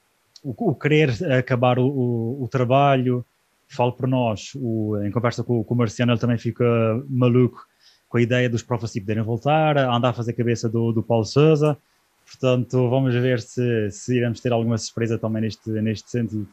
[0.43, 3.25] o, o querer acabar o, o, o trabalho.
[3.71, 6.65] Falo por nós, o, em conversa com, com o Marciano, ele também fica
[7.07, 7.63] maluco
[8.07, 11.03] com a ideia dos Prophecy poderem voltar, a andar a fazer a cabeça do, do
[11.03, 11.77] Paulo Souza.
[12.25, 16.47] Portanto, vamos ver se, se iremos ter alguma surpresa também neste, neste sentido.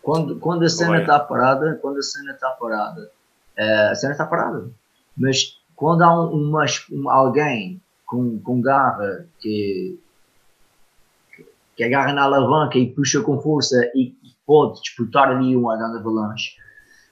[0.00, 3.10] Quando, quando a cena está parada, quando a cena está parada,
[3.56, 4.70] eh, a cena está parada.
[5.16, 9.98] Mas quando há um, uma, um- alguém com, com garra que,
[11.76, 14.14] que agarra na alavanca e puxa com força e,
[14.46, 16.50] pode disputar ali uma grande avalanche,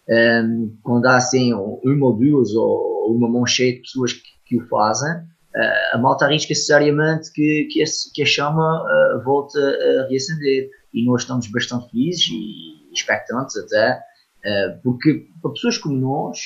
[0.09, 0.43] eh,
[0.83, 4.67] quando há assim uma ou duas ou uma mão cheia de pessoas que, que o
[4.69, 5.11] fazem,
[5.57, 10.69] eh, a malta arrisca seriamente que, que, esse- que a chama eh, volte a reacender
[10.93, 13.99] e nós estamos bastante felizes e expectantes até,
[14.45, 16.39] eh, porque para pessoas como nós,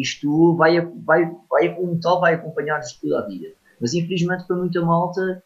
[0.00, 3.48] isto vai, vai, vai, o metal vai acompanhar-nos toda a vida.
[3.80, 5.42] Mas infelizmente para muita malta,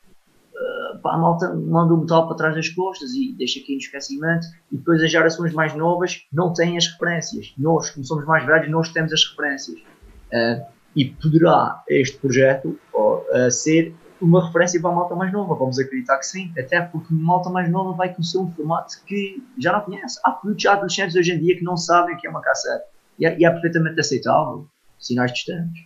[1.07, 4.47] pá, a malta manda o metal para trás das costas e deixa aqui no esquecimento
[4.73, 7.55] e depois as gerações mais novas não têm as referências.
[7.57, 9.81] Nós, como somos mais velhos, nós temos as referências.
[10.33, 12.79] Eh, e poderá este projeto
[13.33, 17.13] eh, ser uma referência para a malta mais nova, vamos acreditar que sim, até porque
[17.13, 20.19] a malta mais nova vai conhecer um formato que já não conhece.
[20.25, 22.87] Há há adolescentes hoje em dia que não sabem o que é uma cassete
[23.19, 24.67] e é, e é perfeitamente aceitável,
[24.99, 25.85] sinais distantes.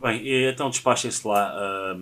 [0.00, 1.94] Bem, então despachem-se lá,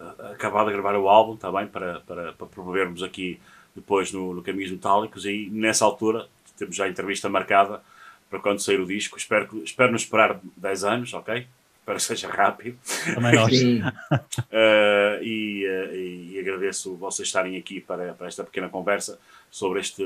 [0.00, 3.40] a- acabar de gravar o álbum, está bem, para, para, para promovermos aqui
[3.74, 6.26] depois no, no Caminhos Metálicos e nessa altura
[6.56, 7.80] temos já a entrevista marcada
[8.28, 9.16] para quando sair o disco.
[9.16, 11.46] Espero, espero nos esperar 10 anos, ok?
[11.80, 12.76] Espero que seja rápido.
[13.14, 13.56] Também nós.
[13.56, 19.18] Sim, Uh, e, uh, e- e agradeço vocês estarem aqui para, para esta pequena conversa
[19.50, 20.02] sobre este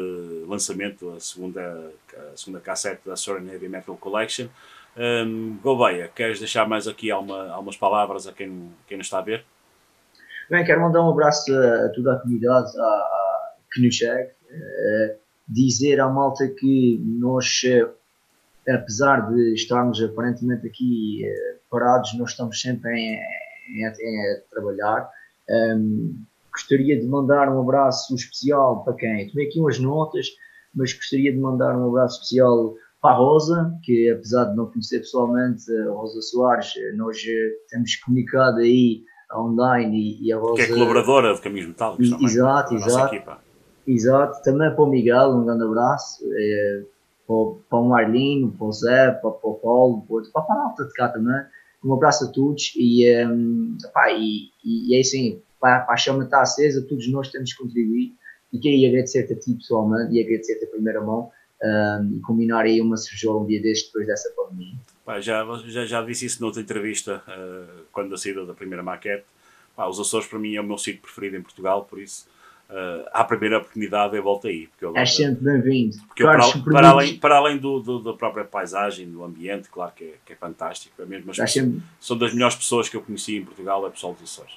[0.46, 1.90] lançamento, a segunda,
[2.32, 4.46] a segunda cassete da Soren Heavy Metal Collection.
[4.96, 9.22] Um, Gouveia, queres deixar mais aqui alguma, algumas palavras a quem, quem nos está a
[9.22, 9.44] ver?
[10.50, 14.30] Bem, quero mandar um abraço a, a toda a comunidade a, a, que nos segue,
[14.50, 15.16] eh,
[15.48, 17.88] dizer à malta que nós, eh,
[18.72, 23.18] apesar de estarmos aparentemente aqui eh, parados, nós estamos sempre em,
[23.70, 25.10] em, em- a trabalhar.
[25.48, 26.12] Ehm,
[26.52, 29.30] gostaria de mandar um abraço especial para quem?
[29.30, 30.26] Tomei aqui umas notas,
[30.74, 34.98] mas gostaria de mandar um abraço especial para a Rosa, que apesar de não conhecer
[34.98, 39.02] pessoalmente a Rosa Soares, eh, nós eh, temos comunicado aí
[39.34, 40.56] online e, e a Rosa...
[40.56, 42.24] Que é colaboradora de Caminhos Metálicos também.
[42.26, 43.14] Exato, exato.
[43.14, 43.38] equipa.
[43.86, 46.82] Exato, também para o Miguel, um grande abraço, eh,
[47.26, 50.56] para, o- para o Marlino, para o Zé, para, para o Paulo, para, para a
[50.58, 51.34] malta de cá também,
[51.84, 53.26] um abraço a todos e, eh,
[53.92, 57.62] pá, e, e é assim, pá, pá, a chama está acesa, todos nós temos que
[57.62, 58.12] contribuir
[58.52, 61.30] e queria agradecer-te a ti pessoalmente e agradecer-te a primeira mão
[61.62, 64.74] eh, e combinar aí uma cervejola um dia destes depois dessa pandemia.
[65.04, 69.24] Pá, já, já, já disse isso noutra entrevista, uh, quando da saída da primeira maquete.
[69.74, 72.28] Pá, os Açores para mim é o meu sítio preferido em Portugal, por isso,
[72.70, 74.68] uh, à primeira oportunidade eu volto aí.
[74.68, 75.96] Porque eu, És sempre bem-vindo.
[76.16, 76.38] Para,
[76.72, 80.32] para além, para além do, do- da própria paisagem, do ambiente, claro que é, que
[80.34, 83.88] é fantástico, é mesmo, sempre, são das melhores pessoas que eu conheci em Portugal, é
[83.88, 84.52] o pessoal dos Açores.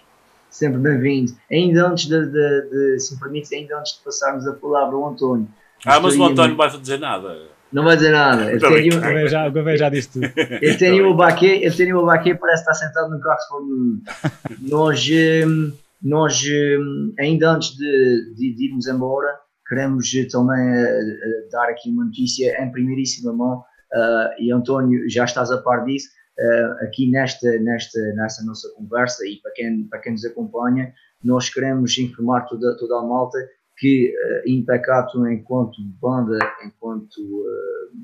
[0.51, 1.35] sempre bem-vindo.
[1.51, 5.07] Ainda antes de, de, de, se me permites, ainda antes de passarmos a palavra ao
[5.09, 5.47] António.
[5.85, 7.55] Ah, mas o António não vai dizer nada.
[7.71, 8.51] Não vai dizer nada.
[8.51, 10.25] Eu tenho, O Gouveia já, o já disse tudo.
[10.61, 13.77] eu tenho o Baquet, eu tenho o Baquet, parece estar sentado no carro de Fórmula
[13.77, 14.69] 1.
[14.69, 15.07] Nós,
[15.45, 19.27] hum, nós hum, ainda antes de, de, de irmos embora,
[19.67, 23.63] queremos eh, também eh, dar aqui uma notícia em primeiríssima mão,
[23.93, 26.09] ah, e António, já estás a par disso,
[26.39, 30.93] ah, aqui nesta, nesta, nesta nossa conversa, e para quem, para quem nos acompanha,
[31.23, 33.37] nós queremos informar toda, toda a malta
[33.77, 37.97] que uh, Impecato, enquanto banda, enquanto, ah,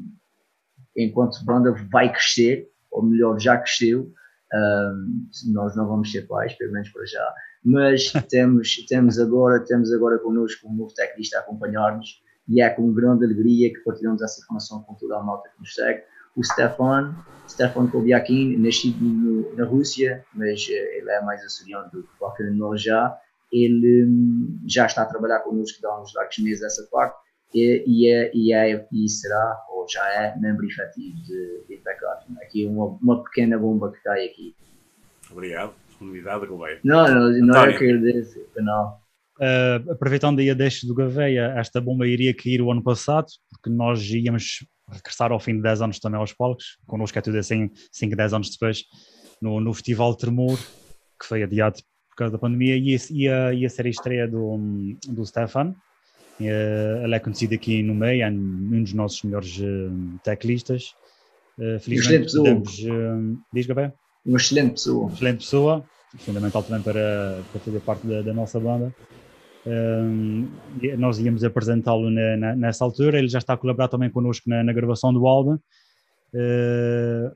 [0.97, 4.11] enquanto banda vai crescer, ou melhor, já cresceu,
[4.53, 7.33] um, nós não vamos ser pais, pelo menos para já,
[7.63, 12.91] mas temos, temos, agora, temos agora connosco um novo tecnista a acompanhar-nos e é com
[12.91, 16.03] grande alegria que partilhamos essa informação com toda a malta que nos segue.
[16.35, 17.15] O Stefan,
[17.47, 22.49] Stefan Kobiakin, nascido no, na Rússia, mas eh, ele é mais açoriano do que qualquer
[22.49, 23.17] de nós já.
[23.51, 27.17] Ele hum, já está a trabalhar connosco há uns largos meses essa parte
[27.53, 31.81] e, e, é, e, é, e será, ou já é, membro efetivo de, de.
[32.41, 34.55] Aqui uma, uma pequena bomba que cai aqui.
[35.29, 35.73] Obrigado.
[35.87, 36.79] Disponibilidade, Gouveia.
[36.83, 37.75] Não, não, não António.
[37.75, 39.01] é que agradeço, não.
[39.39, 43.69] Uh, aproveitando aí a deixa do Gouveia, esta bomba iria cair o ano passado, porque
[43.69, 47.69] nós íamos regressar ao fim de 10 anos também aos palcos, connosco é tudo assim
[47.91, 48.83] 5, 10 anos depois,
[49.41, 50.57] no, no Festival Tremor,
[51.19, 51.79] que foi adiado
[52.21, 54.57] causa da pandemia, e ia, ia ser a estreia do,
[55.07, 55.75] do Stefan.
[56.39, 60.95] Uh, ele é conhecido aqui no meio, é um dos nossos melhores uh, teclistas.
[61.59, 62.43] Excelente pessoa.
[62.43, 62.85] podemos,
[63.53, 63.93] diz Gouveia?
[64.25, 65.11] Uma excelente pessoa.
[65.11, 65.85] excelente pessoa,
[66.19, 68.93] fundamental também para, para fazer parte da, da nossa banda.
[69.65, 70.47] Um,
[70.81, 74.73] e nós íamos apresentá-lo nessa altura, ele já está a colaborar também connosco na, na
[74.73, 77.35] gravação do álbum, uh,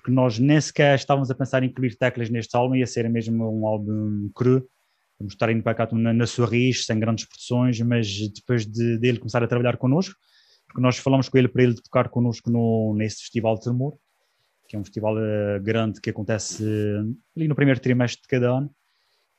[0.00, 3.44] porque nós nem sequer estávamos a pensar em incluir teclas neste álbum, ia ser mesmo
[3.50, 4.66] um álbum cru,
[5.18, 9.18] vamos estar indo para cá na, na raiz, sem grandes produções, mas depois de, dele
[9.18, 10.14] começar a trabalhar connosco,
[10.66, 13.98] porque nós falamos com ele para ele tocar connosco no, nesse festival de Tremor,
[14.66, 17.02] que é um festival eh, grande que acontece eh,
[17.36, 18.70] ali no primeiro trimestre de cada ano.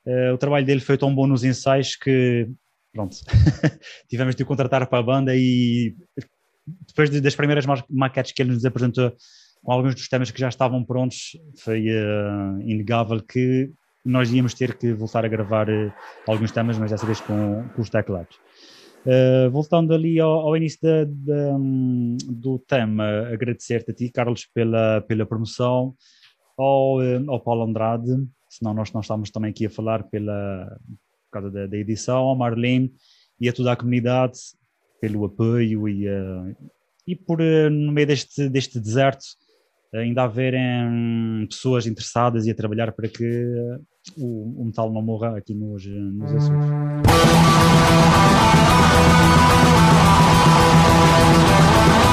[0.05, 2.47] Eh, o trabalho dele foi tão bom nos ensaios que,
[2.93, 3.17] pronto,
[4.07, 5.95] tivemos de o contratar para a banda e
[6.87, 9.15] depois de- das primeiras ma- maquetes que ele nos apresentou
[9.63, 13.71] com alguns dos temas que já estavam prontos, foi eh, inegável que
[14.03, 15.93] nós íamos ter que voltar a gravar eh,
[16.27, 18.37] alguns temas, mas dessa vez com, com os teclados.
[19.03, 20.79] Uh, voltando ali ao, ao início
[21.57, 25.95] hum, do tema, agradecer-te a ti, Carlos, pela, pela promoção,
[26.55, 28.11] ao, ao Paulo Andrade,
[28.47, 30.77] senão nós não estamos também aqui a falar pela,
[31.25, 32.93] por causa da, da edição, ao Marlene
[33.39, 34.37] e a toda a comunidade
[34.99, 36.05] pelo apoio e,
[37.07, 39.25] e por, no meio deste, deste deserto,
[39.93, 43.79] ainda haverem pessoas interessadas e a trabalhar para que eh,
[44.17, 46.65] o, o metal não morra aqui nos, nos Açores.
[51.83, 52.05] Thank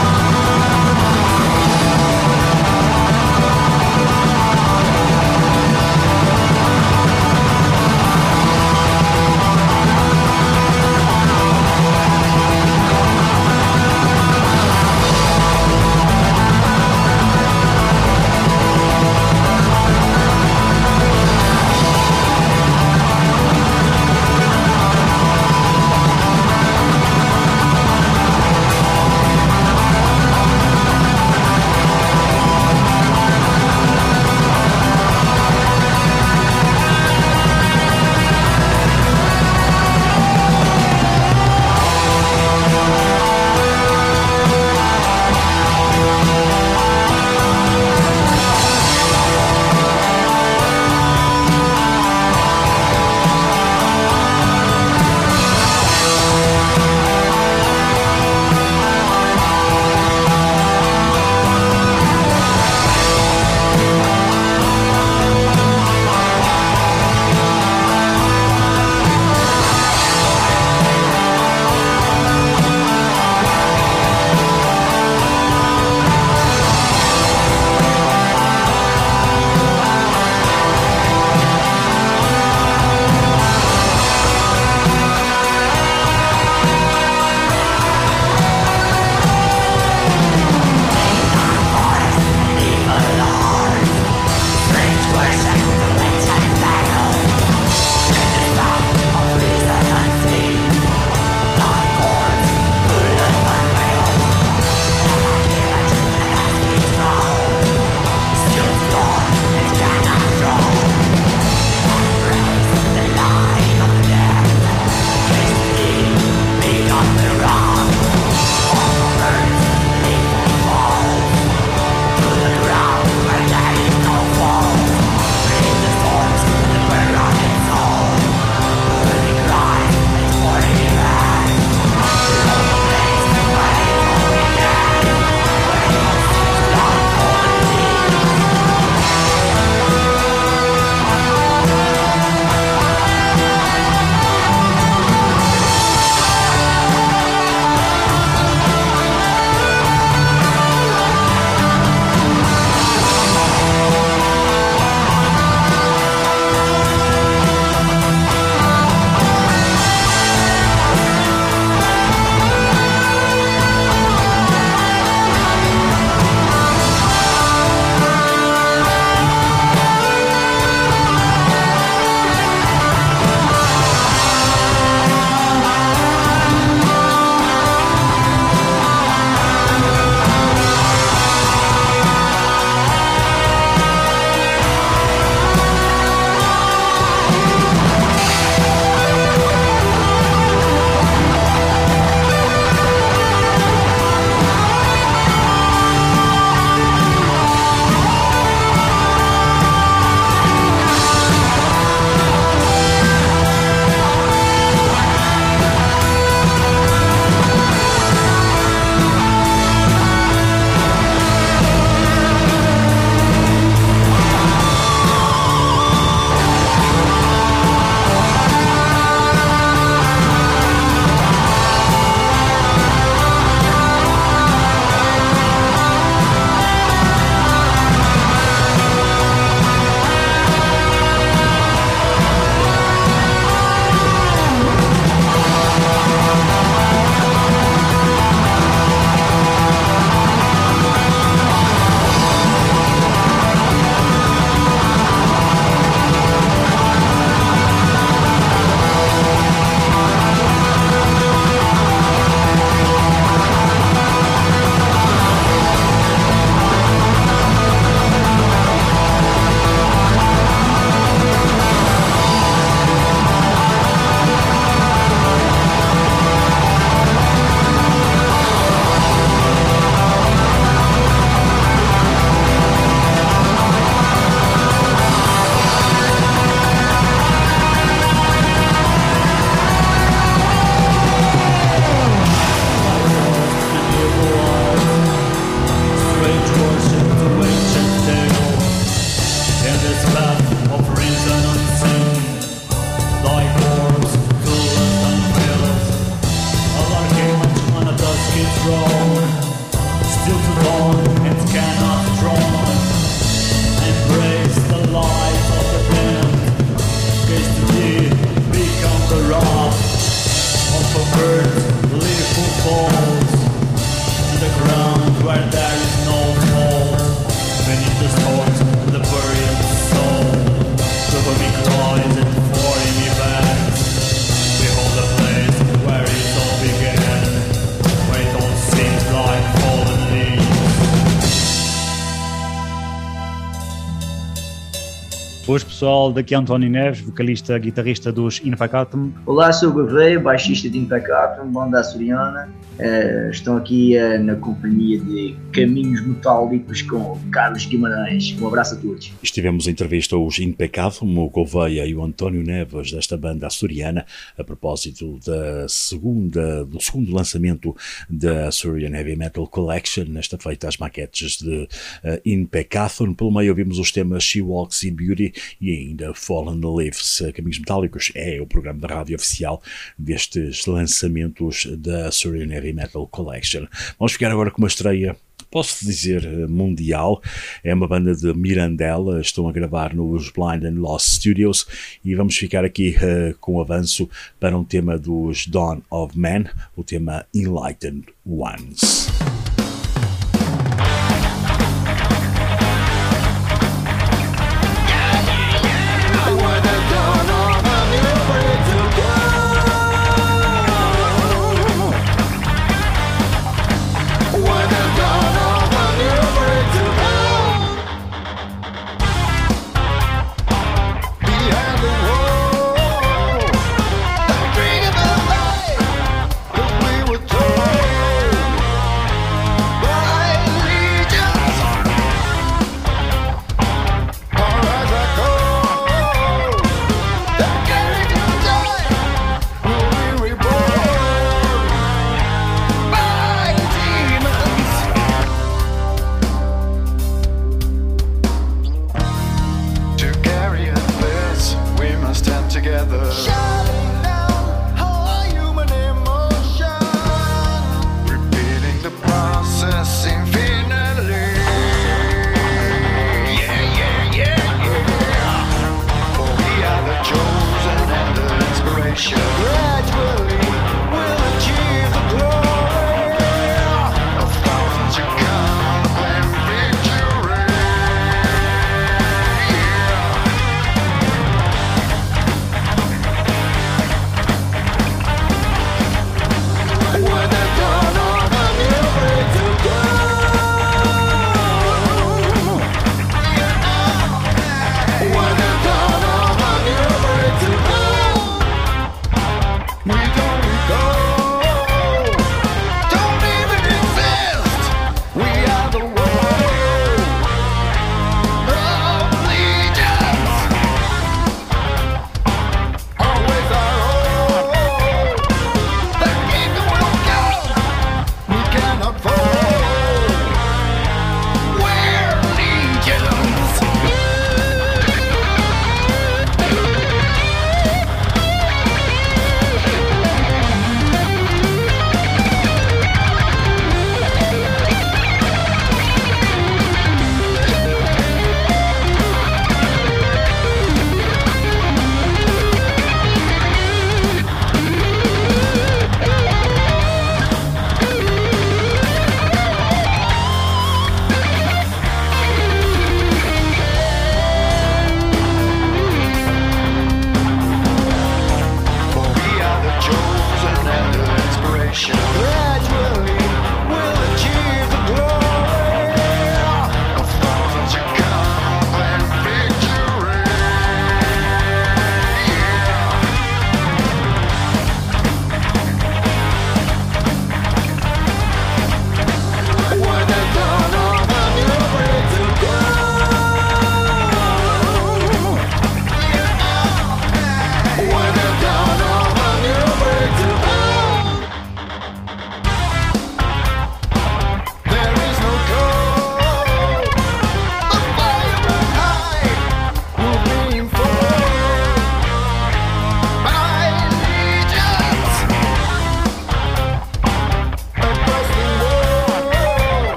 [336.19, 339.12] daqui é António Neves, vocalista, guitarrista dos Infacatum.
[339.24, 342.49] Olá, sou o Gouveia, baixista de Impecatum, banda açoriana.
[342.78, 348.36] Eh, estão aqui eh, na companhia de Caminhos Metálicos com Carlos Guimarães.
[348.40, 349.12] Um abraço a todos.
[349.20, 354.07] Estivemos em entrevista aos Impecável, o Gouveia e o António Neves desta banda açoriana
[354.39, 357.74] a propósito da segunda, do segundo lançamento
[358.09, 361.62] da Açorian Heavy Metal Collection, nesta feita às maquetes de
[362.05, 363.12] uh, Impecathon.
[363.12, 367.22] Pelo meio ouvimos os temas She Walks in Beauty e ainda Fallen Leaves.
[367.35, 369.62] Caminhos Metálicos é o programa da rádio oficial
[369.98, 373.66] destes lançamentos da Açorian Heavy Metal Collection.
[373.98, 375.16] Vamos ficar agora com uma estreia
[375.51, 377.22] posso dizer eh, mundial.
[377.62, 381.66] É uma banda de Mirandela, estão a gravar nos Blind and Lost Studios
[382.05, 384.09] e vamos ficar aqui uh, com o avanço
[384.39, 386.44] para um tema dos Dawn of Man,
[386.76, 389.09] o tema Enlightened Ones.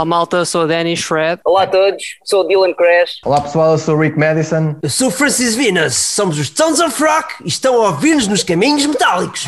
[0.00, 1.42] Olá malta, sou o Danny Shred.
[1.44, 3.18] Olá a todos, sou o Dylan Crash.
[3.22, 4.74] Olá pessoal, eu sou o Rick Madison.
[4.82, 8.42] Eu sou o Francis Venus, somos os Tons of Rock e estão a ouvir-nos nos
[8.42, 9.44] caminhos metálicos.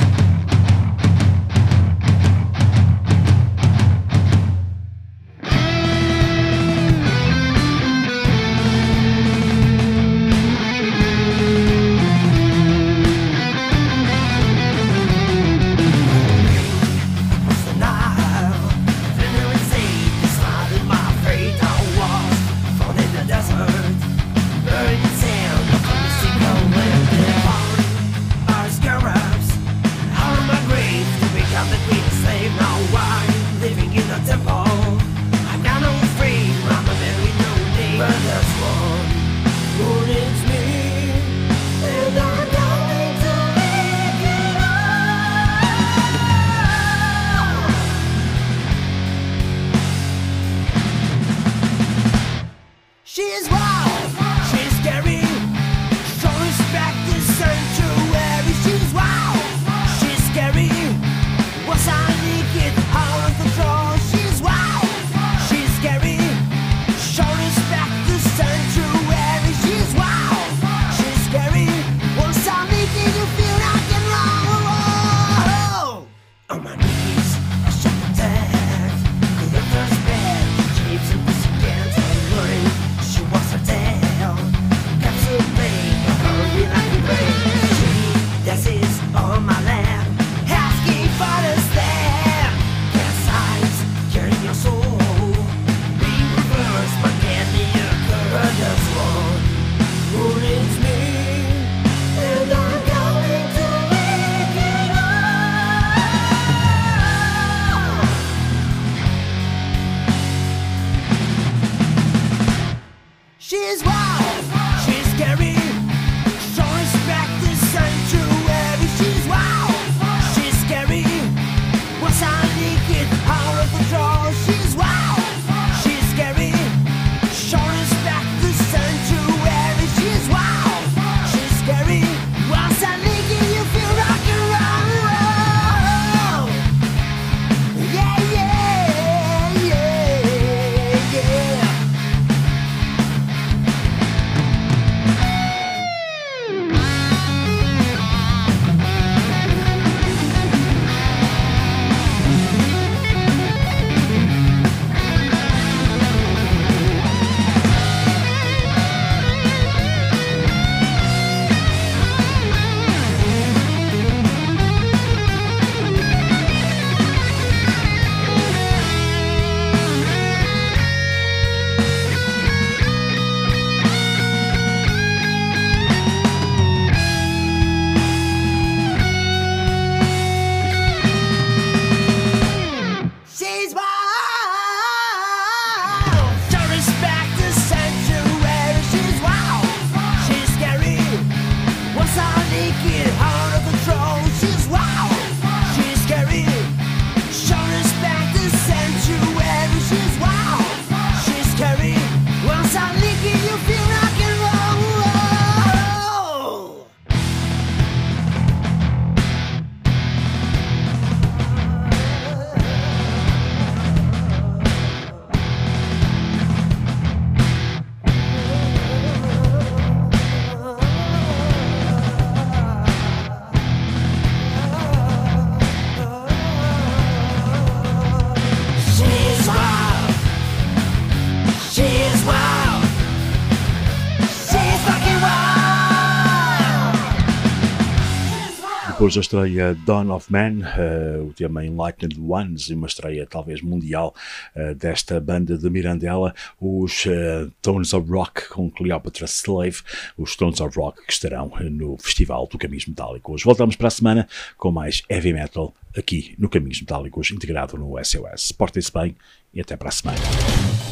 [239.13, 244.15] Da estreia Dawn of Man, uh, o tema Enlightened Ones, uma estreia talvez mundial
[244.57, 249.83] uh, desta banda de Mirandela, os uh, Tones of Rock com Cleopatra Slave,
[250.17, 253.43] os Tones of Rock que estarão no Festival do Caminhos Metálicos.
[253.43, 254.27] Voltamos para a semana
[254.57, 258.53] com mais heavy metal aqui no Caminhos Metálicos, integrado no SOS.
[258.53, 259.15] Portem-se bem
[259.53, 260.21] e até para a semana.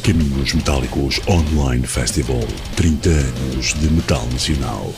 [0.03, 2.41] Caminhos Metálicos Online Festival
[2.75, 4.93] 30 anos de metal nacional.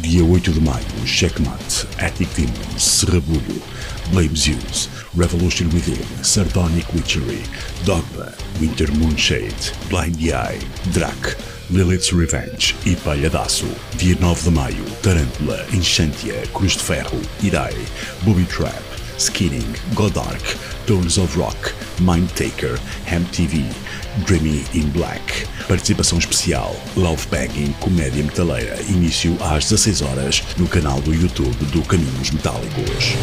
[0.00, 3.62] Dia 8 de maio, Checkmate, Attic Demons, Serrabulho,
[4.10, 7.42] Blame Zeus, Revolution Within, Sardonic Witchery,
[7.84, 10.58] Dogma, Winter Moonshade, Blind Eye,
[10.92, 11.36] Drac,
[11.70, 13.66] Lilith's Revenge e Palhadaço.
[13.96, 17.76] Dia 9 de maio, Tarântula, Enchantia, Cruz de Ferro, Irai,
[18.22, 18.82] Booby Trap,
[19.18, 20.42] Skinning, Godark,
[20.86, 23.64] Tones of Rock, Mind Taker, Ham TV,
[24.18, 25.46] Dreamy in Black.
[25.68, 28.80] Participação especial, Love Banging, Comédia Metaleira.
[28.88, 33.16] Início às 16 horas no canal do YouTube do Caminhos Metálicos.